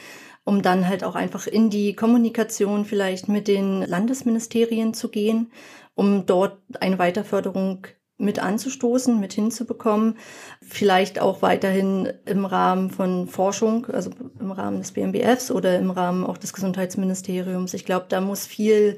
um 0.45 0.63
dann 0.63 0.89
halt 0.89 1.05
auch 1.05 1.15
einfach 1.15 1.47
in 1.47 1.69
die 1.69 1.95
Kommunikation 1.95 2.87
vielleicht 2.87 3.29
mit 3.29 3.49
den 3.49 3.83
Landesministerien 3.83 4.95
zu 4.95 5.11
gehen, 5.11 5.53
um 5.95 6.25
dort 6.25 6.57
eine 6.81 6.99
Weiterförderung 6.99 7.87
mit 8.17 8.39
anzustoßen, 8.39 9.21
mit 9.21 9.35
hinzubekommen. 9.35 10.17
Vielleicht 10.63 11.21
auch 11.21 11.43
weiterhin 11.43 12.11
im 12.25 12.47
Rahmen 12.47 12.89
von 12.89 13.27
Forschung, 13.29 13.87
also 13.89 14.11
im 14.41 14.53
Rahmen 14.53 14.79
des 14.79 14.93
BMBFs 14.93 15.51
oder 15.51 15.79
im 15.79 15.91
Rahmen 15.91 16.25
auch 16.25 16.39
des 16.39 16.55
Gesundheitsministeriums. 16.55 17.75
Ich 17.75 17.85
glaube, 17.85 18.07
da 18.09 18.23
muss 18.23 18.47
viel 18.47 18.97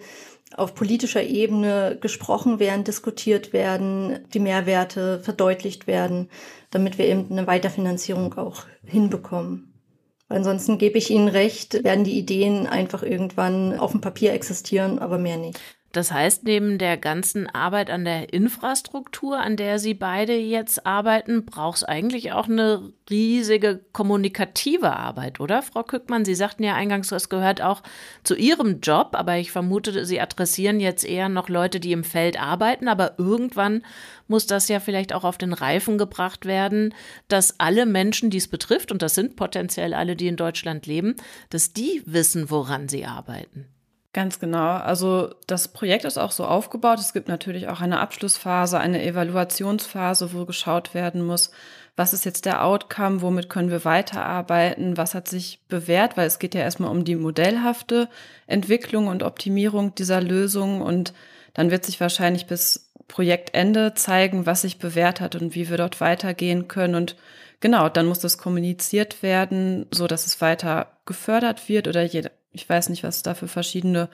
auf 0.57 0.75
politischer 0.75 1.23
Ebene 1.23 1.99
gesprochen 2.01 2.59
werden, 2.59 2.85
diskutiert 2.85 3.53
werden, 3.53 4.21
die 4.33 4.41
Mehrwerte 4.41 5.21
verdeutlicht 5.21 5.87
werden, 5.87 6.29
damit 6.71 6.99
wir 6.99 7.07
eben 7.07 7.27
eine 7.31 7.47
Weiterfinanzierung 7.47 8.35
auch 8.35 8.65
hinbekommen. 8.85 9.73
Ansonsten 10.29 10.79
gebe 10.79 10.99
ich 10.99 11.11
Ihnen 11.11 11.29
recht, 11.29 11.85
werden 11.85 12.05
die 12.05 12.19
Ideen 12.19 12.67
einfach 12.67 13.03
irgendwann 13.03 13.79
auf 13.79 13.93
dem 13.93 14.01
Papier 14.01 14.33
existieren, 14.33 14.99
aber 14.99 15.19
mehr 15.19 15.37
nicht. 15.37 15.61
Das 15.95 16.11
heißt, 16.11 16.43
neben 16.43 16.79
der 16.79 16.97
ganzen 16.97 17.49
Arbeit 17.49 17.89
an 17.89 18.05
der 18.05 18.33
Infrastruktur, 18.33 19.39
an 19.39 19.57
der 19.57 19.79
Sie 19.79 19.95
beide 19.95 20.35
jetzt 20.35 20.87
arbeiten, 20.87 21.45
braucht 21.45 21.77
es 21.77 21.85
eigentlich 21.85 22.33
auch 22.33 22.49
eine 22.49 22.93
riesige 23.09 23.81
kommunikative 23.93 24.97
Arbeit, 24.97 25.39
oder, 25.39 25.63
Frau 25.63 25.85
Kückmann? 25.85 26.25
Sie 26.25 26.35
sagten 26.35 26.65
ja 26.65 26.75
eingangs, 26.75 27.11
das 27.11 27.29
gehört 27.29 27.63
auch 27.63 27.85
zu 28.25 28.35
Ihrem 28.35 28.81
Job, 28.81 29.11
aber 29.13 29.37
ich 29.37 29.53
vermute, 29.53 30.05
Sie 30.05 30.21
adressieren 30.21 30.81
jetzt 30.81 31.05
eher 31.05 31.29
noch 31.29 31.49
Leute, 31.49 31.79
die 31.79 31.93
im 31.93 32.03
Feld 32.03 32.43
arbeiten, 32.43 32.89
aber 32.89 33.17
irgendwann 33.17 33.85
muss 34.27 34.49
das 34.49 34.67
ja 34.67 34.81
vielleicht 34.81 35.13
auch 35.13 35.23
auf 35.23 35.39
den 35.39 35.53
Reifen 35.53 35.97
gebracht 35.97 36.45
werden, 36.45 36.93
dass 37.29 37.61
alle 37.61 37.87
Menschen, 37.87 38.31
die 38.31 38.39
es 38.39 38.49
betrifft, 38.49 38.91
und 38.91 39.01
das 39.01 39.15
sind 39.15 39.37
potenziell 39.37 39.95
alle, 39.95 40.17
die 40.17 40.27
in 40.27 40.37
Deutschland 40.37 40.87
leben, 40.87 41.15
dass 41.51 41.73
die 41.73 42.03
wissen, 42.05 42.51
woran 42.51 42.89
sie 42.89 43.05
arbeiten. 43.05 43.69
Ganz 44.15 44.39
genau. 44.39 44.77
Also 44.77 45.35
das 45.49 45.67
Projekt 45.67 46.05
ist 46.05 46.19
auch 46.19 46.31
so 46.31 46.45
aufgebaut. 46.45 47.01
Es 47.01 47.13
gibt 47.13 47.27
natürlich 47.27 47.67
auch 47.67 47.81
eine 47.81 47.99
Abschlussphase, 47.99 48.79
eine 48.79 49.05
Evaluationsphase, 49.05 50.33
wo 50.33 50.47
geschaut 50.47 50.95
werden 50.95 51.27
muss, 51.27 51.51
was 51.97 52.13
ist 52.13 52.25
jetzt 52.25 52.45
der 52.47 52.65
Outcome, 52.65 53.23
womit 53.23 53.49
können 53.49 53.71
wir 53.71 53.85
weiterarbeiten, 53.85 54.97
was 54.97 55.15
hat 55.15 55.27
sich 55.27 55.61
bewährt, 55.69 56.17
weil 56.17 56.29
es 56.29 56.39
geht 56.39 56.55
ja 56.55 56.61
erstmal 56.61 56.93
um 56.93 57.05
die 57.05 57.17
modellhafte 57.17 58.09
Entwicklung 58.47 59.09
und 59.09 59.25
Optimierung 59.25 59.97
dieser 59.97 60.21
Lösung 60.21 60.81
und 60.81 61.13
dann 61.53 61.73
wird 61.73 61.85
sich 61.85 62.01
wahrscheinlich 62.01 62.47
bis 62.47 62.93
Projektende 63.09 63.95
zeigen, 63.95 64.47
was 64.47 64.63
sich 64.63 64.79
bewährt 64.79 65.21
hat 65.21 65.35
und 65.35 65.57
wie 65.57 65.69
wir 65.69 65.77
dort 65.77 66.01
weitergehen 66.01 66.69
können. 66.69 66.95
Und 66.95 67.17
genau, 67.59 67.89
dann 67.89 68.07
muss 68.07 68.21
das 68.21 68.39
kommuniziert 68.39 69.23
werden, 69.25 69.87
so 69.91 70.07
dass 70.07 70.27
es 70.27 70.41
weiter 70.41 70.99
gefördert 71.05 71.69
wird 71.69 71.89
oder 71.89 72.03
jeder, 72.03 72.31
ich 72.55 72.69
weiß 72.69 72.89
nicht, 72.89 73.03
was 73.03 73.17
es 73.17 73.23
da 73.23 73.35
für 73.35 73.49
verschiedene 73.49 74.09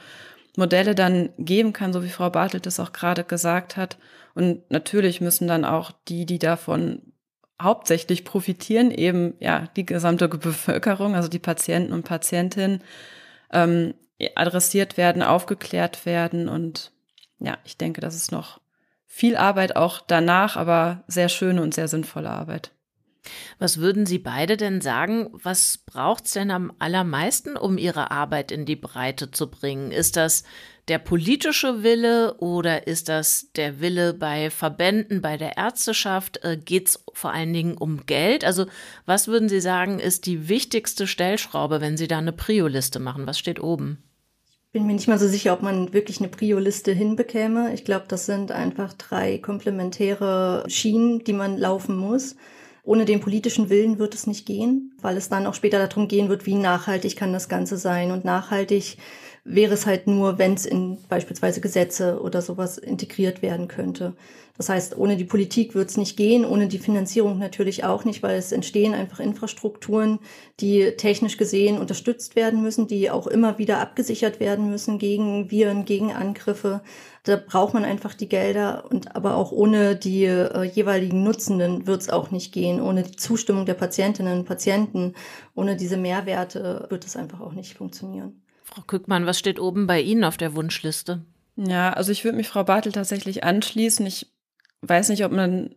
Modelle 0.57 0.95
dann 0.95 1.31
geben 1.39 1.73
kann, 1.73 1.93
so 1.93 2.03
wie 2.03 2.09
Frau 2.09 2.31
Bartelt 2.31 2.67
es 2.67 2.81
auch 2.81 2.93
gerade 2.93 3.25
gesagt 3.25 3.77
hat. 3.77 3.99
Und 4.35 4.69
natürlich 4.71 5.21
müssen 5.21 5.47
dann 5.47 5.65
auch 5.65 5.93
die, 6.09 6.27
die 6.27 6.39
davon 6.39 7.03
hauptsächlich 7.61 8.25
profitieren, 8.25 8.91
eben 8.91 9.35
ja 9.39 9.69
die 9.77 9.87
gesamte 9.87 10.29
Bevölkerung, 10.29 11.15
also 11.15 11.29
die 11.29 11.39
Patienten 11.39 11.93
und 11.93 12.05
Patientinnen, 12.05 12.83
ähm, 13.53 13.95
adressiert 14.35 14.97
werden, 14.97 15.23
aufgeklärt 15.23 16.07
werden. 16.07 16.49
Und 16.49 16.93
ja, 17.39 17.59
ich 17.65 17.77
denke, 17.77 18.01
das 18.01 18.15
ist 18.15 18.33
noch 18.33 18.61
viel 19.07 19.37
Arbeit 19.37 19.77
auch 19.77 20.01
danach, 20.07 20.57
aber 20.57 21.05
sehr 21.07 21.29
schöne 21.29 21.63
und 21.63 21.75
sehr 21.75 21.89
sinnvolle 21.89 22.31
Arbeit. 22.31 22.73
Was 23.59 23.79
würden 23.79 24.07
Sie 24.07 24.19
beide 24.19 24.57
denn 24.57 24.81
sagen, 24.81 25.29
was 25.33 25.79
braucht 25.79 26.27
es 26.27 26.33
denn 26.33 26.51
am 26.51 26.73
allermeisten, 26.79 27.57
um 27.57 27.79
Ihre 27.79 28.11
Arbeit 28.11 28.51
in 28.51 28.65
die 28.65 28.77
Breite 28.77 29.31
zu 29.31 29.51
bringen? 29.51 29.93
Ist 29.93 30.17
das 30.17 30.45
der 30.89 30.99
politische 30.99 31.83
Wille 31.83 32.35
oder 32.39 32.87
ist 32.87 33.09
das 33.09 33.53
der 33.55 33.81
Wille 33.81 34.15
bei 34.15 34.51
Verbänden, 34.51 35.21
bei 35.21 35.37
der 35.37 35.57
Ärzteschaft? 35.57 36.43
Äh, 36.43 36.57
Geht 36.57 36.89
es 36.89 37.05
vor 37.13 37.33
allen 37.33 37.53
Dingen 37.53 37.77
um 37.77 38.07
Geld? 38.07 38.45
Also 38.45 38.67
was 39.07 39.29
würden 39.29 39.49
Sie 39.49 39.61
sagen, 39.61 39.99
ist 40.01 40.27
die 40.27 40.49
wichtigste 40.49 41.07
Stellschraube, 41.07 41.81
wenn 41.81 41.97
Sie 41.97 42.09
da 42.09 42.19
eine 42.19 42.33
Prio-Liste 42.33 42.99
machen? 42.99 43.27
Was 43.27 43.39
steht 43.39 43.61
oben? 43.61 44.03
Ich 44.67 44.73
bin 44.73 44.87
mir 44.87 44.95
nicht 44.95 45.09
mal 45.09 45.19
so 45.19 45.27
sicher, 45.27 45.53
ob 45.53 45.63
man 45.63 45.93
wirklich 45.93 46.21
eine 46.21 46.29
Prio-Liste 46.29 46.93
hinbekäme. 46.93 47.75
Ich 47.75 47.85
glaube, 47.85 48.07
das 48.09 48.27
sind 48.27 48.53
einfach 48.53 48.93
drei 48.95 49.39
komplementäre 49.39 50.65
Schienen, 50.69 51.25
die 51.25 51.33
man 51.33 51.59
laufen 51.59 51.97
muss. 51.97 52.37
Ohne 52.83 53.05
den 53.05 53.21
politischen 53.21 53.69
Willen 53.69 53.99
wird 53.99 54.15
es 54.15 54.27
nicht 54.27 54.47
gehen, 54.47 54.93
weil 55.01 55.17
es 55.17 55.29
dann 55.29 55.47
auch 55.47 55.55
später 55.55 55.87
darum 55.87 56.09
gehen 56.09 56.29
wird, 56.29 56.47
wie 56.47 56.55
nachhaltig 56.55 57.17
kann 57.17 57.33
das 57.33 57.49
Ganze 57.49 57.77
sein. 57.77 58.11
Und 58.11 58.25
nachhaltig 58.25 58.97
wäre 59.45 59.75
es 59.75 59.87
halt 59.87 60.07
nur, 60.07 60.39
wenn 60.39 60.55
es 60.55 60.67
in 60.67 60.99
beispielsweise 61.09 61.61
Gesetze 61.61 62.21
oder 62.21 62.43
sowas 62.43 62.79
integriert 62.79 63.43
werden 63.43 63.69
könnte. 63.69 64.15
Das 64.57 64.69
heißt, 64.69 64.99
ohne 64.99 65.17
die 65.17 65.25
Politik 65.25 65.75
wird 65.75 65.89
es 65.89 65.97
nicht 65.97 66.19
gehen, 66.19 66.45
ohne 66.45 66.69
die 66.69 66.79
Finanzierung 66.79 67.39
natürlich 67.39 67.85
auch 67.85 68.05
nicht, 68.05 68.23
weil 68.23 68.37
es 68.37 68.53
entstehen 68.53 68.93
einfach 68.93 69.19
Infrastrukturen, 69.19 70.19
die 70.61 70.91
technisch 70.99 71.39
gesehen 71.39 71.79
unterstützt 71.79 72.37
werden 72.37 72.61
müssen, 72.61 72.87
die 72.87 73.11
auch 73.11 73.27
immer 73.27 73.57
wieder 73.57 73.79
abgesichert 73.79 74.39
werden 74.39 74.71
müssen 74.71 74.99
gegen 74.99 75.51
Viren, 75.51 75.87
gegen 75.87 76.13
Angriffe. 76.13 76.83
Da 77.25 77.37
braucht 77.37 77.75
man 77.75 77.85
einfach 77.85 78.15
die 78.15 78.29
Gelder 78.29 78.85
und 78.91 79.15
aber 79.15 79.37
auch 79.37 79.53
ohne 79.53 79.95
die 79.95 80.25
äh, 80.25 80.63
jeweiligen 80.63 81.23
Nutzenden 81.23 81.87
wird 81.87 82.01
es 82.01 82.11
auch 82.11 82.31
nicht 82.31 82.53
gehen. 82.53 82.81
Ohne 82.81 83.03
die 83.03 83.17
Zustimmung 83.17 83.67
der 83.67 83.75
Patientinnen 83.75 84.39
und 84.39 84.45
Patienten, 84.47 85.15
ohne 85.55 85.77
diese 85.77 85.99
Mehrwerte 85.99 86.87
wird 86.89 87.05
es 87.05 87.17
einfach 87.17 87.41
auch 87.41 87.53
nicht 87.53 87.75
funktionieren. 87.75 88.43
Frau 88.65 88.83
Kückmann, 88.83 89.27
was 89.27 89.39
steht 89.39 89.61
oben 89.61 89.87
bei 89.87 90.01
Ihnen 90.01 90.25
auf 90.25 90.37
der 90.37 90.55
Wunschliste? 90.55 91.23
Ja, 91.57 91.93
also 91.93 92.13
ich 92.13 92.25
würde 92.25 92.37
mich 92.37 92.49
Frau 92.49 92.65
Bartel 92.65 92.93
tatsächlich 92.93 93.45
anschließen. 93.45 94.07
Ich 94.07 94.33
weiß 94.83 95.11
nicht, 95.11 95.25
ob 95.25 95.33
man 95.33 95.75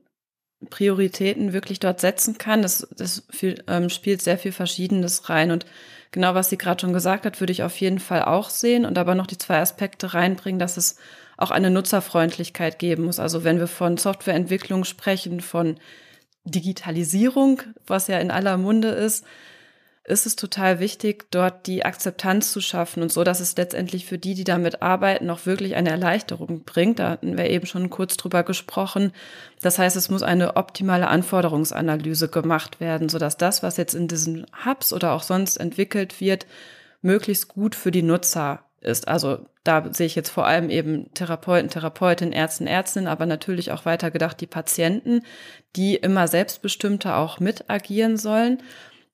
Prioritäten 0.69 1.51
wirklich 1.51 1.79
dort 1.79 1.99
setzen 1.99 2.37
kann. 2.37 2.61
Das, 2.61 2.87
das 2.95 3.25
viel, 3.29 3.63
ähm, 3.67 3.89
spielt 3.89 4.21
sehr 4.21 4.37
viel 4.37 4.51
Verschiedenes 4.51 5.29
rein. 5.29 5.51
Und 5.51 5.65
genau, 6.11 6.35
was 6.35 6.49
sie 6.49 6.57
gerade 6.57 6.79
schon 6.79 6.93
gesagt 6.93 7.25
hat, 7.25 7.39
würde 7.41 7.51
ich 7.51 7.63
auf 7.63 7.75
jeden 7.81 7.99
Fall 7.99 8.23
auch 8.23 8.49
sehen 8.49 8.85
und 8.85 8.97
aber 8.97 9.15
noch 9.15 9.27
die 9.27 9.37
zwei 9.37 9.59
Aspekte 9.59 10.13
reinbringen, 10.13 10.59
dass 10.59 10.77
es 10.77 10.97
auch 11.43 11.51
eine 11.51 11.69
Nutzerfreundlichkeit 11.69 12.79
geben 12.79 13.03
muss. 13.03 13.19
Also 13.19 13.43
wenn 13.43 13.59
wir 13.59 13.67
von 13.67 13.97
Softwareentwicklung 13.97 14.85
sprechen, 14.85 15.41
von 15.41 15.77
Digitalisierung, 16.45 17.61
was 17.85 18.07
ja 18.07 18.19
in 18.19 18.31
aller 18.31 18.57
Munde 18.57 18.89
ist, 18.89 19.25
ist 20.05 20.25
es 20.25 20.35
total 20.35 20.79
wichtig, 20.79 21.31
dort 21.31 21.65
die 21.65 21.85
Akzeptanz 21.85 22.51
zu 22.51 22.59
schaffen 22.59 23.01
und 23.01 23.11
so, 23.11 23.23
dass 23.23 23.39
es 23.39 23.55
letztendlich 23.55 24.05
für 24.05 24.17
die, 24.17 24.33
die 24.33 24.43
damit 24.43 24.81
arbeiten, 24.81 25.29
auch 25.29 25.45
wirklich 25.45 25.75
eine 25.75 25.91
Erleichterung 25.91 26.63
bringt. 26.65 26.99
Da 26.99 27.11
hatten 27.11 27.37
wir 27.37 27.49
eben 27.49 27.65
schon 27.65 27.89
kurz 27.89 28.17
drüber 28.17 28.43
gesprochen. 28.43 29.13
Das 29.61 29.79
heißt, 29.79 29.95
es 29.95 30.09
muss 30.09 30.21
eine 30.21 30.57
optimale 30.57 31.07
Anforderungsanalyse 31.07 32.27
gemacht 32.27 32.81
werden, 32.81 33.07
sodass 33.07 33.37
das, 33.37 33.63
was 33.63 33.77
jetzt 33.77 33.93
in 33.93 34.09
diesen 34.09 34.45
Hubs 34.65 34.91
oder 34.91 35.13
auch 35.13 35.23
sonst 35.23 35.55
entwickelt 35.55 36.19
wird, 36.19 36.47
möglichst 37.01 37.47
gut 37.47 37.73
für 37.73 37.91
die 37.91 38.03
Nutzer 38.03 38.65
ist. 38.81 39.07
Also 39.07 39.45
da 39.63 39.93
sehe 39.93 40.07
ich 40.07 40.15
jetzt 40.15 40.29
vor 40.29 40.45
allem 40.45 40.69
eben 40.69 41.13
Therapeuten, 41.13 41.69
Therapeutinnen, 41.69 42.33
Ärzten, 42.33 42.67
Ärztinnen, 42.67 43.07
aber 43.07 43.25
natürlich 43.25 43.71
auch 43.71 43.85
weiter 43.85 44.11
gedacht 44.11 44.41
die 44.41 44.47
Patienten, 44.47 45.21
die 45.75 45.95
immer 45.95 46.27
selbstbestimmter 46.27 47.17
auch 47.17 47.39
mit 47.39 47.69
agieren 47.69 48.17
sollen. 48.17 48.61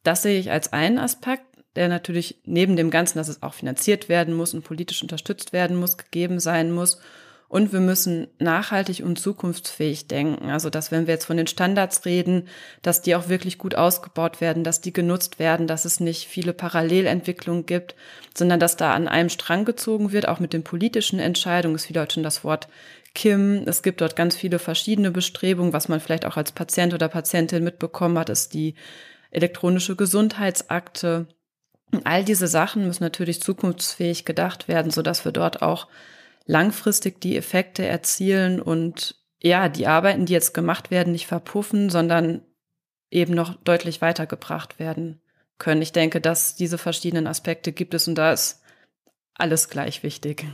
Das 0.03 0.23
sehe 0.23 0.39
ich 0.39 0.51
als 0.51 0.73
einen 0.73 0.97
Aspekt, 0.97 1.43
der 1.75 1.87
natürlich 1.87 2.41
neben 2.45 2.75
dem 2.75 2.89
Ganzen, 2.89 3.19
dass 3.19 3.27
es 3.27 3.43
auch 3.43 3.53
finanziert 3.53 4.09
werden 4.09 4.33
muss 4.33 4.53
und 4.53 4.63
politisch 4.63 5.03
unterstützt 5.03 5.53
werden 5.53 5.77
muss, 5.77 5.97
gegeben 5.97 6.39
sein 6.39 6.71
muss. 6.71 6.99
Und 7.49 7.73
wir 7.73 7.79
müssen 7.79 8.27
nachhaltig 8.37 9.03
und 9.03 9.17
zukunftsfähig 9.17 10.07
denken. 10.07 10.51
Also, 10.51 10.69
dass 10.69 10.91
wenn 10.91 11.07
wir 11.07 11.15
jetzt 11.15 11.25
von 11.25 11.35
den 11.35 11.47
Standards 11.47 12.05
reden, 12.05 12.47
dass 12.83 13.01
die 13.01 13.15
auch 13.15 13.27
wirklich 13.27 13.57
gut 13.57 13.73
ausgebaut 13.73 14.39
werden, 14.39 14.63
dass 14.63 14.81
die 14.81 14.93
genutzt 14.93 15.39
werden, 15.39 15.65
dass 15.65 15.83
es 15.83 15.99
nicht 15.99 16.27
viele 16.27 16.53
Parallelentwicklungen 16.53 17.65
gibt, 17.65 17.95
sondern 18.37 18.59
dass 18.59 18.77
da 18.77 18.93
an 18.93 19.07
einem 19.07 19.29
Strang 19.29 19.65
gezogen 19.65 20.11
wird, 20.11 20.27
auch 20.27 20.39
mit 20.39 20.53
den 20.53 20.63
politischen 20.63 21.17
Entscheidungen, 21.17 21.73
ist 21.73 21.89
wieder 21.89 22.07
schon 22.09 22.21
das 22.21 22.43
Wort 22.43 22.67
Kim. 23.15 23.63
Es 23.65 23.81
gibt 23.81 24.01
dort 24.01 24.15
ganz 24.15 24.35
viele 24.35 24.59
verschiedene 24.59 25.09
Bestrebungen, 25.09 25.73
was 25.73 25.89
man 25.89 25.99
vielleicht 25.99 26.25
auch 26.25 26.37
als 26.37 26.51
Patient 26.51 26.93
oder 26.93 27.07
Patientin 27.07 27.63
mitbekommen 27.63 28.19
hat, 28.19 28.29
ist 28.29 28.53
die 28.53 28.75
elektronische 29.31 29.95
Gesundheitsakte. 29.95 31.25
All 32.03 32.23
diese 32.23 32.47
Sachen 32.47 32.85
müssen 32.85 33.03
natürlich 33.03 33.41
zukunftsfähig 33.41 34.25
gedacht 34.25 34.67
werden, 34.67 34.91
so 34.91 35.01
dass 35.01 35.25
wir 35.25 35.31
dort 35.31 35.63
auch 35.63 35.87
langfristig 36.49 37.21
die 37.21 37.37
Effekte 37.37 37.85
erzielen 37.85 38.59
und 38.59 39.15
ja, 39.39 39.69
die 39.69 39.85
Arbeiten, 39.85 40.25
die 40.25 40.33
jetzt 40.33 40.55
gemacht 40.55 40.89
werden, 40.89 41.13
nicht 41.13 41.27
verpuffen, 41.27 41.91
sondern 41.91 42.41
eben 43.11 43.35
noch 43.35 43.53
deutlich 43.63 44.01
weitergebracht 44.01 44.79
werden 44.79 45.21
können. 45.59 45.83
Ich 45.83 45.91
denke, 45.91 46.19
dass 46.19 46.55
diese 46.55 46.79
verschiedenen 46.79 47.27
Aspekte 47.27 47.71
gibt 47.71 47.93
es 47.93 48.07
und 48.07 48.15
da 48.15 48.33
ist 48.33 48.63
alles 49.35 49.69
gleich 49.69 50.01
wichtig. 50.01 50.47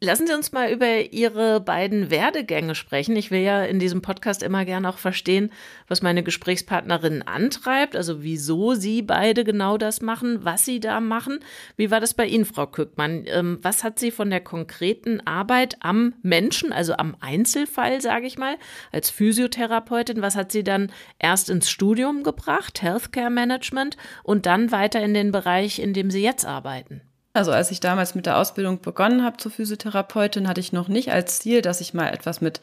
Lassen 0.00 0.26
Sie 0.26 0.34
uns 0.34 0.52
mal 0.52 0.70
über 0.70 1.12
Ihre 1.12 1.60
beiden 1.60 2.10
Werdegänge 2.10 2.74
sprechen. 2.74 3.16
Ich 3.16 3.30
will 3.30 3.40
ja 3.40 3.64
in 3.64 3.78
diesem 3.78 4.02
Podcast 4.02 4.42
immer 4.42 4.64
gerne 4.64 4.88
auch 4.88 4.98
verstehen, 4.98 5.50
was 5.88 6.02
meine 6.02 6.22
Gesprächspartnerin 6.22 7.22
antreibt, 7.22 7.96
also 7.96 8.22
wieso 8.22 8.74
Sie 8.74 9.02
beide 9.02 9.44
genau 9.44 9.78
das 9.78 10.00
machen, 10.00 10.44
was 10.44 10.64
Sie 10.64 10.80
da 10.80 11.00
machen. 11.00 11.40
Wie 11.76 11.90
war 11.90 12.00
das 12.00 12.14
bei 12.14 12.26
Ihnen, 12.26 12.44
Frau 12.44 12.66
Kückmann? 12.66 13.24
Ähm, 13.26 13.58
was 13.62 13.84
hat 13.84 13.98
Sie 13.98 14.10
von 14.10 14.30
der 14.30 14.40
konkreten 14.40 15.20
Arbeit 15.26 15.76
am 15.80 16.14
Menschen, 16.22 16.72
also 16.72 16.94
am 16.94 17.16
Einzelfall, 17.20 18.00
sage 18.00 18.26
ich 18.26 18.36
mal, 18.36 18.56
als 18.92 19.10
Physiotherapeutin, 19.10 20.22
was 20.22 20.36
hat 20.36 20.52
Sie 20.52 20.64
dann 20.64 20.92
erst 21.18 21.50
ins 21.50 21.70
Studium 21.70 22.22
gebracht, 22.22 22.82
Healthcare 22.82 23.30
Management, 23.30 23.96
und 24.22 24.46
dann 24.46 24.70
weiter 24.70 25.00
in 25.02 25.14
den 25.14 25.32
Bereich, 25.32 25.78
in 25.78 25.94
dem 25.94 26.10
Sie 26.10 26.22
jetzt 26.22 26.44
arbeiten? 26.44 27.00
Also 27.34 27.50
als 27.50 27.72
ich 27.72 27.80
damals 27.80 28.14
mit 28.14 28.26
der 28.26 28.38
Ausbildung 28.38 28.80
begonnen 28.80 29.24
habe 29.24 29.36
zur 29.36 29.50
Physiotherapeutin, 29.50 30.48
hatte 30.48 30.60
ich 30.60 30.72
noch 30.72 30.86
nicht 30.86 31.10
als 31.10 31.40
Ziel, 31.40 31.62
dass 31.62 31.80
ich 31.80 31.92
mal 31.92 32.08
etwas 32.08 32.40
mit 32.40 32.60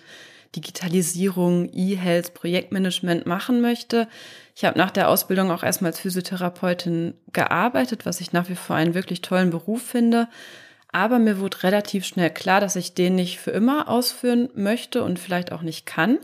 Digitalisierung, 0.55 1.69
E-Health, 1.74 2.34
Projektmanagement 2.34 3.26
machen 3.26 3.59
möchte. 3.59 4.07
Ich 4.55 4.63
habe 4.63 4.78
nach 4.78 4.91
der 4.91 5.09
Ausbildung 5.09 5.51
auch 5.51 5.63
erstmal 5.63 5.91
als 5.91 5.99
Physiotherapeutin 5.99 7.13
gearbeitet, 7.34 8.05
was 8.05 8.22
ich 8.22 8.32
nach 8.32 8.47
wie 8.47 8.55
vor 8.55 8.78
einen 8.78 8.93
wirklich 8.93 9.22
tollen 9.22 9.49
Beruf 9.49 9.82
finde. 9.82 10.30
Aber 10.93 11.19
mir 11.19 11.39
wurde 11.39 11.63
relativ 11.63 12.05
schnell 12.05 12.30
klar, 12.30 12.61
dass 12.61 12.78
ich 12.78 12.93
den 12.93 13.15
nicht 13.15 13.39
für 13.39 13.51
immer 13.51 13.89
ausführen 13.89 14.49
möchte 14.55 15.03
und 15.03 15.19
vielleicht 15.19 15.51
auch 15.51 15.61
nicht 15.61 15.86
kann. 15.86 16.17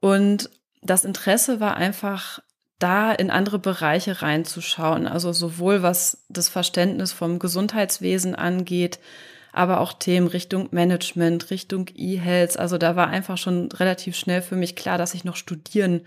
Und 0.00 0.50
das 0.82 1.04
Interesse 1.04 1.60
war 1.60 1.76
einfach 1.76 2.40
da 2.80 3.12
in 3.12 3.30
andere 3.30 3.60
Bereiche 3.60 4.22
reinzuschauen. 4.22 5.06
Also 5.06 5.32
sowohl 5.32 5.82
was 5.82 6.24
das 6.28 6.48
Verständnis 6.48 7.12
vom 7.12 7.38
Gesundheitswesen 7.38 8.34
angeht, 8.34 8.98
aber 9.52 9.80
auch 9.80 9.92
Themen 9.92 10.26
Richtung 10.26 10.68
Management, 10.72 11.50
Richtung 11.50 11.86
E-Health. 11.94 12.58
Also 12.58 12.78
da 12.78 12.96
war 12.96 13.08
einfach 13.08 13.38
schon 13.38 13.70
relativ 13.72 14.16
schnell 14.16 14.42
für 14.42 14.56
mich 14.56 14.74
klar, 14.76 14.98
dass 14.98 15.14
ich 15.14 15.24
noch 15.24 15.36
studieren 15.36 16.02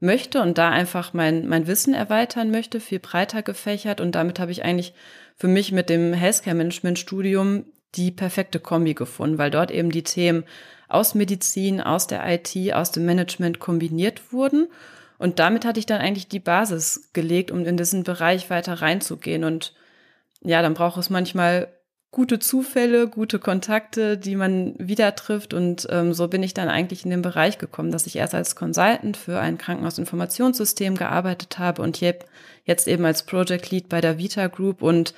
möchte 0.00 0.42
und 0.42 0.58
da 0.58 0.70
einfach 0.70 1.14
mein, 1.14 1.46
mein 1.46 1.66
Wissen 1.66 1.94
erweitern 1.94 2.50
möchte, 2.50 2.80
viel 2.80 2.98
breiter 2.98 3.42
gefächert. 3.42 4.00
Und 4.00 4.14
damit 4.14 4.40
habe 4.40 4.50
ich 4.50 4.64
eigentlich 4.64 4.94
für 5.36 5.48
mich 5.48 5.72
mit 5.72 5.88
dem 5.88 6.12
Healthcare 6.12 6.56
Management 6.56 6.98
Studium 6.98 7.64
die 7.94 8.10
perfekte 8.10 8.58
Kombi 8.58 8.94
gefunden, 8.94 9.38
weil 9.38 9.50
dort 9.50 9.70
eben 9.70 9.90
die 9.90 10.02
Themen 10.02 10.44
aus 10.88 11.14
Medizin, 11.14 11.80
aus 11.80 12.06
der 12.06 12.26
IT, 12.26 12.74
aus 12.74 12.90
dem 12.90 13.06
Management 13.06 13.60
kombiniert 13.60 14.32
wurden 14.32 14.68
und 15.18 15.38
damit 15.38 15.64
hatte 15.64 15.78
ich 15.78 15.86
dann 15.86 16.00
eigentlich 16.00 16.28
die 16.28 16.40
Basis 16.40 17.10
gelegt, 17.12 17.50
um 17.50 17.64
in 17.64 17.76
diesen 17.76 18.04
Bereich 18.04 18.50
weiter 18.50 18.74
reinzugehen. 18.74 19.44
Und 19.44 19.74
ja, 20.42 20.62
dann 20.62 20.74
braucht 20.74 20.98
es 20.98 21.10
manchmal 21.10 21.68
gute 22.10 22.38
Zufälle, 22.38 23.08
gute 23.08 23.38
Kontakte, 23.38 24.18
die 24.18 24.36
man 24.36 24.74
wieder 24.78 25.14
trifft. 25.14 25.54
Und 25.54 25.86
ähm, 25.90 26.12
so 26.12 26.28
bin 26.28 26.42
ich 26.42 26.54
dann 26.54 26.68
eigentlich 26.68 27.04
in 27.04 27.10
den 27.10 27.22
Bereich 27.22 27.58
gekommen, 27.58 27.90
dass 27.90 28.06
ich 28.06 28.16
erst 28.16 28.34
als 28.34 28.56
Consultant 28.56 29.16
für 29.16 29.40
ein 29.40 29.58
Krankenhausinformationssystem 29.58 30.96
gearbeitet 30.96 31.58
habe 31.58 31.82
und 31.82 32.00
jetzt 32.00 32.88
eben 32.88 33.04
als 33.04 33.24
Project 33.24 33.70
Lead 33.70 33.88
bei 33.88 34.00
der 34.00 34.18
Vita 34.18 34.48
Group. 34.48 34.82
Und 34.82 35.14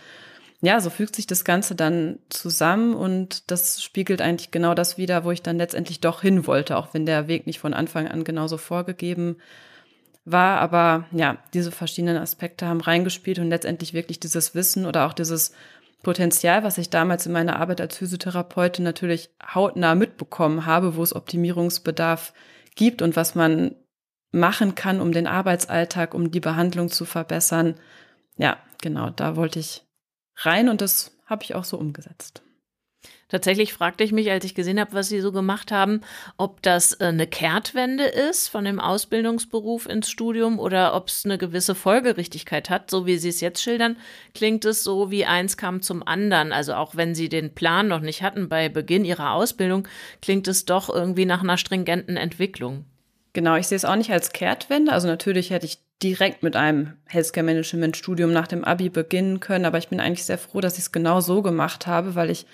ja, 0.61 0.80
so 0.80 0.90
fügt 0.90 1.14
sich 1.14 1.26
das 1.26 1.44
Ganze 1.44 1.76
dann 1.76 2.18
zusammen 2.30 2.94
und 2.94 3.51
das 3.51 3.80
spiegelt 3.80 4.20
eigentlich 4.20 4.51
genau 4.51 4.74
das 4.74 4.99
wieder, 4.99 5.24
wo 5.24 5.30
ich 5.30 5.42
dann 5.42 5.57
letztendlich 5.57 6.01
doch 6.01 6.22
hin 6.22 6.49
wollte, 6.49 6.76
auch 6.76 6.94
wenn 6.94 7.07
der 7.07 7.28
Weg 7.28 7.46
nicht 7.46 7.61
von 7.61 7.74
Anfang 7.74 8.09
an 8.09 8.24
genauso 8.24 8.57
vorgegeben 8.59 9.36
war. 9.36 9.67
Aber 10.32 11.06
ja, 11.12 11.38
diese 11.54 11.70
verschiedenen 11.70 12.16
Aspekte 12.16 12.66
haben 12.66 12.80
reingespielt 12.80 13.38
und 13.38 13.48
letztendlich 13.48 13.94
wirklich 13.94 14.20
dieses 14.20 14.54
Wissen 14.54 14.86
oder 14.86 15.06
auch 15.06 15.12
dieses 15.12 15.52
Potenzial, 16.02 16.62
was 16.62 16.78
ich 16.78 16.90
damals 16.90 17.26
in 17.26 17.32
meiner 17.32 17.58
Arbeit 17.58 17.80
als 17.80 17.96
Physiotherapeutin 17.96 18.84
natürlich 18.84 19.30
hautnah 19.54 19.94
mitbekommen 19.94 20.64
habe, 20.66 20.96
wo 20.96 21.02
es 21.02 21.14
Optimierungsbedarf 21.14 22.32
gibt 22.76 23.02
und 23.02 23.16
was 23.16 23.34
man 23.34 23.74
machen 24.30 24.74
kann, 24.74 25.00
um 25.00 25.12
den 25.12 25.26
Arbeitsalltag, 25.26 26.14
um 26.14 26.30
die 26.30 26.40
Behandlung 26.40 26.90
zu 26.90 27.04
verbessern. 27.04 27.74
Ja, 28.36 28.58
genau, 28.80 29.10
da 29.10 29.36
wollte 29.36 29.58
ich 29.58 29.84
rein 30.36 30.68
und 30.68 30.80
das 30.80 31.18
habe 31.26 31.42
ich 31.42 31.54
auch 31.54 31.64
so 31.64 31.78
umgesetzt. 31.78 32.42
Tatsächlich 33.28 33.74
fragte 33.74 34.04
ich 34.04 34.12
mich, 34.12 34.30
als 34.30 34.44
ich 34.46 34.54
gesehen 34.54 34.80
habe, 34.80 34.94
was 34.94 35.10
Sie 35.10 35.20
so 35.20 35.32
gemacht 35.32 35.70
haben, 35.70 36.00
ob 36.38 36.62
das 36.62 36.94
äh, 36.94 37.06
eine 37.06 37.26
Kehrtwende 37.26 38.04
ist 38.04 38.48
von 38.48 38.64
dem 38.64 38.80
Ausbildungsberuf 38.80 39.86
ins 39.86 40.08
Studium 40.08 40.58
oder 40.58 40.94
ob 40.94 41.08
es 41.08 41.26
eine 41.26 41.36
gewisse 41.36 41.74
Folgerichtigkeit 41.74 42.70
hat. 42.70 42.90
So 42.90 43.04
wie 43.04 43.18
Sie 43.18 43.28
es 43.28 43.42
jetzt 43.42 43.62
schildern, 43.62 43.96
klingt 44.34 44.64
es 44.64 44.82
so, 44.82 45.10
wie 45.10 45.26
eins 45.26 45.58
kam 45.58 45.82
zum 45.82 46.06
anderen. 46.06 46.52
Also 46.52 46.72
auch 46.72 46.96
wenn 46.96 47.14
Sie 47.14 47.28
den 47.28 47.54
Plan 47.54 47.86
noch 47.86 48.00
nicht 48.00 48.22
hatten 48.22 48.48
bei 48.48 48.70
Beginn 48.70 49.04
Ihrer 49.04 49.32
Ausbildung, 49.32 49.86
klingt 50.22 50.48
es 50.48 50.64
doch 50.64 50.88
irgendwie 50.88 51.26
nach 51.26 51.42
einer 51.42 51.58
stringenten 51.58 52.16
Entwicklung. 52.16 52.86
Genau, 53.34 53.56
ich 53.56 53.66
sehe 53.66 53.76
es 53.76 53.84
auch 53.84 53.96
nicht 53.96 54.10
als 54.10 54.32
Kehrtwende. 54.32 54.90
Also 54.90 55.06
natürlich 55.06 55.50
hätte 55.50 55.66
ich 55.66 55.78
direkt 56.02 56.42
mit 56.42 56.56
einem 56.56 56.94
Healthcare 57.06 57.44
Management 57.44 57.96
Studium 57.96 58.32
nach 58.32 58.46
dem 58.46 58.64
Abi 58.64 58.88
beginnen 58.88 59.40
können, 59.40 59.66
aber 59.66 59.76
ich 59.76 59.88
bin 59.88 60.00
eigentlich 60.00 60.24
sehr 60.24 60.38
froh, 60.38 60.62
dass 60.62 60.74
ich 60.74 60.84
es 60.84 60.92
genau 60.92 61.20
so 61.20 61.42
gemacht 61.42 61.86
habe, 61.86 62.14
weil 62.14 62.30
ich 62.30 62.46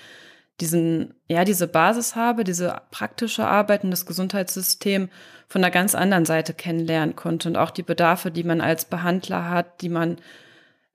diesen, 0.61 1.15
ja, 1.29 1.45
diese 1.45 1.67
Basis 1.67 2.15
habe, 2.15 2.45
diese 2.45 2.81
praktische 2.91 3.47
Arbeit 3.47 3.85
in 3.85 3.91
das 3.91 4.07
Gesundheitssystem 4.07 5.09
von 5.49 5.63
einer 5.63 5.73
ganz 5.73 5.95
anderen 5.95 6.25
Seite 6.25 6.55
kennenlernen 6.55 7.17
konnte 7.17 7.49
und 7.49 7.57
auch 7.57 7.71
die 7.71 7.83
Bedarfe, 7.83 8.31
die 8.31 8.45
man 8.45 8.61
als 8.61 8.85
Behandler 8.85 9.51
hat, 9.51 9.83
die 9.83 9.89
man 9.89 10.19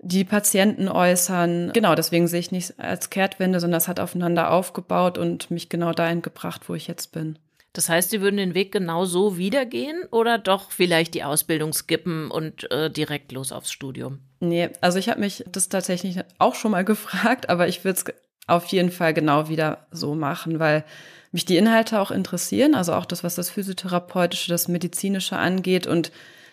die 0.02 0.24
Patienten 0.24 0.88
äußern. 0.88 1.72
Genau, 1.74 1.94
deswegen 1.94 2.28
sehe 2.28 2.40
ich 2.40 2.52
nicht 2.52 2.80
als 2.80 3.10
Kehrtwende, 3.10 3.60
sondern 3.60 3.80
es 3.80 3.90
hat 3.90 4.00
aufeinander 4.00 4.52
aufgebaut 4.52 5.18
und 5.18 5.52
mich 5.52 5.68
genau 5.68 5.92
dahin 5.92 6.22
gebracht, 6.22 6.70
wo 6.70 6.74
ich 6.74 6.88
jetzt 6.88 7.12
bin. 7.12 7.38
Das 7.74 7.90
heißt, 7.90 8.10
Sie 8.10 8.22
würden 8.22 8.38
den 8.38 8.56
Weg 8.56 8.72
genau 8.72 9.06
so 9.06 9.38
wiedergehen 9.38 10.04
oder 10.10 10.38
doch 10.38 10.72
vielleicht 10.72 11.14
die 11.14 11.24
Ausbildung 11.24 11.74
skippen 11.74 12.32
und 12.32 12.72
äh, 12.72 12.90
direkt 12.90 13.32
los 13.32 13.52
aufs 13.52 13.72
Studium? 13.72 14.20
Nee, 14.40 14.70
also 14.82 14.98
ich 14.98 15.10
habe 15.10 15.20
mich 15.20 15.44
das 15.52 15.70
tatsächlich 15.70 16.20
auch 16.40 16.56
schon 16.56 16.72
mal 16.72 16.84
gefragt, 16.86 17.50
aber 17.50 17.68
ich 17.68 17.84
würde 17.84 17.98
es 17.98 18.06
auf 18.50 18.66
jeden 18.68 18.92
Fall 18.92 19.14
genau 19.14 19.50
wieder 19.50 19.86
so 19.92 20.16
machen, 20.16 20.60
weil 20.60 20.84
mich 21.32 21.46
die 21.46 21.58
Inhalte 21.58 22.00
auch 22.00 22.12
interessieren, 22.12 22.76
also 22.76 22.94
auch 22.94 23.06
das, 23.06 23.24
was 23.24 23.36
das 23.36 23.50
Physiotherapeutische, 23.50 24.50
das 24.50 24.68
Medizinische 24.68 25.38
angeht 25.38 25.88
und 25.88 26.12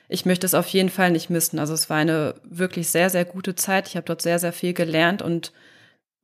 ich 0.08 0.24
möchte 0.24 0.46
es 0.46 0.54
auf 0.54 0.68
jeden 0.68 0.90
Fall 0.90 1.10
nicht 1.10 1.30
missen. 1.30 1.58
Also 1.58 1.74
es 1.74 1.90
war 1.90 1.96
eine 1.96 2.34
wirklich 2.44 2.88
sehr, 2.88 3.10
sehr 3.10 3.24
gute 3.24 3.56
Zeit. 3.56 3.88
Ich 3.88 3.96
habe 3.96 4.06
dort 4.06 4.22
sehr, 4.22 4.38
sehr 4.38 4.52
viel 4.52 4.72
gelernt 4.72 5.20
und 5.20 5.52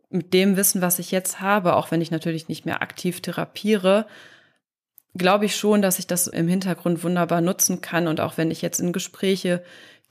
mit 0.09 0.35
dem 0.35 0.57
Wissen, 0.57 0.83
was 0.83 0.99
ich 0.99 1.11
jetzt 1.11 1.41
habe, 1.41 1.75
auch 1.75 1.91
wenn 1.91 2.03
ich 2.03 2.11
natürlich 2.11 2.49
nicht 2.49 2.67
mehr 2.67 2.83
aktiv 2.83 3.23
therapiere, 3.23 4.07
glaube 5.15 5.47
ich 5.47 5.57
schon, 5.57 5.83
dass 5.83 5.99
ich 5.99 6.07
das 6.07 6.27
im 6.27 6.49
Hintergrund 6.49 7.03
wunderbar 7.03 7.41
nutzen 7.41 7.81
kann. 7.81 8.07
Und 8.07 8.21
auch 8.21 8.37
wenn 8.37 8.51
ich 8.51 8.63
jetzt 8.63 8.79
in 8.79 8.93
Gespräche 8.93 9.63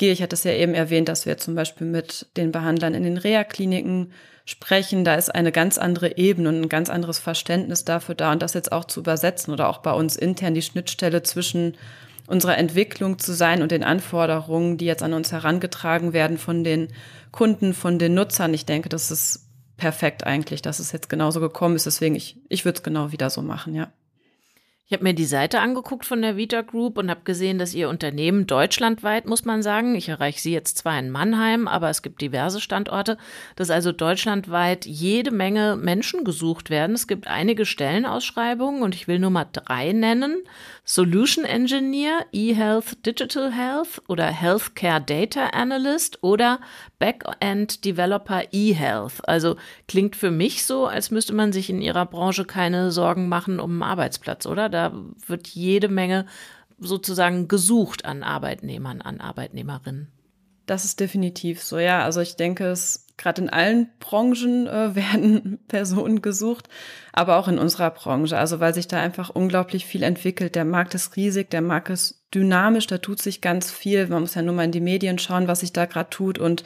ich 0.09 0.21
hatte 0.21 0.35
es 0.35 0.43
ja 0.43 0.53
eben 0.53 0.73
erwähnt, 0.73 1.09
dass 1.09 1.25
wir 1.25 1.37
zum 1.37 1.55
Beispiel 1.55 1.85
mit 1.85 2.27
den 2.37 2.51
Behandlern 2.51 2.93
in 2.93 3.03
den 3.03 3.17
Reha-Kliniken 3.17 4.11
sprechen, 4.45 5.03
da 5.03 5.15
ist 5.15 5.33
eine 5.33 5.51
ganz 5.51 5.77
andere 5.77 6.17
Ebene 6.17 6.49
und 6.49 6.61
ein 6.61 6.69
ganz 6.69 6.89
anderes 6.89 7.19
Verständnis 7.19 7.85
dafür 7.85 8.15
da 8.15 8.31
und 8.31 8.41
das 8.41 8.53
jetzt 8.53 8.71
auch 8.71 8.85
zu 8.85 9.01
übersetzen 9.01 9.53
oder 9.53 9.69
auch 9.69 9.79
bei 9.79 9.93
uns 9.93 10.15
intern 10.15 10.55
die 10.55 10.61
Schnittstelle 10.61 11.21
zwischen 11.23 11.77
unserer 12.27 12.57
Entwicklung 12.57 13.19
zu 13.19 13.33
sein 13.33 13.61
und 13.61 13.71
den 13.71 13.83
Anforderungen, 13.83 14.77
die 14.77 14.85
jetzt 14.85 15.03
an 15.03 15.13
uns 15.13 15.31
herangetragen 15.31 16.13
werden 16.13 16.37
von 16.37 16.63
den 16.63 16.87
Kunden, 17.31 17.73
von 17.73 17.99
den 17.99 18.13
Nutzern. 18.13 18.53
Ich 18.53 18.65
denke, 18.65 18.89
das 18.89 19.11
ist 19.11 19.47
perfekt 19.77 20.25
eigentlich, 20.25 20.61
dass 20.61 20.79
es 20.79 20.91
jetzt 20.91 21.09
genauso 21.09 21.39
gekommen 21.39 21.75
ist. 21.75 21.85
Deswegen, 21.85 22.15
ich, 22.15 22.37
ich 22.49 22.65
würde 22.65 22.77
es 22.77 22.83
genau 22.83 23.11
wieder 23.11 23.29
so 23.29 23.41
machen, 23.41 23.75
ja. 23.75 23.91
Ich 24.91 24.93
habe 24.93 25.05
mir 25.05 25.13
die 25.13 25.23
Seite 25.23 25.61
angeguckt 25.61 26.05
von 26.05 26.21
der 26.21 26.35
Vita 26.35 26.63
Group 26.63 26.97
und 26.97 27.09
habe 27.09 27.21
gesehen, 27.23 27.57
dass 27.57 27.73
ihr 27.73 27.87
Unternehmen 27.87 28.45
deutschlandweit, 28.45 29.25
muss 29.25 29.45
man 29.45 29.63
sagen, 29.63 29.95
ich 29.95 30.09
erreiche 30.09 30.41
sie 30.41 30.51
jetzt 30.51 30.79
zwar 30.79 30.99
in 30.99 31.09
Mannheim, 31.09 31.69
aber 31.69 31.89
es 31.89 32.01
gibt 32.01 32.19
diverse 32.19 32.59
Standorte, 32.59 33.17
dass 33.55 33.69
also 33.69 33.93
deutschlandweit 33.93 34.85
jede 34.85 35.31
Menge 35.31 35.77
Menschen 35.77 36.25
gesucht 36.25 36.69
werden. 36.69 36.93
Es 36.93 37.07
gibt 37.07 37.27
einige 37.27 37.65
Stellenausschreibungen 37.65 38.81
und 38.81 38.93
ich 38.93 39.07
will 39.07 39.19
nur 39.19 39.29
mal 39.29 39.45
drei 39.53 39.93
nennen. 39.93 40.43
Solution 40.93 41.45
Engineer, 41.45 42.25
eHealth 42.33 43.05
Digital 43.05 43.53
Health 43.53 44.01
oder 44.09 44.25
Healthcare 44.25 44.99
Data 44.99 45.45
Analyst 45.53 46.21
oder 46.21 46.59
Backend 46.99 47.85
Developer 47.85 48.43
eHealth. 48.51 49.25
Also 49.25 49.55
klingt 49.87 50.17
für 50.17 50.31
mich 50.31 50.65
so, 50.65 50.87
als 50.87 51.09
müsste 51.09 51.31
man 51.31 51.53
sich 51.53 51.69
in 51.69 51.81
ihrer 51.81 52.05
Branche 52.05 52.43
keine 52.43 52.91
Sorgen 52.91 53.29
machen 53.29 53.61
um 53.61 53.71
einen 53.71 53.83
Arbeitsplatz, 53.83 54.45
oder? 54.45 54.67
Da 54.67 54.91
wird 55.27 55.47
jede 55.47 55.87
Menge 55.87 56.25
sozusagen 56.77 57.47
gesucht 57.47 58.03
an 58.03 58.21
Arbeitnehmern, 58.21 59.01
an 59.01 59.21
Arbeitnehmerinnen. 59.21 60.11
Das 60.65 60.83
ist 60.83 60.99
definitiv 60.99 61.63
so, 61.63 61.79
ja. 61.79 62.03
Also 62.03 62.19
ich 62.19 62.35
denke, 62.35 62.65
es 62.65 63.07
gerade 63.21 63.41
in 63.41 63.49
allen 63.49 63.89
Branchen 63.99 64.67
äh, 64.67 64.95
werden 64.95 65.59
Personen 65.67 66.21
gesucht, 66.21 66.67
aber 67.13 67.37
auch 67.37 67.47
in 67.47 67.59
unserer 67.59 67.91
Branche. 67.91 68.37
Also 68.37 68.59
weil 68.59 68.73
sich 68.73 68.87
da 68.87 68.99
einfach 68.99 69.29
unglaublich 69.29 69.85
viel 69.85 70.03
entwickelt. 70.03 70.55
Der 70.55 70.65
Markt 70.65 70.93
ist 70.95 71.15
riesig, 71.15 71.49
der 71.49 71.61
Markt 71.61 71.89
ist 71.89 72.21
dynamisch, 72.33 72.87
da 72.87 72.97
tut 72.97 73.21
sich 73.21 73.41
ganz 73.41 73.71
viel. 73.71 74.07
Man 74.07 74.21
muss 74.21 74.35
ja 74.35 74.41
nur 74.41 74.55
mal 74.55 74.65
in 74.65 74.71
die 74.71 74.81
Medien 74.81 75.19
schauen, 75.19 75.47
was 75.47 75.61
sich 75.61 75.73
da 75.73 75.85
gerade 75.85 76.09
tut. 76.09 76.39
Und 76.39 76.63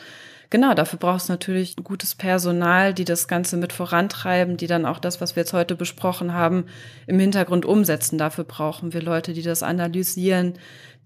genau, 0.49 0.73
dafür 0.73 0.99
braucht 0.99 1.21
es 1.21 1.29
natürlich 1.29 1.75
gutes 1.77 2.15
Personal, 2.15 2.93
die 2.93 3.05
das 3.05 3.27
Ganze 3.27 3.57
mit 3.57 3.73
vorantreiben, 3.73 4.57
die 4.57 4.67
dann 4.67 4.85
auch 4.85 4.99
das, 4.99 5.21
was 5.21 5.35
wir 5.35 5.41
jetzt 5.41 5.53
heute 5.53 5.75
besprochen 5.75 6.33
haben, 6.33 6.65
im 7.07 7.19
Hintergrund 7.19 7.65
umsetzen. 7.65 8.17
Dafür 8.17 8.43
brauchen 8.43 8.93
wir 8.93 9.01
Leute, 9.01 9.33
die 9.33 9.41
das 9.41 9.63
analysieren, 9.63 10.53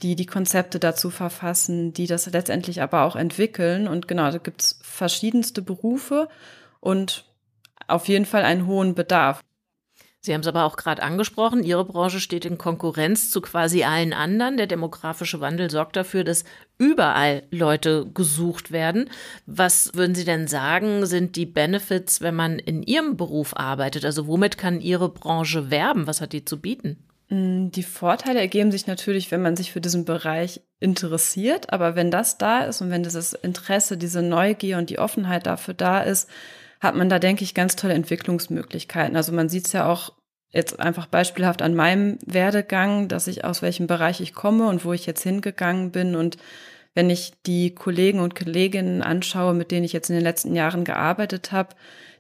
die 0.02 0.16
die 0.16 0.26
Konzepte 0.26 0.80
dazu 0.80 1.10
verfassen, 1.10 1.94
die 1.94 2.08
das 2.08 2.26
letztendlich 2.32 2.82
aber 2.82 3.04
auch 3.04 3.16
entwickeln. 3.16 3.88
Und 3.88 4.08
genau, 4.08 4.32
da 4.32 4.38
gibt's 4.38 4.80
verschiedenste 4.82 5.62
Berufe 5.62 6.30
und 6.80 7.26
auf 7.88 8.08
jeden 8.08 8.26
Fall 8.26 8.44
einen 8.44 8.68
hohen 8.68 8.96
Bedarf. 8.96 9.42
Sie 10.22 10.34
haben 10.34 10.42
es 10.42 10.48
aber 10.48 10.66
auch 10.66 10.76
gerade 10.76 11.02
angesprochen, 11.02 11.64
Ihre 11.64 11.86
Branche 11.86 12.20
steht 12.20 12.44
in 12.44 12.58
Konkurrenz 12.58 13.32
zu 13.32 13.40
quasi 13.40 13.84
allen 13.86 14.12
anderen. 14.12 14.58
Der 14.58 14.68
demografische 14.68 15.40
Wandel 15.40 15.72
sorgt 15.72 15.96
dafür, 15.96 16.26
dass 16.26 16.44
überall 16.78 17.44
Leute 17.52 18.06
gesucht 18.14 18.72
werden. 18.72 19.10
Was 19.46 19.94
würden 19.94 20.16
Sie 20.16 20.26
denn 20.26 20.48
sagen, 20.48 21.06
sind 21.06 21.38
die 21.38 21.46
Benefits, 21.46 22.20
wenn 22.20 22.36
man 22.36 22.60
in 22.60 22.84
Ihrem 22.84 23.16
Beruf 23.16 23.56
arbeitet? 23.56 24.04
Also 24.04 24.28
womit 24.28 24.58
kann 24.58 24.82
Ihre 24.82 25.08
Branche 25.08 25.72
werben? 25.72 26.06
Was 26.06 26.20
hat 26.20 26.34
die 26.34 26.44
zu 26.44 26.60
bieten? 26.60 26.98
Mm, 27.30 27.70
die 27.70 27.84
Vorteile 27.84 28.40
ergeben 28.40 28.72
sich 28.72 28.88
natürlich, 28.88 29.32
wenn 29.32 29.42
man 29.42 29.56
sich 29.56 29.72
für 29.72 29.82
diesen 29.82 30.04
Bereich 30.04 30.60
interessiert. 30.82 31.72
Aber 31.72 31.96
wenn 31.96 32.12
das 32.12 32.38
da 32.38 32.64
ist 32.64 32.82
und 32.82 32.90
wenn 32.90 33.04
dieses 33.04 33.32
Interesse, 33.32 33.98
diese 33.98 34.22
Neugier 34.22 34.80
und 34.80 34.90
die 34.90 35.00
Offenheit 35.00 35.46
dafür 35.46 35.76
da 35.76 36.02
ist, 36.02 36.30
hat 36.80 36.96
man 36.96 37.10
da, 37.10 37.20
denke 37.20 37.44
ich, 37.44 37.54
ganz 37.54 37.76
tolle 37.76 37.94
Entwicklungsmöglichkeiten. 37.94 39.16
Also 39.16 39.32
man 39.32 39.50
sieht 39.50 39.68
es 39.68 39.74
ja 39.74 39.90
auch 39.90 40.14
jetzt 40.52 40.80
einfach 40.80 41.08
beispielhaft 41.08 41.62
an 41.62 41.76
meinem 41.76 42.18
Werdegang, 42.26 43.08
dass 43.08 43.28
ich 43.28 43.44
aus 43.44 43.62
welchem 43.62 43.88
Bereich 43.88 44.22
ich 44.22 44.34
komme 44.34 44.68
und 44.68 44.86
wo 44.86 44.94
ich 44.94 45.06
jetzt 45.06 45.24
hingegangen 45.24 45.92
bin. 45.92 46.16
Und 46.16 46.38
wenn 46.96 47.10
ich 47.10 47.34
die 47.46 47.76
Kollegen 47.76 48.20
und 48.20 48.36
Kolleginnen 48.36 49.04
anschaue, 49.04 49.54
mit 49.54 49.72
denen 49.72 49.84
ich 49.84 49.94
jetzt 49.94 50.10
in 50.10 50.16
den 50.16 50.24
letzten 50.24 50.56
Jahren 50.56 50.86
gearbeitet 50.86 51.52
habe, 51.52 51.76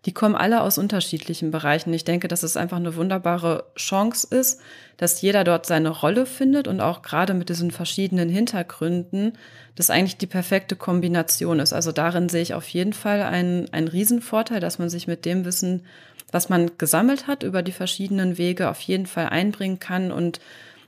die 0.05 0.13
kommen 0.13 0.35
alle 0.35 0.61
aus 0.61 0.77
unterschiedlichen 0.77 1.51
Bereichen. 1.51 1.93
Ich 1.93 2.05
denke, 2.05 2.27
dass 2.27 2.43
es 2.43 2.55
einfach 2.55 2.77
eine 2.77 2.95
wunderbare 2.95 3.65
Chance 3.75 4.27
ist, 4.29 4.61
dass 4.97 5.21
jeder 5.21 5.43
dort 5.43 5.65
seine 5.65 5.89
Rolle 5.89 6.25
findet 6.25 6.67
und 6.67 6.79
auch 6.79 7.01
gerade 7.01 7.33
mit 7.33 7.49
diesen 7.49 7.71
verschiedenen 7.71 8.29
Hintergründen, 8.29 9.33
das 9.75 9.89
eigentlich 9.89 10.17
die 10.17 10.27
perfekte 10.27 10.75
Kombination 10.75 11.59
ist. 11.59 11.73
Also 11.73 11.91
darin 11.91 12.29
sehe 12.29 12.41
ich 12.41 12.53
auf 12.53 12.67
jeden 12.69 12.93
Fall 12.93 13.21
einen, 13.21 13.71
einen 13.73 13.87
Riesenvorteil, 13.89 14.61
dass 14.61 14.79
man 14.79 14.89
sich 14.89 15.07
mit 15.07 15.25
dem 15.25 15.43
Wissen, 15.43 15.85
was 16.31 16.47
man 16.47 16.71
gesammelt 16.77 17.27
hat, 17.27 17.43
über 17.43 17.61
die 17.61 17.71
verschiedenen 17.71 18.37
Wege 18.37 18.69
auf 18.69 18.79
jeden 18.81 19.05
Fall 19.05 19.27
einbringen 19.27 19.79
kann 19.79 20.11
und 20.11 20.39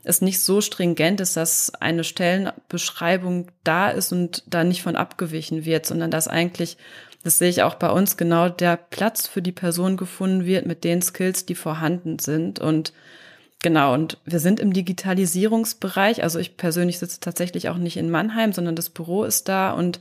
es 0.03 0.21
nicht 0.21 0.39
so 0.39 0.61
stringent 0.61 1.19
ist, 1.21 1.37
dass 1.37 1.73
eine 1.75 2.03
Stellenbeschreibung 2.03 3.47
da 3.63 3.89
ist 3.89 4.11
und 4.11 4.43
da 4.47 4.63
nicht 4.63 4.81
von 4.81 4.95
abgewichen 4.95 5.65
wird, 5.65 5.85
sondern 5.85 6.09
dass 6.09 6.27
eigentlich 6.27 6.77
das 7.23 7.37
sehe 7.37 7.49
ich 7.49 7.63
auch 7.63 7.75
bei 7.75 7.89
uns 7.89 8.17
genau, 8.17 8.49
der 8.49 8.77
Platz 8.77 9.27
für 9.27 9.41
die 9.41 9.51
Person 9.51 9.97
gefunden 9.97 10.45
wird 10.45 10.65
mit 10.65 10.83
den 10.83 11.01
Skills, 11.01 11.45
die 11.45 11.55
vorhanden 11.55 12.19
sind. 12.19 12.59
Und 12.59 12.93
genau, 13.61 13.93
und 13.93 14.17
wir 14.25 14.39
sind 14.39 14.59
im 14.59 14.73
Digitalisierungsbereich. 14.73 16.23
Also 16.23 16.39
ich 16.39 16.57
persönlich 16.57 16.99
sitze 16.99 17.19
tatsächlich 17.19 17.69
auch 17.69 17.77
nicht 17.77 17.97
in 17.97 18.09
Mannheim, 18.09 18.53
sondern 18.53 18.75
das 18.75 18.89
Büro 18.89 19.23
ist 19.23 19.47
da. 19.47 19.71
Und 19.71 19.99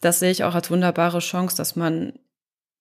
das 0.00 0.20
sehe 0.20 0.30
ich 0.30 0.44
auch 0.44 0.54
als 0.54 0.70
wunderbare 0.70 1.18
Chance, 1.18 1.56
dass 1.56 1.74
man 1.74 2.12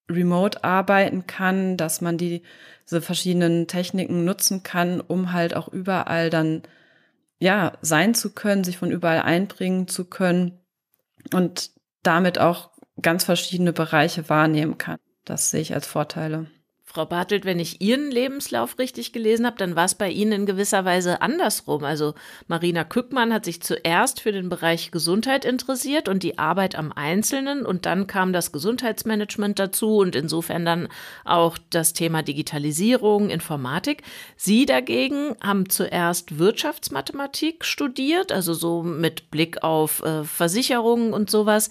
remote 0.09 0.63
arbeiten 0.63 1.25
kann, 1.27 1.77
dass 1.77 2.01
man 2.01 2.17
die, 2.17 2.43
diese 2.85 3.01
verschiedenen 3.01 3.67
Techniken 3.67 4.23
nutzen 4.23 4.63
kann, 4.63 5.01
um 5.01 5.33
halt 5.33 5.55
auch 5.55 5.67
überall 5.67 6.29
dann 6.29 6.63
ja 7.39 7.73
sein 7.81 8.13
zu 8.13 8.31
können, 8.31 8.63
sich 8.63 8.77
von 8.77 8.91
überall 8.91 9.21
einbringen 9.21 9.87
zu 9.87 10.05
können 10.05 10.59
und 11.33 11.71
damit 12.03 12.39
auch 12.39 12.71
ganz 13.01 13.23
verschiedene 13.23 13.73
Bereiche 13.73 14.29
wahrnehmen 14.29 14.77
kann. 14.77 14.97
Das 15.25 15.51
sehe 15.51 15.61
ich 15.61 15.73
als 15.73 15.87
Vorteile. 15.87 16.47
Frau 16.91 17.05
Bartelt, 17.05 17.45
wenn 17.45 17.59
ich 17.59 17.81
Ihren 17.81 18.09
Lebenslauf 18.09 18.79
richtig 18.79 19.13
gelesen 19.13 19.45
habe, 19.45 19.57
dann 19.57 19.75
war 19.75 19.85
es 19.85 19.93
bei 19.93 20.09
Ihnen 20.09 20.31
in 20.31 20.45
gewisser 20.47 20.85
Weise 20.85 21.21
andersrum. 21.21 21.83
Also 21.83 22.15
Marina 22.47 22.83
Kückmann 22.83 23.31
hat 23.31 23.45
sich 23.45 23.61
zuerst 23.61 24.21
für 24.21 24.31
den 24.31 24.49
Bereich 24.49 24.89
Gesundheit 24.89 25.45
interessiert 25.45 26.09
und 26.09 26.23
die 26.23 26.39
Arbeit 26.39 26.73
am 26.73 26.91
Einzelnen 26.91 27.63
und 27.63 27.85
dann 27.85 28.07
kam 28.07 28.33
das 28.33 28.51
Gesundheitsmanagement 28.51 29.59
dazu 29.59 29.97
und 29.97 30.15
insofern 30.15 30.65
dann 30.65 30.87
auch 31.25 31.59
das 31.69 31.93
Thema 31.93 32.23
Digitalisierung, 32.23 33.29
Informatik. 33.29 34.01
Sie 34.35 34.65
dagegen 34.65 35.35
haben 35.43 35.69
zuerst 35.69 36.39
Wirtschaftsmathematik 36.39 37.65
studiert, 37.65 38.31
also 38.31 38.55
so 38.55 38.81
mit 38.81 39.29
Blick 39.29 39.61
auf 39.61 40.01
äh, 40.01 40.23
Versicherungen 40.23 41.13
und 41.13 41.29
sowas, 41.29 41.69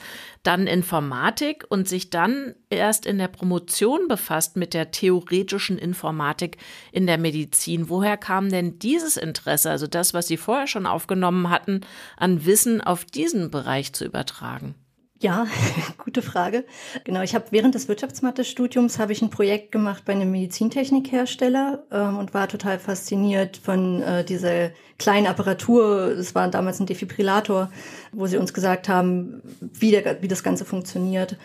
dann 0.49 0.67
Informatik 0.67 1.67
und 1.69 1.87
sich 1.87 2.09
dann 2.09 2.55
erst 2.71 3.05
in 3.05 3.19
der 3.19 3.29
Promotion 3.29 4.09
befasst 4.09 4.57
mit 4.57 4.73
der 4.73 4.91
theoretischen 4.91 5.77
Informatik 5.77 6.57
in 6.91 7.07
der 7.07 7.19
Medizin. 7.19 7.91
Woher 7.91 8.17
kam 8.17 8.49
denn 8.49 8.79
dieses 8.79 9.19
Interesse, 9.19 9.71
also 9.71 9.87
das, 9.87 10.15
was 10.15 10.27
Sie 10.27 10.39
vorher 10.39 10.67
schon 10.67 10.87
aufgenommen 10.87 11.51
hatten, 11.51 11.83
an 12.17 12.47
Wissen 12.47 12.81
auf 12.81 13.05
diesen 13.05 13.51
Bereich 13.51 13.93
zu 13.93 14.07
übertragen? 14.07 14.75
Ja, 15.21 15.49
gute 15.99 16.23
Frage. 16.23 16.65
Genau, 17.03 17.23
ich 17.23 17.35
habe 17.35 17.47
während 17.51 17.75
des 17.75 17.89
Wirtschaftsmathe-Studiums 17.89 19.01
habe 19.01 19.13
ich 19.13 19.21
ein 19.21 19.31
Projekt 19.31 19.73
gemacht 19.73 20.05
bei 20.05 20.13
einem 20.13 20.31
Medizintechnikhersteller 20.31 21.85
ähm, 21.91 22.19
und 22.19 22.35
war 22.35 22.47
total 22.47 22.79
fasziniert 22.79 23.57
von 23.57 24.01
äh, 24.01 24.25
dieser 24.25 24.71
kleinen 24.99 25.27
Apparatur. 25.27 26.13
Es 26.13 26.37
war 26.37 26.49
damals 26.49 26.79
ein 26.79 26.87
Defibrillator, 26.87 27.71
wo 28.13 28.29
sie 28.29 28.37
uns 28.37 28.55
gesagt 28.55 28.89
haben, 28.89 29.43
wie, 29.61 29.91
der, 29.91 30.23
wie 30.23 30.29
das 30.29 30.45
Ganze 30.45 30.65
funktioniert. 30.65 31.37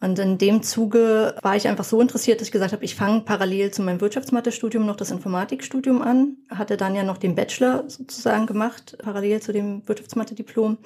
Und 0.00 0.18
in 0.18 0.36
dem 0.36 0.62
Zuge 0.62 1.36
war 1.42 1.56
ich 1.56 1.68
einfach 1.68 1.84
so 1.84 2.00
interessiert, 2.00 2.40
dass 2.40 2.48
ich 2.48 2.52
gesagt 2.52 2.72
habe, 2.72 2.84
ich 2.84 2.96
fange 2.96 3.20
parallel 3.20 3.70
zu 3.70 3.82
meinem 3.82 4.00
Wirtschaftsmathe-Studium 4.00 4.84
noch 4.84 4.96
das 4.96 5.12
Informatikstudium 5.12 6.02
an, 6.02 6.36
hatte 6.50 6.76
dann 6.76 6.94
ja 6.94 7.04
noch 7.04 7.18
den 7.18 7.34
Bachelor 7.34 7.84
sozusagen 7.86 8.46
gemacht, 8.46 8.98
parallel 8.98 9.40
zu 9.40 9.52
dem 9.52 9.88
Wirtschaftsmathe-Diplom 9.88 10.76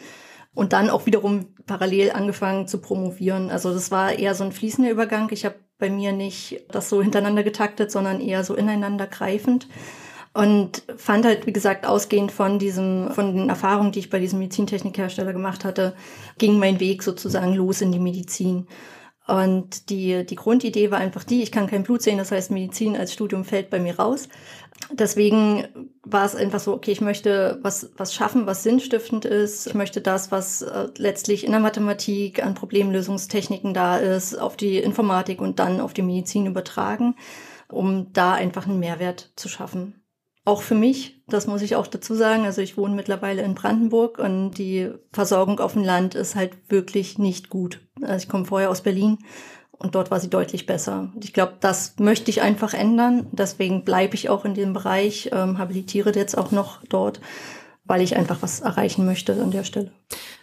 und 0.57 0.73
dann 0.73 0.91
auch 0.91 1.07
wiederum 1.07 1.55
parallel 1.67 2.11
angefangen 2.13 2.67
zu 2.67 2.81
promovieren. 2.81 3.51
Also 3.51 3.73
das 3.73 3.91
war 3.91 4.19
eher 4.19 4.35
so 4.35 4.43
ein 4.43 4.53
fließender 4.53 4.91
Übergang. 4.91 5.29
Ich 5.31 5.45
habe 5.45 5.57
bei 5.79 5.91
mir 5.91 6.13
nicht 6.13 6.65
das 6.71 6.89
so 6.89 7.03
hintereinander 7.03 7.43
getaktet, 7.43 7.93
sondern 7.93 8.21
eher 8.21 8.43
so 8.43 8.55
ineinander 8.55 9.07
greifend. 9.07 9.69
Und 10.33 10.83
fand 10.97 11.27
halt, 11.27 11.47
wie 11.47 11.53
gesagt, 11.53 11.87
ausgehend 11.87 12.33
von 12.33 12.59
diesem, 12.59 13.11
von 13.13 13.37
den 13.37 13.49
Erfahrungen, 13.51 13.93
die 13.93 13.99
ich 13.99 14.11
bei 14.11 14.19
diesem 14.19 14.39
Medizintechnikhersteller 14.39 15.35
gemacht 15.35 15.65
hatte, 15.65 15.95
ging 16.39 16.59
mein 16.59 16.81
Weg 16.81 17.03
sozusagen 17.03 17.53
los 17.53 17.83
in 17.83 17.93
die 17.93 17.99
Medizin. 17.99 18.67
Und 19.27 19.91
die, 19.91 20.25
die 20.25 20.37
Grundidee 20.37 20.91
war 20.91 20.99
einfach 20.99 21.25
die, 21.25 21.43
ich 21.43 21.53
kann 21.53 21.67
kein 21.67 21.83
Blut 21.83 22.01
sehen, 22.01 22.17
das 22.17 22.33
heißt 22.33 22.51
Medizin 22.51 22.97
als 22.97 23.13
Studium 23.13 23.45
fällt 23.45 23.69
bei 23.71 23.79
mir 23.79 23.99
raus. 23.99 24.29
Deswegen 24.93 25.91
war 26.09 26.25
es 26.25 26.37
einfach 26.37 26.61
so, 26.61 26.73
okay, 26.73 26.93
ich 26.93 27.01
möchte 27.01 27.59
was, 27.63 27.91
was 27.97 28.15
schaffen, 28.15 28.47
was 28.47 28.63
sinnstiftend 28.63 29.25
ist. 29.25 29.67
Ich 29.67 29.75
möchte 29.75 30.01
das, 30.01 30.31
was 30.31 30.63
äh, 30.63 30.89
letztlich 30.97 31.45
in 31.45 31.51
der 31.51 31.61
Mathematik 31.61 32.45
an 32.45 32.55
Problemlösungstechniken 32.55 33.75
da 33.75 33.97
ist, 33.97 34.37
auf 34.37 34.57
die 34.57 34.79
Informatik 34.79 35.41
und 35.41 35.59
dann 35.59 35.81
auf 35.81 35.93
die 35.93 36.03
Medizin 36.03 36.47
übertragen, 36.47 37.17
um 37.69 38.13
da 38.13 38.35
einfach 38.35 38.67
einen 38.67 38.79
Mehrwert 38.79 39.33
zu 39.35 39.49
schaffen. 39.49 40.01
Auch 40.45 40.63
für 40.63 40.77
mich, 40.77 41.25
das 41.27 41.49
muss 41.49 41.61
ich 41.61 41.75
auch 41.75 41.89
dazu 41.89 42.15
sagen. 42.15 42.45
Also 42.45 42.63
ich 42.63 42.77
wohne 42.77 42.95
mittlerweile 42.95 43.43
in 43.43 43.57
Brandenburg 43.57 44.21
und 44.21 44.53
die 44.53 44.93
Versorgung 45.13 45.59
auf 45.59 45.73
dem 45.73 45.83
Land 45.83 46.15
ist 46.15 46.37
halt 46.37 46.53
wirklich 46.69 47.19
nicht 47.19 47.51
gut. 47.51 47.81
Also 48.01 48.19
ich 48.19 48.29
komme 48.29 48.45
vorher 48.45 48.71
aus 48.71 48.83
Berlin 48.83 49.19
und 49.79 49.95
dort 49.95 50.11
war 50.11 50.21
sie 50.21 50.31
deutlich 50.31 50.67
besser. 50.67 51.13
Ich 51.23 51.33
glaube, 51.33 51.55
das 51.61 51.95
möchte 51.99 52.31
ich 52.31 52.43
einfach 52.43 52.75
ändern. 52.75 53.27
Deswegen 53.33 53.85
bleibe 53.85 54.15
ich 54.15 54.29
auch 54.29 54.45
in 54.45 54.55
dem 54.55 54.73
Bereich, 54.73 55.31
ähm, 55.33 55.59
habilitiere 55.59 56.13
jetzt 56.15 56.37
auch 56.37 56.51
noch 56.51 56.83
dort, 56.89 57.21
weil 57.85 58.01
ich 58.01 58.17
einfach 58.17 58.39
was 58.41 58.61
erreichen 58.61 59.05
möchte 59.05 59.33
an 59.35 59.51
der 59.51 59.65
Stelle. 59.65 59.93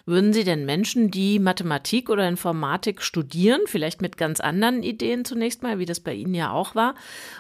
Würden 0.06 0.34
Sie 0.34 0.44
denn 0.44 0.66
Menschen, 0.66 1.12
die 1.12 1.40
Mathematik 1.40 2.10
oder 2.10 2.28
Informatik 2.28 3.02
studieren, 3.02 3.62
vielleicht 3.66 4.02
mit 4.02 4.18
ganz 4.18 4.42
anderen 4.42 4.84
Ideen 4.84 5.24
zunächst 5.24 5.64
mal, 5.64 5.80
wie 5.80 5.86
das 5.86 6.02
bei 6.02 6.14
Ihnen 6.14 6.34
ja 6.34 6.52
auch 6.52 6.76
war, 6.76 6.94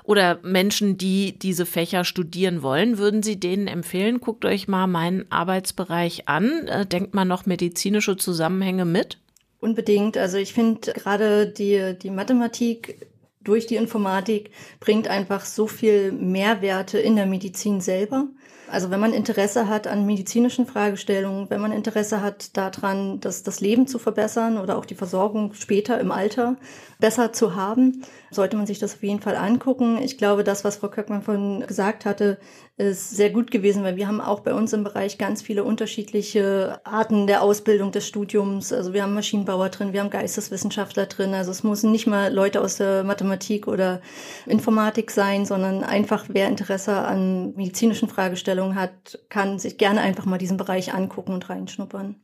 oder 0.03 0.39
Menschen, 0.43 0.97
die 0.97 1.37
diese 1.37 1.65
Fächer 1.65 2.05
studieren 2.05 2.63
wollen, 2.63 2.97
würden 2.97 3.21
Sie 3.21 3.37
denen 3.37 3.67
empfehlen, 3.67 4.21
guckt 4.21 4.45
euch 4.45 4.69
mal 4.69 4.87
meinen 4.87 5.29
Arbeitsbereich 5.29 6.29
an, 6.29 6.67
äh, 6.67 6.85
denkt 6.85 7.13
mal 7.13 7.25
noch 7.25 7.45
medizinische 7.45 8.15
Zusammenhänge 8.15 8.85
mit? 8.85 9.17
Unbedingt. 9.63 10.17
Also 10.17 10.35
ich 10.35 10.53
finde 10.53 10.91
gerade 10.91 11.47
die, 11.47 11.97
die 11.97 12.09
Mathematik 12.09 13.07
durch 13.39 13.65
die 13.65 13.77
Informatik 13.77 14.51
bringt 14.81 15.07
einfach 15.07 15.45
so 15.45 15.67
viel 15.67 16.11
Mehrwerte 16.11 16.99
in 16.99 17.15
der 17.15 17.27
Medizin 17.27 17.79
selber. 17.79 18.27
Also 18.69 18.91
wenn 18.91 18.99
man 18.99 19.13
Interesse 19.13 19.69
hat 19.69 19.87
an 19.87 20.05
medizinischen 20.05 20.65
Fragestellungen, 20.65 21.49
wenn 21.49 21.61
man 21.61 21.71
Interesse 21.71 22.21
hat 22.21 22.57
daran, 22.57 23.21
das, 23.21 23.43
das 23.43 23.61
Leben 23.61 23.87
zu 23.87 23.99
verbessern 23.99 24.57
oder 24.57 24.77
auch 24.77 24.85
die 24.85 24.95
Versorgung 24.95 25.53
später 25.53 25.97
im 26.01 26.11
Alter 26.11 26.57
besser 26.99 27.31
zu 27.31 27.55
haben, 27.55 28.03
sollte 28.31 28.57
man 28.57 28.65
sich 28.65 28.79
das 28.79 28.95
auf 28.95 29.03
jeden 29.03 29.21
Fall 29.21 29.37
angucken. 29.37 29.97
Ich 30.01 30.17
glaube, 30.17 30.43
das, 30.43 30.65
was 30.65 30.77
Frau 30.77 30.89
Köckmann 30.89 31.21
von 31.21 31.65
gesagt 31.67 32.03
hatte, 32.03 32.37
ist 32.75 33.11
sehr 33.11 33.29
gut 33.29 33.51
gewesen, 33.51 33.83
weil 33.83 33.97
wir 33.97 34.07
haben 34.07 34.19
auch 34.19 34.39
bei 34.39 34.51
uns 34.55 34.73
im 34.73 34.83
Bereich 34.83 35.19
ganz 35.19 35.43
viele 35.43 35.63
unterschiedliche 35.63 36.81
Arten 36.83 37.27
der 37.27 37.43
Ausbildung 37.43 37.91
des 37.91 38.07
Studiums. 38.07 38.73
Also 38.73 38.93
wir 38.93 39.03
haben 39.03 39.13
Maschinenbauer 39.13 39.69
drin, 39.69 39.93
wir 39.93 39.99
haben 39.99 40.09
Geisteswissenschaftler 40.09 41.05
drin. 41.05 41.35
Also 41.35 41.51
es 41.51 41.63
müssen 41.63 41.91
nicht 41.91 42.07
mal 42.07 42.33
Leute 42.33 42.61
aus 42.61 42.77
der 42.77 43.03
Mathematik 43.03 43.67
oder 43.67 44.01
Informatik 44.47 45.11
sein, 45.11 45.45
sondern 45.45 45.83
einfach 45.83 46.25
wer 46.29 46.47
Interesse 46.47 46.95
an 46.95 47.53
medizinischen 47.55 48.09
Fragestellungen 48.09 48.73
hat, 48.73 49.19
kann 49.29 49.59
sich 49.59 49.77
gerne 49.77 50.01
einfach 50.01 50.25
mal 50.25 50.39
diesen 50.39 50.57
Bereich 50.57 50.95
angucken 50.95 51.33
und 51.33 51.49
reinschnuppern. 51.49 52.23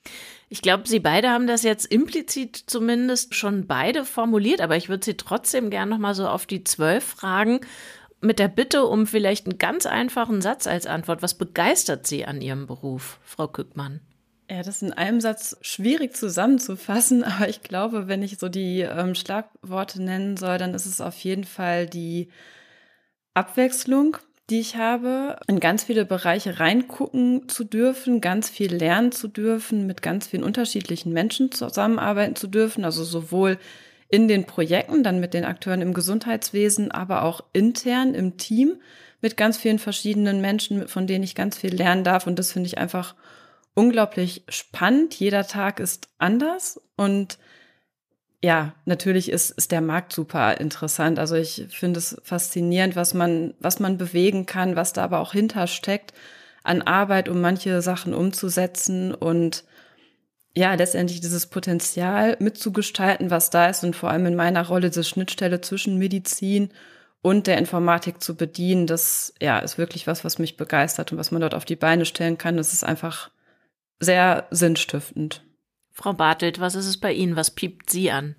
Ich 0.52 0.64
glaube, 0.64 0.88
Sie 0.88 1.00
beide 1.00 1.30
haben 1.30 1.45
das 1.45 1.62
jetzt 1.62 1.86
implizit 1.86 2.56
zumindest 2.66 3.36
schon 3.36 3.68
beide 3.68 4.04
formuliert, 4.04 4.62
aber 4.62 4.78
ich 4.78 4.89
würde 4.89 5.06
Sie 5.06 5.16
trotzdem 5.16 5.70
gerne 5.70 5.91
noch 5.91 6.00
mal 6.00 6.16
so 6.16 6.28
auf 6.28 6.47
die 6.47 6.64
zwölf 6.64 7.04
fragen 7.04 7.60
mit 8.22 8.39
der 8.39 8.47
Bitte 8.47 8.86
um 8.86 9.07
vielleicht 9.07 9.45
einen 9.45 9.57
ganz 9.57 9.86
einfachen 9.86 10.41
Satz 10.41 10.67
als 10.67 10.86
Antwort. 10.86 11.22
Was 11.22 11.34
begeistert 11.34 12.07
Sie 12.07 12.26
an 12.26 12.41
Ihrem 12.41 12.67
Beruf, 12.67 13.20
Frau 13.24 13.47
Kückmann? 13.47 14.01
Ja, 14.49 14.57
das 14.57 14.78
ist 14.78 14.84
in 14.84 14.93
einem 14.93 15.22
Satz 15.22 15.57
schwierig 15.61 16.15
zusammenzufassen, 16.15 17.24
aber 17.26 17.49
ich 17.49 17.61
glaube, 17.61 18.07
wenn 18.07 18.24
ich 18.24 18.39
so 18.39 18.49
die 18.49 18.82
ähm, 18.82 19.15
Schlagworte 19.15 20.01
nennen 20.01 20.38
soll, 20.38 20.57
dann 20.57 20.74
ist 20.74 20.86
es 20.86 21.01
auf 21.01 21.17
jeden 21.20 21.43
Fall 21.43 21.86
die 21.86 22.30
Abwechslung, 23.34 24.17
die 24.49 24.59
ich 24.59 24.76
habe, 24.76 25.39
in 25.47 25.59
ganz 25.59 25.84
viele 25.84 26.05
Bereiche 26.05 26.59
reingucken 26.59 27.47
zu 27.47 27.63
dürfen, 27.63 28.20
ganz 28.20 28.49
viel 28.49 28.74
lernen 28.74 29.11
zu 29.11 29.28
dürfen, 29.28 29.86
mit 29.86 30.01
ganz 30.01 30.28
vielen 30.28 30.43
unterschiedlichen 30.43 31.13
Menschen 31.13 31.51
zusammenarbeiten 31.51 32.36
zu 32.36 32.47
dürfen, 32.47 32.84
also 32.84 33.03
sowohl 33.03 33.59
in 34.10 34.28
den 34.28 34.45
Projekten, 34.45 35.03
dann 35.03 35.20
mit 35.20 35.34
den 35.34 35.45
Akteuren 35.45 35.82
im 35.82 35.93
Gesundheitswesen, 35.93 36.91
aber 36.91 37.24
auch 37.24 37.41
intern 37.53 38.16
im 38.16 38.38
Team 38.38 38.82
mit 39.22 39.38
ganz 39.38 39.57
vielen 39.57 39.80
verschiedenen 39.80 40.41
Menschen, 40.41 40.88
von 40.88 41.05
denen 41.05 41.24
ich 41.24 41.36
ganz 41.36 41.57
viel 41.57 41.76
lernen 41.76 42.03
darf. 42.03 42.26
Und 42.26 42.39
das 42.39 42.51
finde 42.51 42.68
ich 42.68 42.78
einfach 42.78 43.16
unglaublich 43.76 44.43
spannend. 44.49 45.14
Jeder 45.14 45.45
Tag 45.45 45.80
ist 45.80 46.10
anders 46.18 46.82
und 46.95 47.38
ja, 48.41 48.74
natürlich 48.86 49.30
ist, 49.30 49.51
ist 49.51 49.72
der 49.72 49.82
Markt 49.82 50.14
super 50.14 50.60
interessant. 50.60 51.20
Also 51.20 51.36
ich 51.36 51.68
finde 51.70 51.99
es 51.99 52.20
faszinierend, 52.24 52.95
was 52.95 53.14
man, 53.14 53.53
was 53.60 53.80
man 53.80 53.97
bewegen 53.97 54.45
kann, 54.45 54.78
was 54.78 54.93
da 54.93 55.03
aber 55.03 55.20
auch 55.20 55.34
hintersteckt 55.34 56.14
an 56.64 56.82
Arbeit, 56.82 57.28
um 57.28 57.41
manche 57.41 57.82
Sachen 57.82 58.14
umzusetzen 58.14 59.14
und 59.14 59.66
ja, 60.56 60.74
letztendlich 60.74 61.22
dieses 61.22 61.47
Potenzial 61.47 62.36
mitzugestalten, 62.39 63.30
was 63.30 63.50
da 63.50 63.70
ist 63.70 63.84
und 63.84 63.95
vor 63.95 64.10
allem 64.10 64.26
in 64.26 64.36
meiner 64.36 64.68
Rolle 64.68 64.89
diese 64.89 65.04
Schnittstelle 65.04 65.62
zwischen 65.62 65.97
Medizin 65.97 66.70
und 67.22 67.47
der 67.47 67.58
Informatik 67.58 68.22
zu 68.22 68.36
bedienen, 68.36 68.88
das 68.88 69.34
ja 69.41 69.60
ist 69.60 69.78
wirklich 69.78 70.08
was, 70.08 70.24
was 70.24 70.39
mich 70.39 70.58
begeistert 70.58 71.12
und 71.12 71.18
was 71.18 71.32
man 71.32 71.41
dort 71.41 71.54
auf 71.54 71.66
die 71.66 71.76
Beine 71.76 72.06
stellen 72.06 72.38
kann. 72.38 72.58
Das 72.58 72.74
ist 72.74 72.84
einfach 72.84 73.30
sehr 74.00 74.47
sinnstiftend. 74.52 75.43
Frau 75.91 76.14
Bartelt, 76.14 76.60
was 76.60 76.76
ist 76.76 76.88
es 76.88 76.97
bei 76.97 77.12
Ihnen? 77.12 77.36
Was 77.36 77.52
piept 77.52 77.89
Sie 77.89 78.10
an? 78.10 78.36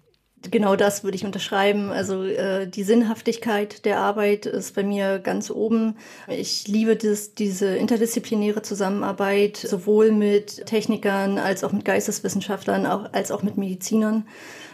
Genau 0.48 0.74
das 0.74 1.04
würde 1.04 1.16
ich 1.16 1.26
unterschreiben. 1.26 1.90
Also 1.90 2.24
äh, 2.24 2.66
die 2.66 2.82
Sinnhaftigkeit 2.82 3.84
der 3.84 3.98
Arbeit 3.98 4.46
ist 4.46 4.74
bei 4.74 4.82
mir 4.82 5.18
ganz 5.18 5.50
oben. 5.50 5.96
Ich 6.28 6.66
liebe 6.66 6.96
das, 6.96 7.34
diese 7.34 7.76
interdisziplinäre 7.76 8.62
Zusammenarbeit, 8.62 9.58
sowohl 9.58 10.12
mit 10.12 10.64
Technikern 10.64 11.38
als 11.38 11.62
auch 11.62 11.72
mit 11.72 11.84
Geisteswissenschaftlern, 11.84 12.86
auch, 12.86 13.12
als 13.12 13.30
auch 13.30 13.42
mit 13.42 13.58
Medizinern, 13.58 14.26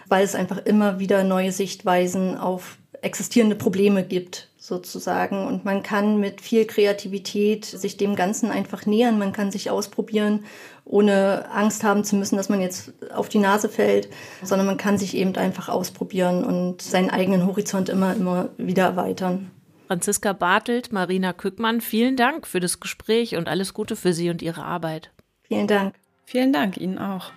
weil 0.08 0.24
es 0.24 0.36
einfach 0.36 0.64
immer 0.64 1.00
wieder 1.00 1.24
neue 1.24 1.50
Sichtweisen 1.50 2.38
auf 2.38 2.78
existierende 3.02 3.56
Probleme 3.56 4.04
gibt 4.04 4.48
sozusagen. 4.66 5.46
Und 5.46 5.64
man 5.64 5.82
kann 5.82 6.18
mit 6.18 6.40
viel 6.40 6.66
Kreativität 6.66 7.64
sich 7.64 7.96
dem 7.96 8.16
Ganzen 8.16 8.50
einfach 8.50 8.84
nähern. 8.84 9.18
Man 9.18 9.32
kann 9.32 9.52
sich 9.52 9.70
ausprobieren, 9.70 10.44
ohne 10.84 11.48
Angst 11.50 11.84
haben 11.84 12.02
zu 12.02 12.16
müssen, 12.16 12.36
dass 12.36 12.48
man 12.48 12.60
jetzt 12.60 12.92
auf 13.14 13.28
die 13.28 13.38
Nase 13.38 13.68
fällt, 13.68 14.08
sondern 14.42 14.66
man 14.66 14.76
kann 14.76 14.98
sich 14.98 15.16
eben 15.16 15.36
einfach 15.36 15.68
ausprobieren 15.68 16.44
und 16.44 16.82
seinen 16.82 17.10
eigenen 17.10 17.46
Horizont 17.46 17.88
immer, 17.88 18.14
immer 18.14 18.48
wieder 18.56 18.84
erweitern. 18.84 19.50
Franziska 19.86 20.32
Bartelt, 20.32 20.92
Marina 20.92 21.32
Kückmann, 21.32 21.80
vielen 21.80 22.16
Dank 22.16 22.48
für 22.48 22.58
das 22.58 22.80
Gespräch 22.80 23.36
und 23.36 23.48
alles 23.48 23.72
Gute 23.72 23.94
für 23.94 24.12
Sie 24.12 24.30
und 24.30 24.42
Ihre 24.42 24.64
Arbeit. 24.64 25.12
Vielen 25.42 25.68
Dank. 25.68 25.94
Vielen 26.24 26.52
Dank 26.52 26.76
Ihnen 26.76 26.98
auch. 26.98 27.30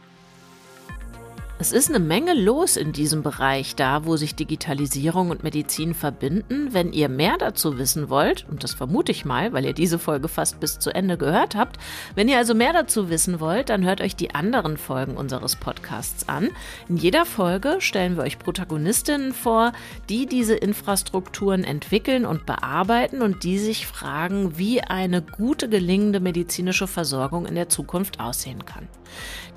Es 1.62 1.74
ist 1.74 1.90
eine 1.90 2.00
Menge 2.00 2.36
los 2.36 2.78
in 2.78 2.94
diesem 2.94 3.22
Bereich, 3.22 3.76
da 3.76 4.06
wo 4.06 4.16
sich 4.16 4.34
Digitalisierung 4.34 5.30
und 5.30 5.44
Medizin 5.44 5.94
verbinden. 5.94 6.70
Wenn 6.72 6.94
ihr 6.94 7.10
mehr 7.10 7.36
dazu 7.38 7.78
wissen 7.78 8.10
wollt, 8.10 8.46
und 8.50 8.64
das 8.64 8.74
vermute 8.74 9.12
ich 9.12 9.26
mal, 9.26 9.52
weil 9.52 9.66
ihr 9.66 9.74
diese 9.74 10.00
Folge 10.00 10.30
fast 10.30 10.62
bis 10.62 10.80
zu 10.80 10.90
Ende 10.96 11.18
gehört 11.18 11.56
habt, 11.56 11.78
wenn 12.16 12.30
ihr 12.30 12.38
also 12.38 12.56
mehr 12.56 12.72
dazu 12.72 13.10
wissen 13.10 13.42
wollt, 13.42 13.68
dann 13.68 13.84
hört 13.84 14.00
euch 14.00 14.16
die 14.16 14.34
anderen 14.34 14.78
Folgen 14.78 15.18
unseres 15.18 15.58
Podcasts 15.58 16.30
an. 16.30 16.48
In 16.88 16.96
jeder 16.96 17.26
Folge 17.26 17.76
stellen 17.80 18.16
wir 18.16 18.24
euch 18.24 18.40
Protagonistinnen 18.40 19.34
vor, 19.34 19.74
die 20.08 20.28
diese 20.28 20.56
Infrastrukturen 20.56 21.66
entwickeln 21.66 22.26
und 22.26 22.46
bearbeiten 22.46 23.22
und 23.22 23.44
die 23.44 23.60
sich 23.60 23.86
fragen, 23.86 24.58
wie 24.58 24.80
eine 24.80 25.22
gute 25.22 25.68
gelingende 25.68 26.22
medizinische 26.22 26.88
Versorgung 26.88 27.46
in 27.46 27.56
der 27.56 27.68
Zukunft 27.68 28.22
aussehen 28.22 28.64
kann. 28.64 28.88